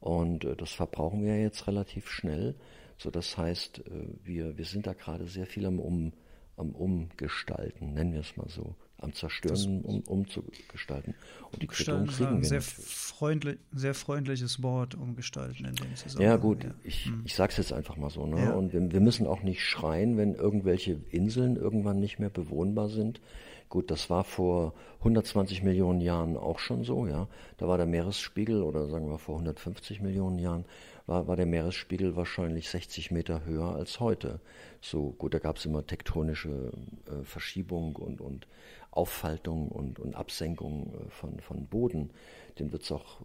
Und 0.00 0.44
äh, 0.44 0.56
das 0.56 0.72
verbrauchen 0.72 1.24
wir 1.24 1.40
jetzt 1.40 1.66
relativ 1.66 2.08
schnell. 2.10 2.56
So, 2.98 3.10
das 3.10 3.38
heißt, 3.38 3.78
äh, 3.78 3.82
wir, 4.22 4.58
wir 4.58 4.64
sind 4.66 4.86
da 4.86 4.92
gerade 4.92 5.26
sehr 5.26 5.46
viel 5.46 5.64
am, 5.64 5.78
um, 5.78 6.12
am 6.56 6.70
Umgestalten, 6.70 7.94
nennen 7.94 8.12
wir 8.12 8.20
es 8.20 8.36
mal 8.36 8.48
so 8.48 8.74
am 9.02 9.12
Zerstören 9.12 9.82
um, 9.82 10.00
umzugestalten. 10.00 11.14
Und 11.52 11.62
die 11.62 11.66
Quittung 11.66 12.06
kriegen 12.06 12.42
wir 12.42 12.48
sehr 12.48 12.62
freundlich, 12.62 13.58
sehr 13.72 13.94
freundliches 13.94 14.62
Wort 14.62 14.94
umgestalten 14.94 15.64
in 15.64 15.74
dem 15.74 15.96
Zusammenhang. 15.96 16.32
Ja 16.32 16.36
gut, 16.36 16.64
ja. 16.64 16.70
ich, 16.84 17.06
hm. 17.06 17.22
ich 17.24 17.34
sage 17.34 17.52
es 17.52 17.56
jetzt 17.56 17.72
einfach 17.72 17.96
mal 17.96 18.10
so. 18.10 18.26
Ne? 18.26 18.44
Ja. 18.44 18.52
Und 18.52 18.72
wir, 18.72 18.92
wir, 18.92 19.00
müssen 19.00 19.26
auch 19.26 19.42
nicht 19.42 19.64
schreien, 19.64 20.16
wenn 20.16 20.34
irgendwelche 20.34 21.00
Inseln 21.10 21.56
irgendwann 21.56 21.98
nicht 21.98 22.18
mehr 22.18 22.30
bewohnbar 22.30 22.88
sind. 22.88 23.20
Gut, 23.68 23.90
das 23.90 24.10
war 24.10 24.24
vor 24.24 24.74
120 24.98 25.62
Millionen 25.62 26.00
Jahren 26.00 26.36
auch 26.36 26.58
schon 26.58 26.82
so, 26.82 27.06
ja. 27.06 27.28
Da 27.56 27.68
war 27.68 27.76
der 27.76 27.86
Meeresspiegel, 27.86 28.62
oder 28.62 28.88
sagen 28.88 29.08
wir 29.08 29.18
vor 29.18 29.36
150 29.36 30.00
Millionen 30.00 30.40
Jahren, 30.40 30.64
war, 31.10 31.26
war 31.26 31.36
der 31.36 31.44
Meeresspiegel 31.44 32.16
wahrscheinlich 32.16 32.70
60 32.70 33.10
Meter 33.10 33.44
höher 33.44 33.74
als 33.74 34.00
heute. 34.00 34.40
So, 34.80 35.10
gut, 35.10 35.34
da 35.34 35.38
gab 35.38 35.56
es 35.56 35.66
immer 35.66 35.86
tektonische 35.86 36.72
äh, 37.06 37.24
Verschiebung 37.24 37.96
und, 37.96 38.20
und 38.22 38.46
Auffaltung 38.92 39.68
und, 39.68 39.98
und 39.98 40.14
Absenkung 40.14 40.94
äh, 40.94 41.10
von, 41.10 41.40
von 41.40 41.66
Boden, 41.66 42.10
den 42.58 42.72
wird 42.72 42.84
es 42.84 42.92
auch 42.92 43.20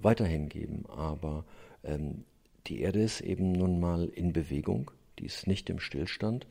weiterhin 0.00 0.48
geben. 0.48 0.86
Aber 0.88 1.44
ähm, 1.84 2.24
die 2.66 2.80
Erde 2.80 3.02
ist 3.02 3.20
eben 3.20 3.52
nun 3.52 3.78
mal 3.78 4.08
in 4.08 4.32
Bewegung, 4.32 4.90
die 5.18 5.26
ist 5.26 5.46
nicht 5.46 5.70
im 5.70 5.78
Stillstand. 5.78 6.46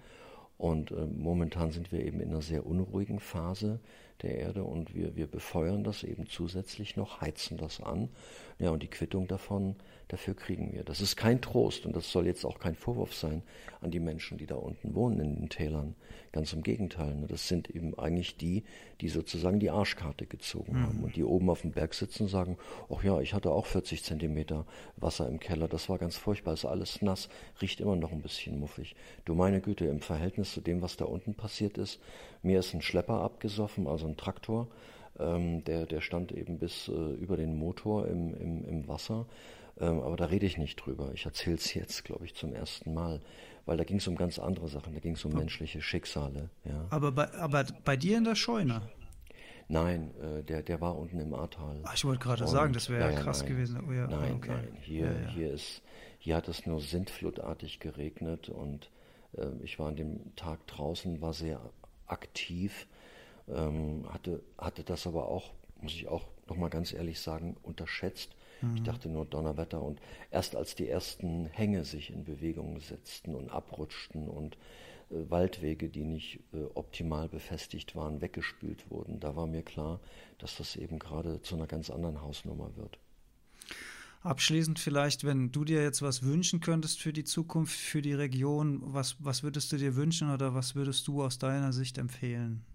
Und 0.57 0.91
äh, 0.91 1.05
momentan 1.05 1.71
sind 1.71 1.91
wir 1.91 2.03
eben 2.03 2.19
in 2.19 2.29
einer 2.29 2.41
sehr 2.41 2.65
unruhigen 2.65 3.19
Phase 3.19 3.79
der 4.23 4.39
Erde 4.39 4.63
und 4.63 4.95
wir, 4.95 5.15
wir 5.15 5.27
befeuern 5.27 5.83
das 5.83 6.03
eben 6.03 6.27
zusätzlich 6.27 6.95
noch, 6.95 7.21
heizen 7.21 7.57
das 7.57 7.79
an. 7.81 8.09
Ja, 8.59 8.71
und 8.71 8.81
die 8.81 8.87
Quittung 8.87 9.27
davon, 9.27 9.75
dafür 10.07 10.35
kriegen 10.35 10.73
wir. 10.73 10.83
Das 10.83 11.01
ist 11.01 11.15
kein 11.15 11.41
Trost 11.41 11.85
und 11.85 11.95
das 11.95 12.11
soll 12.11 12.25
jetzt 12.25 12.45
auch 12.45 12.59
kein 12.59 12.75
Vorwurf 12.75 13.13
sein 13.13 13.43
an 13.81 13.91
die 13.91 13.99
Menschen, 13.99 14.37
die 14.37 14.47
da 14.47 14.55
unten 14.55 14.95
wohnen 14.95 15.19
in 15.19 15.35
den 15.35 15.49
Tälern. 15.49 15.95
Ganz 16.31 16.53
im 16.53 16.63
Gegenteil. 16.63 17.13
Ne? 17.15 17.27
Das 17.27 17.47
sind 17.47 17.69
eben 17.69 17.97
eigentlich 17.99 18.37
die, 18.37 18.63
die 19.01 19.09
sozusagen 19.09 19.59
die 19.59 19.69
Arschkarte 19.69 20.25
gezogen 20.25 20.73
mhm. 20.73 20.83
haben 20.83 21.03
und 21.03 21.15
die 21.15 21.23
oben 21.23 21.49
auf 21.49 21.61
dem 21.61 21.71
Berg 21.71 21.93
sitzen 21.93 22.23
und 22.23 22.29
sagen, 22.29 22.57
ach 22.89 23.03
ja, 23.03 23.19
ich 23.19 23.33
hatte 23.33 23.51
auch 23.51 23.65
40 23.65 24.03
Zentimeter 24.03 24.65
Wasser 24.95 25.27
im 25.27 25.39
Keller, 25.39 25.67
das 25.67 25.89
war 25.89 25.97
ganz 25.97 26.17
furchtbar, 26.17 26.53
ist 26.53 26.65
alles 26.65 27.01
nass, 27.01 27.29
riecht 27.61 27.79
immer 27.79 27.95
noch 27.95 28.11
ein 28.11 28.21
bisschen 28.21 28.59
muffig. 28.59 28.95
Du 29.25 29.35
meine 29.35 29.61
Güte, 29.61 29.85
im 29.85 29.99
Verhältnis 29.99 30.53
zu 30.53 30.61
dem, 30.61 30.81
was 30.81 30.97
da 30.97 31.05
unten 31.05 31.35
passiert 31.35 31.77
ist, 31.77 31.99
mir 32.41 32.59
ist 32.59 32.73
ein 32.73 32.81
Schlepper 32.81 33.21
abgesoffen, 33.21 33.87
also 33.87 34.07
ein 34.07 34.17
Traktor, 34.17 34.67
ähm, 35.19 35.63
der, 35.63 35.85
der 35.85 36.01
stand 36.01 36.31
eben 36.31 36.59
bis 36.59 36.87
äh, 36.87 36.91
über 36.91 37.37
den 37.37 37.57
Motor 37.57 38.07
im, 38.07 38.33
im, 38.35 38.65
im 38.65 38.87
Wasser. 38.87 39.25
Ähm, 39.79 39.99
aber 40.01 40.17
da 40.17 40.25
rede 40.25 40.45
ich 40.45 40.57
nicht 40.57 40.75
drüber. 40.77 41.11
Ich 41.13 41.25
erzähle 41.25 41.57
es 41.57 41.73
jetzt, 41.73 42.03
glaube 42.03 42.25
ich, 42.25 42.35
zum 42.35 42.53
ersten 42.53 42.93
Mal. 42.93 43.21
Weil 43.65 43.77
da 43.77 43.83
ging 43.83 43.97
es 43.97 44.07
um 44.07 44.15
ganz 44.15 44.39
andere 44.39 44.67
Sachen. 44.69 44.93
Da 44.93 44.99
ging 44.99 45.13
es 45.13 45.25
um 45.25 45.33
menschliche 45.33 45.81
Schicksale. 45.81 46.49
Ja. 46.63 46.87
Aber, 46.89 47.11
bei, 47.11 47.31
aber 47.33 47.65
bei 47.83 47.97
dir 47.97 48.17
in 48.17 48.23
der 48.23 48.35
Scheune? 48.35 48.81
Nein, 49.67 50.11
äh, 50.21 50.43
der, 50.43 50.63
der 50.63 50.79
war 50.79 50.97
unten 50.97 51.19
im 51.19 51.33
Ahrtal. 51.33 51.81
Ach, 51.83 51.93
ich 51.93 52.05
wollte 52.05 52.23
gerade 52.23 52.47
sagen, 52.47 52.73
das 52.73 52.89
wäre 52.89 53.11
ja, 53.11 53.19
krass 53.19 53.41
nein. 53.41 53.49
gewesen. 53.49 53.83
Oh, 53.87 53.91
ja. 53.91 54.07
Nein, 54.07 54.35
okay. 54.35 54.51
nein. 54.51 54.77
Hier, 54.81 55.05
ja, 55.05 55.29
Hier, 55.29 55.51
ist, 55.51 55.81
hier 56.19 56.37
hat 56.37 56.47
es 56.47 56.65
nur 56.65 56.79
sintflutartig 56.79 57.79
geregnet 57.79 58.47
und 58.47 58.89
äh, 59.33 59.47
ich 59.63 59.77
war 59.79 59.89
an 59.89 59.97
dem 59.97 60.35
Tag 60.35 60.65
draußen, 60.67 61.21
war 61.21 61.33
sehr 61.33 61.59
aktiv 62.05 62.87
ähm, 63.47 64.05
hatte, 64.09 64.43
hatte 64.57 64.83
das 64.83 65.07
aber 65.07 65.27
auch, 65.27 65.51
muss 65.81 65.93
ich 65.93 66.07
auch 66.07 66.25
nochmal 66.47 66.69
ganz 66.69 66.93
ehrlich 66.93 67.19
sagen, 67.19 67.55
unterschätzt. 67.63 68.35
Mhm. 68.61 68.77
Ich 68.77 68.83
dachte 68.83 69.09
nur 69.09 69.25
Donnerwetter 69.25 69.81
und 69.81 69.99
erst 70.31 70.55
als 70.55 70.75
die 70.75 70.89
ersten 70.89 71.45
Hänge 71.47 71.83
sich 71.83 72.11
in 72.11 72.23
Bewegung 72.23 72.79
setzten 72.79 73.35
und 73.35 73.49
abrutschten 73.49 74.27
und 74.27 74.55
äh, 75.09 75.29
Waldwege, 75.29 75.89
die 75.89 76.03
nicht 76.03 76.39
äh, 76.53 76.63
optimal 76.73 77.29
befestigt 77.29 77.95
waren, 77.95 78.21
weggespült 78.21 78.89
wurden, 78.89 79.19
da 79.19 79.35
war 79.35 79.47
mir 79.47 79.63
klar, 79.63 79.99
dass 80.37 80.57
das 80.57 80.75
eben 80.75 80.99
gerade 80.99 81.41
zu 81.41 81.55
einer 81.55 81.67
ganz 81.67 81.89
anderen 81.89 82.21
Hausnummer 82.21 82.75
wird. 82.75 82.99
Abschließend 84.21 84.79
vielleicht, 84.79 85.23
wenn 85.23 85.51
du 85.51 85.63
dir 85.63 85.83
jetzt 85.83 86.01
was 86.01 86.23
wünschen 86.23 86.59
könntest 86.59 86.99
für 86.99 87.13
die 87.13 87.23
Zukunft, 87.23 87.77
für 87.77 88.01
die 88.01 88.13
Region, 88.13 88.81
was, 88.81 89.15
was 89.19 89.43
würdest 89.43 89.71
du 89.71 89.77
dir 89.77 89.95
wünschen 89.95 90.31
oder 90.31 90.53
was 90.53 90.75
würdest 90.75 91.07
du 91.07 91.23
aus 91.23 91.37
deiner 91.37 91.71
Sicht 91.71 91.97
empfehlen? 91.97 92.65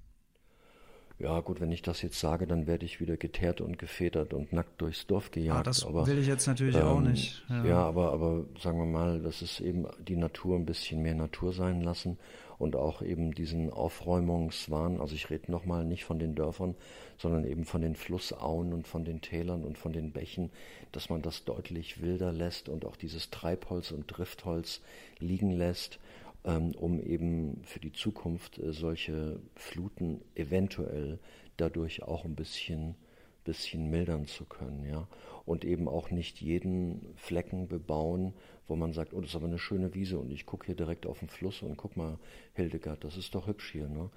Ja 1.18 1.40
gut, 1.40 1.60
wenn 1.60 1.72
ich 1.72 1.82
das 1.82 2.02
jetzt 2.02 2.18
sage, 2.18 2.46
dann 2.46 2.66
werde 2.66 2.84
ich 2.84 3.00
wieder 3.00 3.16
geteert 3.16 3.60
und 3.60 3.78
gefedert 3.78 4.34
und 4.34 4.52
nackt 4.52 4.80
durchs 4.80 5.06
Dorf 5.06 5.30
gejagt. 5.30 5.60
Ah, 5.60 5.62
das 5.62 5.84
aber, 5.84 6.06
will 6.06 6.18
ich 6.18 6.26
jetzt 6.26 6.46
natürlich 6.46 6.76
ähm, 6.76 6.82
auch 6.82 7.00
nicht. 7.00 7.44
Ja. 7.48 7.64
ja, 7.64 7.78
aber, 7.78 8.12
aber 8.12 8.44
sagen 8.60 8.78
wir 8.78 8.86
mal, 8.86 9.20
das 9.20 9.42
ist 9.42 9.60
eben 9.60 9.86
die 10.06 10.16
Natur 10.16 10.56
ein 10.56 10.66
bisschen 10.66 11.02
mehr 11.02 11.14
Natur 11.14 11.52
sein 11.52 11.80
lassen 11.82 12.18
und 12.58 12.76
auch 12.76 13.02
eben 13.02 13.32
diesen 13.32 13.70
Aufräumungswahn, 13.70 15.00
also 15.00 15.14
ich 15.14 15.30
rede 15.30 15.50
nochmal 15.50 15.84
nicht 15.84 16.04
von 16.04 16.18
den 16.18 16.34
Dörfern, 16.34 16.76
sondern 17.18 17.44
eben 17.44 17.64
von 17.64 17.80
den 17.82 17.96
Flussauen 17.96 18.72
und 18.72 18.86
von 18.86 19.04
den 19.04 19.20
Tälern 19.20 19.64
und 19.64 19.78
von 19.78 19.92
den 19.92 20.12
Bächen, 20.12 20.50
dass 20.92 21.10
man 21.10 21.22
das 21.22 21.44
deutlich 21.44 22.02
wilder 22.02 22.32
lässt 22.32 22.68
und 22.68 22.84
auch 22.84 22.96
dieses 22.96 23.30
Treibholz 23.30 23.90
und 23.90 24.06
Driftholz 24.06 24.80
liegen 25.18 25.50
lässt 25.50 25.98
um 26.44 27.00
eben 27.00 27.62
für 27.64 27.80
die 27.80 27.92
Zukunft 27.92 28.58
äh, 28.58 28.72
solche 28.72 29.40
Fluten 29.54 30.22
eventuell 30.34 31.18
dadurch 31.56 32.02
auch 32.02 32.24
ein 32.24 32.34
bisschen, 32.34 32.96
bisschen 33.44 33.90
mildern 33.90 34.26
zu 34.26 34.44
können, 34.44 34.84
ja. 34.84 35.06
Und 35.44 35.64
eben 35.64 35.88
auch 35.88 36.10
nicht 36.10 36.40
jeden 36.40 37.14
Flecken 37.16 37.66
bebauen, 37.68 38.32
wo 38.68 38.76
man 38.76 38.92
sagt, 38.92 39.12
oh, 39.12 39.20
das 39.20 39.30
ist 39.30 39.36
aber 39.36 39.46
eine 39.46 39.58
schöne 39.58 39.92
Wiese 39.94 40.18
und 40.18 40.30
ich 40.30 40.46
gucke 40.46 40.66
hier 40.66 40.76
direkt 40.76 41.06
auf 41.06 41.18
den 41.18 41.28
Fluss 41.28 41.62
und 41.62 41.76
guck 41.76 41.96
mal, 41.96 42.18
Hildegard, 42.54 43.02
das 43.04 43.16
ist 43.16 43.34
doch 43.34 43.46
hübsch 43.46 43.72
hier, 43.72 43.88
ne? 43.88 44.10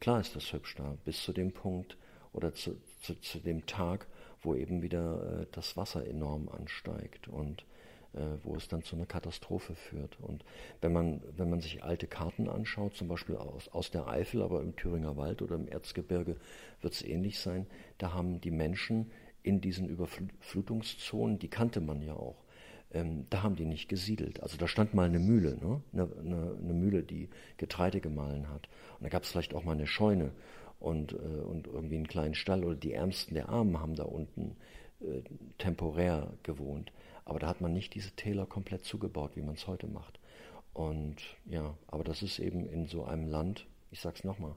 Klar 0.00 0.20
ist 0.20 0.34
das 0.34 0.52
hübsch 0.52 0.74
da, 0.76 0.96
bis 1.04 1.22
zu 1.22 1.32
dem 1.32 1.52
Punkt 1.52 1.96
oder 2.32 2.52
zu, 2.54 2.76
zu, 3.00 3.14
zu 3.20 3.38
dem 3.38 3.66
Tag, 3.66 4.06
wo 4.42 4.54
eben 4.54 4.82
wieder 4.82 5.42
äh, 5.42 5.46
das 5.52 5.76
Wasser 5.76 6.06
enorm 6.06 6.48
ansteigt 6.48 7.28
und 7.28 7.64
wo 8.42 8.54
es 8.54 8.68
dann 8.68 8.82
zu 8.82 8.96
einer 8.96 9.06
Katastrophe 9.06 9.74
führt. 9.74 10.18
Und 10.20 10.44
wenn 10.80 10.92
man, 10.92 11.22
wenn 11.36 11.50
man 11.50 11.60
sich 11.60 11.82
alte 11.82 12.06
Karten 12.06 12.48
anschaut, 12.48 12.94
zum 12.94 13.08
Beispiel 13.08 13.36
aus, 13.36 13.68
aus 13.68 13.90
der 13.90 14.06
Eifel, 14.06 14.42
aber 14.42 14.62
im 14.62 14.76
Thüringer 14.76 15.16
Wald 15.16 15.42
oder 15.42 15.56
im 15.56 15.68
Erzgebirge 15.68 16.36
wird 16.80 16.92
es 16.92 17.02
ähnlich 17.02 17.38
sein, 17.38 17.66
da 17.98 18.12
haben 18.12 18.40
die 18.40 18.50
Menschen 18.50 19.10
in 19.42 19.60
diesen 19.60 19.88
Überflutungszonen, 19.88 21.38
die 21.38 21.48
kannte 21.48 21.80
man 21.80 22.02
ja 22.02 22.14
auch, 22.14 22.44
ähm, 22.92 23.26
da 23.30 23.42
haben 23.42 23.56
die 23.56 23.66
nicht 23.66 23.88
gesiedelt. 23.88 24.42
Also 24.42 24.56
da 24.56 24.66
stand 24.66 24.94
mal 24.94 25.06
eine 25.06 25.18
Mühle, 25.18 25.56
ne? 25.56 25.82
eine, 25.92 26.08
eine, 26.18 26.56
eine 26.62 26.72
Mühle, 26.72 27.02
die 27.02 27.28
Getreide 27.58 28.00
gemahlen 28.00 28.48
hat. 28.48 28.68
Und 28.98 29.04
da 29.04 29.08
gab 29.10 29.24
es 29.24 29.30
vielleicht 29.30 29.54
auch 29.54 29.64
mal 29.64 29.72
eine 29.72 29.86
Scheune 29.86 30.32
und, 30.80 31.12
äh, 31.12 31.16
und 31.16 31.66
irgendwie 31.66 31.96
einen 31.96 32.08
kleinen 32.08 32.34
Stall 32.34 32.64
oder 32.64 32.74
die 32.74 32.92
Ärmsten 32.92 33.34
der 33.34 33.48
Armen 33.48 33.80
haben 33.80 33.96
da 33.96 34.04
unten 34.04 34.56
äh, 35.00 35.22
temporär 35.58 36.32
gewohnt. 36.42 36.92
Aber 37.24 37.38
da 37.38 37.48
hat 37.48 37.60
man 37.60 37.72
nicht 37.72 37.94
diese 37.94 38.10
Täler 38.12 38.46
komplett 38.46 38.84
zugebaut, 38.84 39.32
wie 39.34 39.42
man 39.42 39.54
es 39.54 39.66
heute 39.66 39.86
macht. 39.86 40.18
Und 40.72 41.16
ja, 41.46 41.74
aber 41.86 42.04
das 42.04 42.22
ist 42.22 42.38
eben 42.38 42.66
in 42.66 42.86
so 42.86 43.04
einem 43.04 43.28
Land, 43.28 43.66
ich 43.90 44.00
sag's 44.00 44.24
nochmal, 44.24 44.54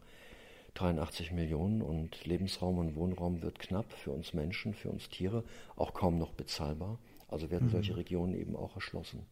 83 0.74 1.32
Millionen 1.32 1.82
und 1.82 2.26
Lebensraum 2.26 2.78
und 2.78 2.96
Wohnraum 2.96 3.42
wird 3.42 3.60
knapp 3.60 3.92
für 3.94 4.12
uns 4.12 4.34
Menschen, 4.34 4.74
für 4.74 4.90
uns 4.90 5.10
Tiere, 5.10 5.44
auch 5.76 5.94
kaum 5.94 6.18
noch 6.18 6.34
bezahlbar. 6.34 7.00
Also 7.30 7.50
werden 7.50 7.68
mhm. 7.68 7.72
solche 7.72 7.98
Regionen 7.98 8.36
eben 8.36 8.56
auch 8.56 8.76
erschlossen. 8.76 9.26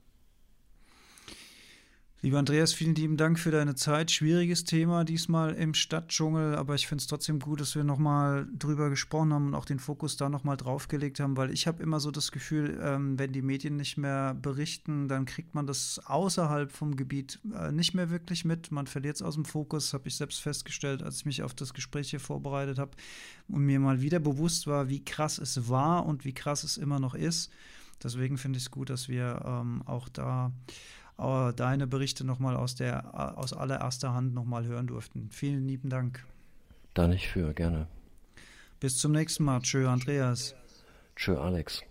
Lieber 2.26 2.40
Andreas, 2.40 2.74
vielen 2.74 2.96
lieben 2.96 3.18
Dank 3.18 3.38
für 3.38 3.52
deine 3.52 3.76
Zeit. 3.76 4.10
Schwieriges 4.10 4.64
Thema 4.64 5.04
diesmal 5.04 5.54
im 5.54 5.76
Stadtdschungel, 5.76 6.56
aber 6.56 6.74
ich 6.74 6.88
finde 6.88 7.04
es 7.04 7.06
trotzdem 7.06 7.38
gut, 7.38 7.62
dass 7.62 7.76
wir 7.76 7.84
nochmal 7.84 8.48
drüber 8.58 8.90
gesprochen 8.90 9.32
haben 9.32 9.46
und 9.46 9.54
auch 9.54 9.66
den 9.66 9.78
Fokus 9.78 10.18
da 10.18 10.28
nochmal 10.28 10.58
draufgelegt 10.58 11.20
haben, 11.20 11.38
weil 11.38 11.52
ich 11.52 11.68
habe 11.68 11.84
immer 11.84 12.00
so 12.00 12.10
das 12.10 12.32
Gefühl, 12.32 12.82
ähm, 12.82 13.20
wenn 13.20 13.32
die 13.32 13.44
Medien 13.44 13.78
nicht 13.78 13.98
mehr 13.98 14.34
berichten, 14.34 15.08
dann 15.08 15.26
kriegt 15.26 15.54
man 15.54 15.68
das 15.68 16.02
außerhalb 16.04 16.72
vom 16.72 16.96
Gebiet 16.96 17.40
äh, 17.56 17.72
nicht 17.72 17.94
mehr 17.94 18.10
wirklich 18.10 18.44
mit. 18.44 18.72
Man 18.72 18.88
verliert 18.88 19.18
es 19.18 19.22
aus 19.22 19.36
dem 19.36 19.46
Fokus, 19.46 19.94
habe 19.94 20.08
ich 20.08 20.16
selbst 20.16 20.42
festgestellt, 20.42 21.04
als 21.04 21.18
ich 21.18 21.26
mich 21.26 21.44
auf 21.44 21.54
das 21.54 21.76
Gespräch 21.76 22.10
hier 22.10 22.20
vorbereitet 22.20 22.80
habe 22.80 22.98
und 23.50 23.68
mir 23.68 23.80
mal 23.80 24.02
wieder 24.02 24.18
bewusst 24.18 24.66
war, 24.66 24.90
wie 24.90 25.06
krass 25.06 25.38
es 25.38 25.70
war 25.70 26.08
und 26.08 26.26
wie 26.26 26.34
krass 26.34 26.64
es 26.64 26.78
immer 26.78 27.00
noch 27.00 27.14
ist. 27.14 27.52
Deswegen 28.04 28.40
finde 28.40 28.58
ich 28.58 28.66
es 28.66 28.72
gut, 28.72 28.90
dass 28.90 29.10
wir 29.10 29.44
ähm, 29.46 29.84
auch 29.86 30.10
da 30.10 30.52
deine 31.18 31.88
Berichte 31.88 32.26
nochmal 32.26 32.55
aus, 32.55 32.76
der, 32.76 33.38
aus 33.38 33.53
allererster 33.53 34.13
Hand 34.13 34.34
nochmal 34.34 34.66
hören 34.66 34.88
durften. 34.88 35.30
Vielen 35.32 35.68
lieben 35.68 35.89
Dank. 35.89 36.26
Da 36.93 37.07
nicht 37.07 37.28
für, 37.28 37.53
gerne. 37.53 37.88
Bis 38.80 38.97
zum 38.97 39.11
nächsten 39.11 39.43
Mal. 39.43 39.61
Tschö, 39.61 39.88
Andreas. 39.88 40.55
Tschö, 41.16 41.38
Alex. 41.38 41.84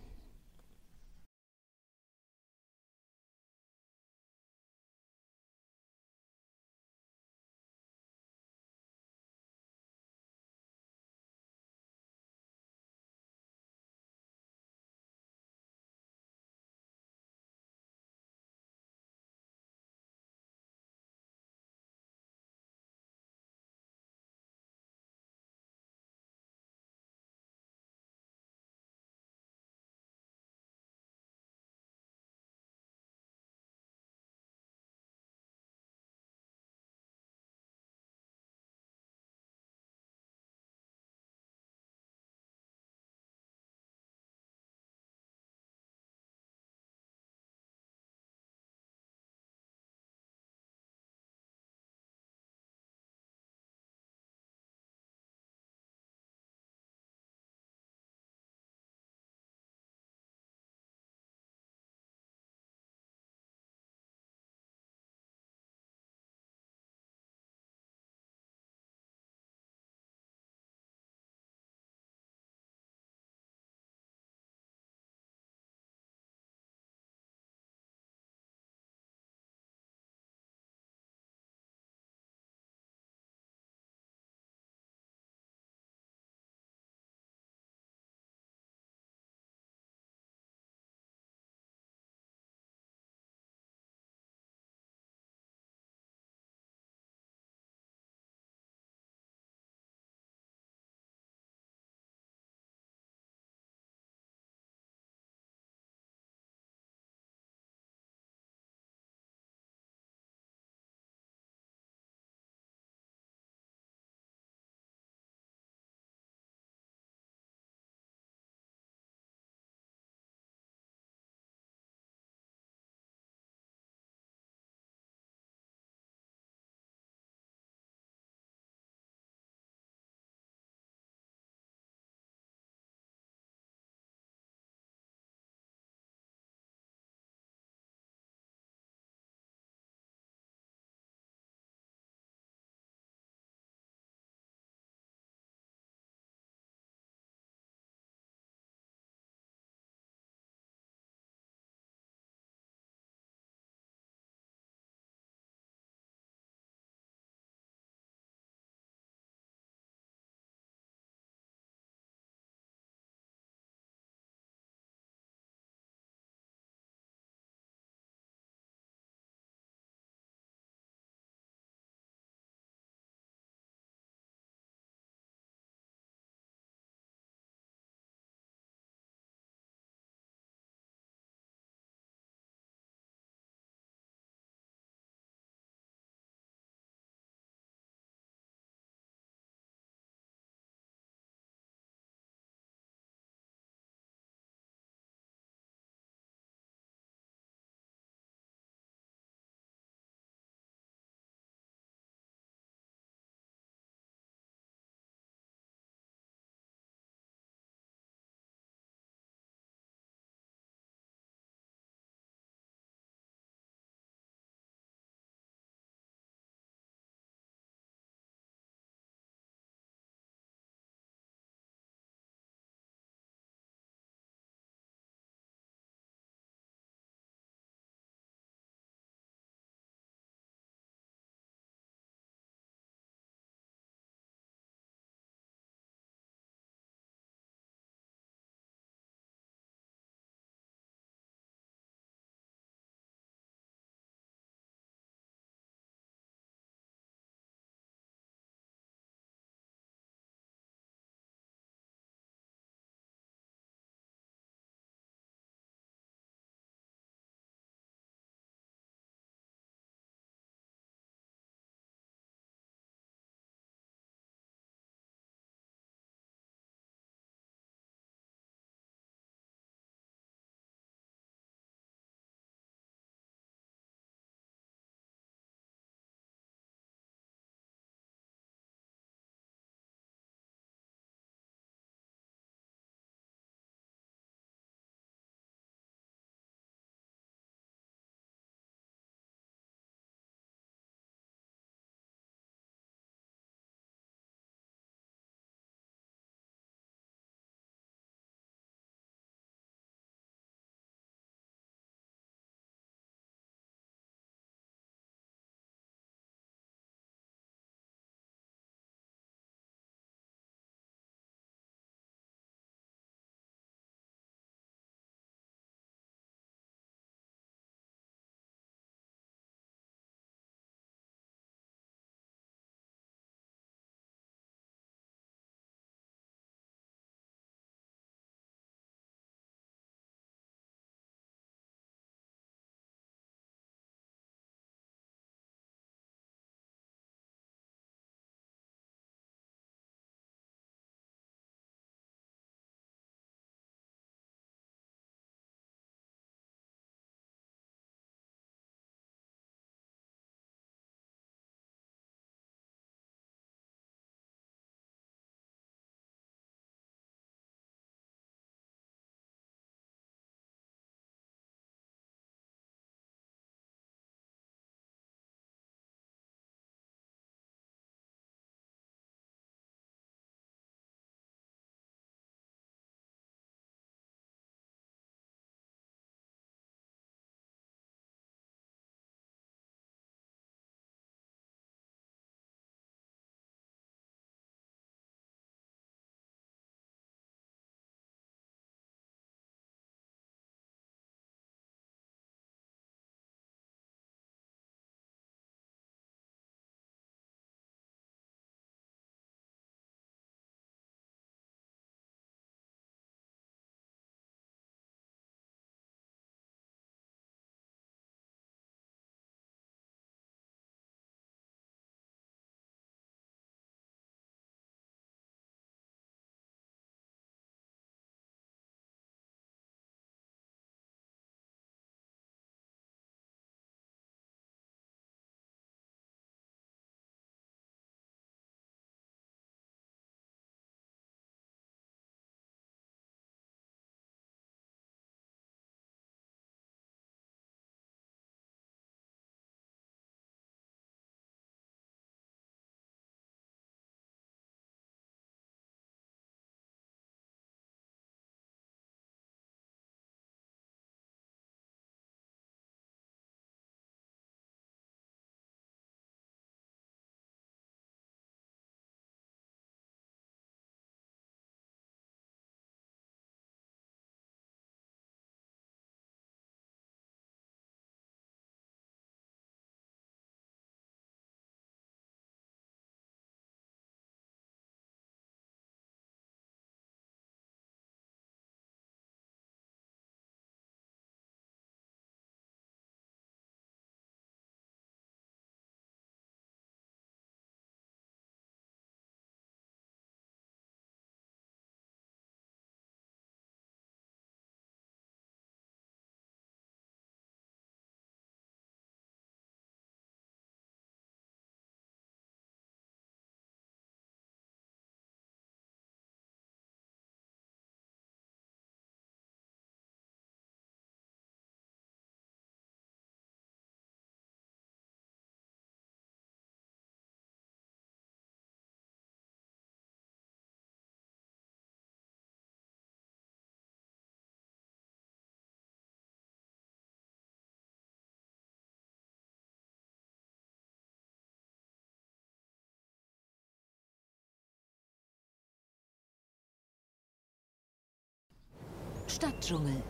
Stadtdschungel 539.07 539.81